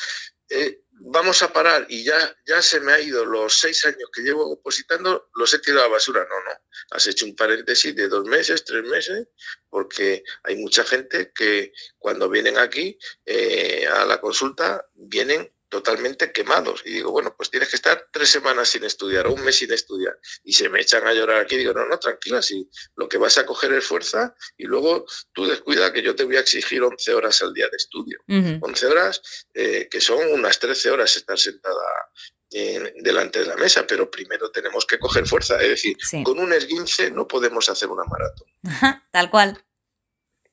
eh, 0.49 0.81
vamos 0.91 1.41
a 1.41 1.51
parar 1.51 1.85
y 1.89 2.03
ya, 2.03 2.35
ya 2.45 2.61
se 2.61 2.79
me 2.79 2.91
ha 2.91 2.99
ido 2.99 3.25
los 3.25 3.57
seis 3.57 3.85
años 3.85 4.09
que 4.13 4.21
llevo 4.21 4.49
opositando, 4.51 5.29
los 5.35 5.53
he 5.53 5.59
tirado 5.59 5.85
a 5.85 5.89
basura. 5.89 6.27
No, 6.29 6.35
no. 6.43 6.59
Has 6.91 7.07
hecho 7.07 7.25
un 7.25 7.35
paréntesis 7.35 7.95
de 7.95 8.09
dos 8.09 8.25
meses, 8.25 8.65
tres 8.65 8.83
meses, 8.83 9.27
porque 9.69 10.23
hay 10.43 10.57
mucha 10.57 10.83
gente 10.83 11.31
que 11.33 11.71
cuando 11.97 12.29
vienen 12.29 12.57
aquí 12.57 12.97
eh, 13.25 13.87
a 13.87 14.05
la 14.05 14.19
consulta 14.19 14.85
vienen 14.93 15.52
totalmente 15.73 16.31
quemados. 16.31 16.83
Y 16.85 16.91
digo, 16.91 17.09
bueno, 17.09 17.33
pues 17.35 17.49
tienes 17.49 17.67
que 17.67 17.77
estar 17.77 18.07
tres 18.11 18.29
semanas 18.29 18.69
sin 18.69 18.83
estudiar 18.83 19.25
o 19.25 19.33
un 19.33 19.43
mes 19.43 19.55
sin 19.55 19.73
estudiar. 19.73 20.19
Y 20.43 20.53
se 20.53 20.69
me 20.69 20.79
echan 20.79 21.07
a 21.07 21.13
llorar 21.13 21.41
aquí. 21.41 21.57
Digo, 21.57 21.73
no, 21.73 21.87
no, 21.87 21.97
tranquila, 21.97 22.43
si 22.43 22.69
lo 22.95 23.09
que 23.09 23.17
vas 23.17 23.39
a 23.39 23.45
coger 23.47 23.73
es 23.73 23.83
fuerza 23.83 24.35
y 24.55 24.65
luego 24.65 25.07
tú 25.33 25.47
descuida 25.47 25.91
que 25.91 26.03
yo 26.03 26.15
te 26.15 26.25
voy 26.25 26.37
a 26.37 26.41
exigir 26.41 26.83
11 26.83 27.11
horas 27.15 27.41
al 27.41 27.55
día 27.55 27.65
de 27.71 27.77
estudio. 27.77 28.19
11 28.27 28.85
horas 28.85 29.47
eh, 29.55 29.87
que 29.89 29.99
son 29.99 30.19
unas 30.31 30.59
13 30.59 30.91
horas 30.91 31.17
estar 31.17 31.39
sentada 31.39 31.81
delante 32.51 33.39
de 33.39 33.45
la 33.47 33.55
mesa, 33.55 33.87
pero 33.87 34.11
primero 34.11 34.51
tenemos 34.51 34.85
que 34.85 34.99
coger 34.99 35.25
fuerza. 35.25 35.59
Es 35.59 35.69
decir, 35.69 35.97
con 36.23 36.37
un 36.37 36.53
esguince 36.53 37.09
no 37.09 37.27
podemos 37.27 37.67
hacer 37.67 37.89
una 37.89 38.03
maratón. 38.03 38.47
Tal 39.11 39.31
cual. 39.31 39.65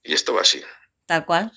Y 0.02 0.14
esto 0.14 0.32
va 0.32 0.40
así. 0.40 0.62
Tal 1.04 1.26
cual. 1.26 1.52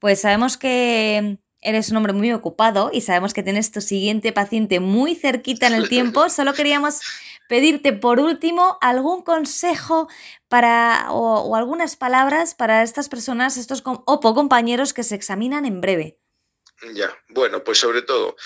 Pues 0.00 0.22
sabemos 0.22 0.56
que 0.56 1.38
eres 1.64 1.90
un 1.90 1.96
hombre 1.96 2.12
muy 2.12 2.32
ocupado 2.32 2.90
y 2.92 3.00
sabemos 3.00 3.34
que 3.34 3.42
tienes 3.42 3.72
tu 3.72 3.80
siguiente 3.80 4.32
paciente 4.32 4.80
muy 4.80 5.14
cerquita 5.14 5.66
en 5.66 5.74
el 5.74 5.88
tiempo. 5.88 6.28
Solo 6.30 6.54
queríamos 6.54 7.00
pedirte 7.48 7.92
por 7.92 8.20
último 8.20 8.78
algún 8.80 9.22
consejo 9.22 10.08
para 10.48 11.06
o, 11.10 11.56
algunas 11.56 11.96
palabras 11.96 12.54
para 12.54 12.82
estas 12.82 13.08
personas, 13.08 13.56
estos 13.56 13.82
OPO 13.84 14.34
compañeros 14.34 14.92
que 14.92 15.02
se 15.02 15.14
examinan 15.14 15.64
en 15.64 15.80
breve. 15.80 16.18
Ya, 16.94 17.16
bueno, 17.28 17.64
pues 17.64 17.78
sobre 17.78 18.02
todo 18.02 18.36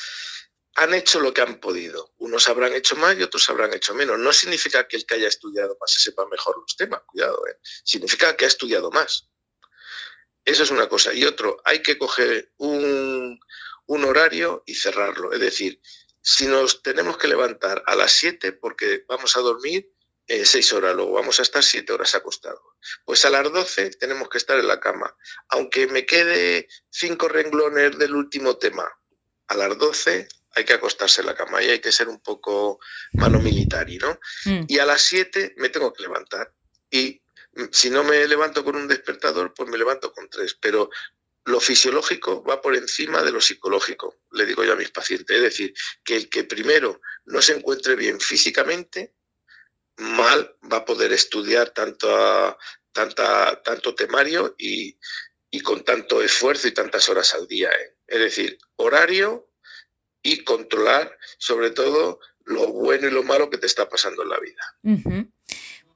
han 0.76 0.94
hecho 0.94 1.18
lo 1.18 1.34
que 1.34 1.42
han 1.42 1.58
podido. 1.58 2.12
Unos 2.18 2.48
habrán 2.48 2.72
hecho 2.72 2.94
más 2.96 3.18
y 3.18 3.22
otros 3.22 3.48
habrán 3.50 3.74
hecho 3.74 3.94
menos. 3.94 4.18
No 4.18 4.32
significa 4.32 4.86
que 4.86 4.96
el 4.96 5.06
que 5.06 5.16
haya 5.16 5.28
estudiado 5.28 5.76
más 5.80 5.92
se 5.92 6.00
sepa 6.00 6.24
mejor 6.26 6.56
los 6.60 6.76
temas, 6.76 7.02
cuidado, 7.04 7.42
¿eh? 7.48 7.58
significa 7.84 8.36
que 8.36 8.44
ha 8.44 8.48
estudiado 8.48 8.90
más. 8.92 9.28
Eso 10.44 10.62
es 10.62 10.70
una 10.70 10.88
cosa. 10.88 11.12
Y 11.12 11.24
otro, 11.24 11.60
hay 11.64 11.82
que 11.82 11.98
coger 11.98 12.52
un, 12.56 13.07
horario 13.88 14.62
y 14.66 14.74
cerrarlo. 14.74 15.32
Es 15.32 15.40
decir, 15.40 15.80
si 16.20 16.46
nos 16.46 16.82
tenemos 16.82 17.16
que 17.16 17.28
levantar 17.28 17.82
a 17.86 17.96
las 17.96 18.12
7 18.12 18.52
porque 18.52 19.04
vamos 19.08 19.36
a 19.36 19.40
dormir 19.40 19.90
eh, 20.26 20.44
6 20.44 20.72
horas, 20.74 20.94
luego 20.94 21.12
vamos 21.12 21.38
a 21.38 21.42
estar 21.42 21.62
7 21.62 21.90
horas 21.92 22.14
acostados. 22.14 22.60
Pues 23.04 23.24
a 23.24 23.30
las 23.30 23.50
12 23.50 23.90
tenemos 23.90 24.28
que 24.28 24.38
estar 24.38 24.58
en 24.58 24.68
la 24.68 24.78
cama. 24.78 25.16
Aunque 25.48 25.86
me 25.86 26.04
quede 26.04 26.68
cinco 26.90 27.28
renglones 27.28 27.98
del 27.98 28.14
último 28.14 28.58
tema, 28.58 28.86
a 29.46 29.56
las 29.56 29.78
12 29.78 30.28
hay 30.52 30.64
que 30.64 30.74
acostarse 30.74 31.22
en 31.22 31.28
la 31.28 31.34
cama 31.34 31.62
y 31.62 31.70
hay 31.70 31.80
que 31.80 31.92
ser 31.92 32.08
un 32.08 32.20
poco 32.20 32.80
mano 33.12 33.38
militar, 33.38 33.86
¿no? 34.00 34.18
Mm. 34.44 34.64
Y 34.68 34.78
a 34.78 34.86
las 34.86 35.02
7 35.02 35.54
me 35.56 35.70
tengo 35.70 35.92
que 35.92 36.02
levantar. 36.02 36.52
Y 36.90 37.22
si 37.72 37.90
no 37.90 38.04
me 38.04 38.26
levanto 38.26 38.64
con 38.64 38.76
un 38.76 38.88
despertador, 38.88 39.54
pues 39.54 39.68
me 39.68 39.78
levanto 39.78 40.12
con 40.12 40.28
tres, 40.28 40.54
pero 40.54 40.90
lo 41.48 41.60
fisiológico 41.60 42.42
va 42.44 42.60
por 42.60 42.76
encima 42.76 43.22
de 43.22 43.32
lo 43.32 43.40
psicológico, 43.40 44.20
le 44.32 44.44
digo 44.44 44.64
yo 44.64 44.74
a 44.74 44.76
mis 44.76 44.90
pacientes. 44.90 45.36
Es 45.36 45.42
decir, 45.42 45.74
que 46.04 46.16
el 46.16 46.28
que 46.28 46.44
primero 46.44 47.00
no 47.24 47.40
se 47.40 47.54
encuentre 47.54 47.96
bien 47.96 48.20
físicamente, 48.20 49.14
mal 49.96 50.56
va 50.70 50.78
a 50.78 50.84
poder 50.84 51.12
estudiar 51.12 51.70
tanto, 51.70 52.58
tanto 52.92 53.94
temario 53.94 54.54
y, 54.58 54.98
con 55.62 55.84
tanto 55.84 56.22
esfuerzo 56.22 56.68
y 56.68 56.72
tantas 56.72 57.08
horas 57.08 57.32
al 57.34 57.48
día. 57.48 57.70
¿eh? 57.70 57.96
Es 58.06 58.20
decir, 58.20 58.58
horario 58.76 59.50
y 60.22 60.44
controlar 60.44 61.18
sobre 61.38 61.70
todo 61.70 62.20
lo 62.44 62.68
bueno 62.72 63.08
y 63.08 63.10
lo 63.10 63.22
malo 63.22 63.48
que 63.48 63.58
te 63.58 63.66
está 63.66 63.88
pasando 63.88 64.22
en 64.22 64.28
la 64.28 64.38
vida. 64.38 65.32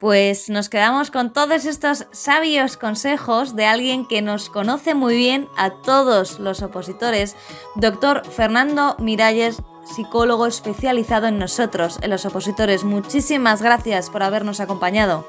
Pues 0.03 0.49
nos 0.49 0.67
quedamos 0.67 1.11
con 1.11 1.31
todos 1.31 1.63
estos 1.63 2.07
sabios 2.11 2.75
consejos 2.75 3.55
de 3.55 3.65
alguien 3.65 4.05
que 4.05 4.21
nos 4.21 4.49
conoce 4.49 4.95
muy 4.95 5.15
bien 5.15 5.47
a 5.55 5.75
todos 5.75 6.39
los 6.39 6.61
opositores, 6.61 7.37
doctor 7.75 8.21
Fernando 8.29 8.97
Miralles, 8.99 9.61
psicólogo 9.95 10.45
especializado 10.45 11.27
en 11.27 11.39
nosotros, 11.39 11.99
en 12.01 12.09
los 12.09 12.25
opositores. 12.25 12.83
Muchísimas 12.83 13.61
gracias 13.61 14.09
por 14.09 14.23
habernos 14.23 14.59
acompañado. 14.59 15.25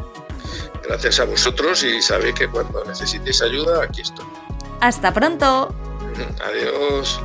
Gracias 0.82 1.20
a 1.20 1.24
vosotros 1.24 1.84
y 1.84 2.02
sabéis 2.02 2.34
que 2.34 2.48
cuando 2.48 2.84
necesitéis 2.84 3.42
ayuda, 3.42 3.84
aquí 3.84 4.00
estoy. 4.00 4.26
Hasta 4.80 5.14
pronto. 5.14 5.72
Adiós. 6.44 7.20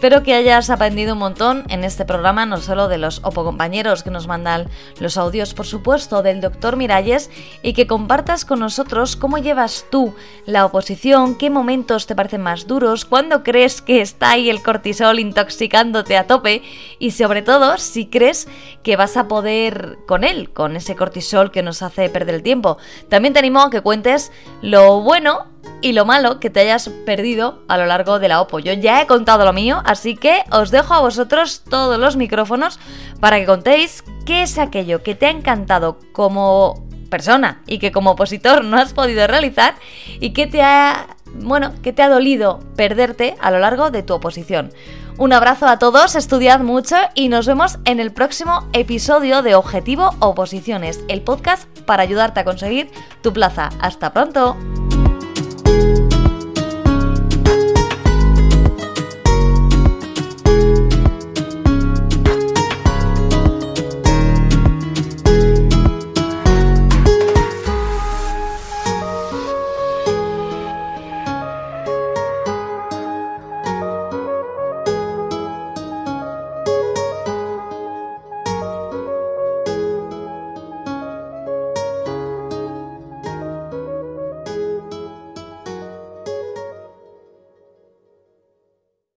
Espero 0.00 0.22
que 0.22 0.32
hayas 0.32 0.70
aprendido 0.70 1.12
un 1.12 1.18
montón 1.18 1.64
en 1.68 1.84
este 1.84 2.06
programa, 2.06 2.46
no 2.46 2.56
solo 2.56 2.88
de 2.88 2.96
los 2.96 3.20
Opo 3.22 3.44
compañeros 3.44 4.02
que 4.02 4.10
nos 4.10 4.26
mandan 4.26 4.66
los 4.98 5.18
audios, 5.18 5.52
por 5.52 5.66
supuesto, 5.66 6.22
del 6.22 6.40
doctor 6.40 6.76
Miralles, 6.76 7.28
y 7.62 7.74
que 7.74 7.86
compartas 7.86 8.46
con 8.46 8.60
nosotros 8.60 9.14
cómo 9.14 9.36
llevas 9.36 9.84
tú 9.90 10.14
la 10.46 10.64
oposición, 10.64 11.36
qué 11.36 11.50
momentos 11.50 12.06
te 12.06 12.16
parecen 12.16 12.40
más 12.40 12.66
duros, 12.66 13.04
cuándo 13.04 13.42
crees 13.42 13.82
que 13.82 14.00
está 14.00 14.30
ahí 14.30 14.48
el 14.48 14.62
cortisol 14.62 15.20
intoxicándote 15.20 16.16
a 16.16 16.26
tope, 16.26 16.62
y 16.98 17.10
sobre 17.10 17.42
todo 17.42 17.76
si 17.76 18.06
crees 18.06 18.48
que 18.82 18.96
vas 18.96 19.18
a 19.18 19.28
poder 19.28 19.98
con 20.06 20.24
él, 20.24 20.50
con 20.50 20.76
ese 20.76 20.96
cortisol 20.96 21.50
que 21.50 21.62
nos 21.62 21.82
hace 21.82 22.08
perder 22.08 22.36
el 22.36 22.42
tiempo. 22.42 22.78
También 23.10 23.34
te 23.34 23.40
animo 23.40 23.60
a 23.60 23.70
que 23.70 23.82
cuentes 23.82 24.32
lo 24.62 25.02
bueno 25.02 25.46
y 25.82 25.92
lo 25.92 26.04
malo 26.04 26.40
que 26.40 26.50
te 26.50 26.60
hayas 26.60 26.88
perdido 27.06 27.62
a 27.68 27.76
lo 27.76 27.86
largo 27.86 28.18
de 28.18 28.28
la 28.28 28.40
OPO. 28.40 28.58
Yo 28.58 28.72
ya 28.72 29.00
he 29.00 29.06
contado 29.06 29.44
lo 29.44 29.52
mío, 29.52 29.82
así 29.84 30.16
que 30.16 30.42
os 30.50 30.70
dejo 30.70 30.94
a 30.94 31.00
vosotros 31.00 31.62
todos 31.68 31.98
los 31.98 32.16
micrófonos 32.16 32.78
para 33.20 33.38
que 33.38 33.46
contéis 33.46 34.04
qué 34.26 34.42
es 34.42 34.58
aquello 34.58 35.02
que 35.02 35.14
te 35.14 35.26
ha 35.26 35.30
encantado 35.30 35.98
como 36.12 36.86
persona 37.10 37.62
y 37.66 37.78
que 37.78 37.92
como 37.92 38.12
opositor 38.12 38.64
no 38.64 38.78
has 38.78 38.94
podido 38.94 39.26
realizar 39.26 39.74
y 40.20 40.30
que 40.30 40.46
te 40.46 40.62
ha, 40.62 41.16
bueno, 41.34 41.72
que 41.82 41.92
te 41.92 42.02
ha 42.02 42.08
dolido 42.08 42.60
perderte 42.76 43.36
a 43.40 43.50
lo 43.50 43.58
largo 43.58 43.90
de 43.90 44.02
tu 44.02 44.14
oposición. 44.14 44.72
Un 45.18 45.34
abrazo 45.34 45.66
a 45.66 45.78
todos, 45.78 46.14
estudiad 46.14 46.60
mucho 46.60 46.96
y 47.14 47.28
nos 47.28 47.46
vemos 47.46 47.78
en 47.84 48.00
el 48.00 48.10
próximo 48.10 48.66
episodio 48.72 49.42
de 49.42 49.54
Objetivo 49.54 50.14
Oposiciones, 50.20 51.04
el 51.08 51.20
podcast 51.20 51.68
para 51.80 52.02
ayudarte 52.02 52.40
a 52.40 52.44
conseguir 52.44 52.90
tu 53.22 53.32
plaza. 53.32 53.68
Hasta 53.80 54.14
pronto. 54.14 54.56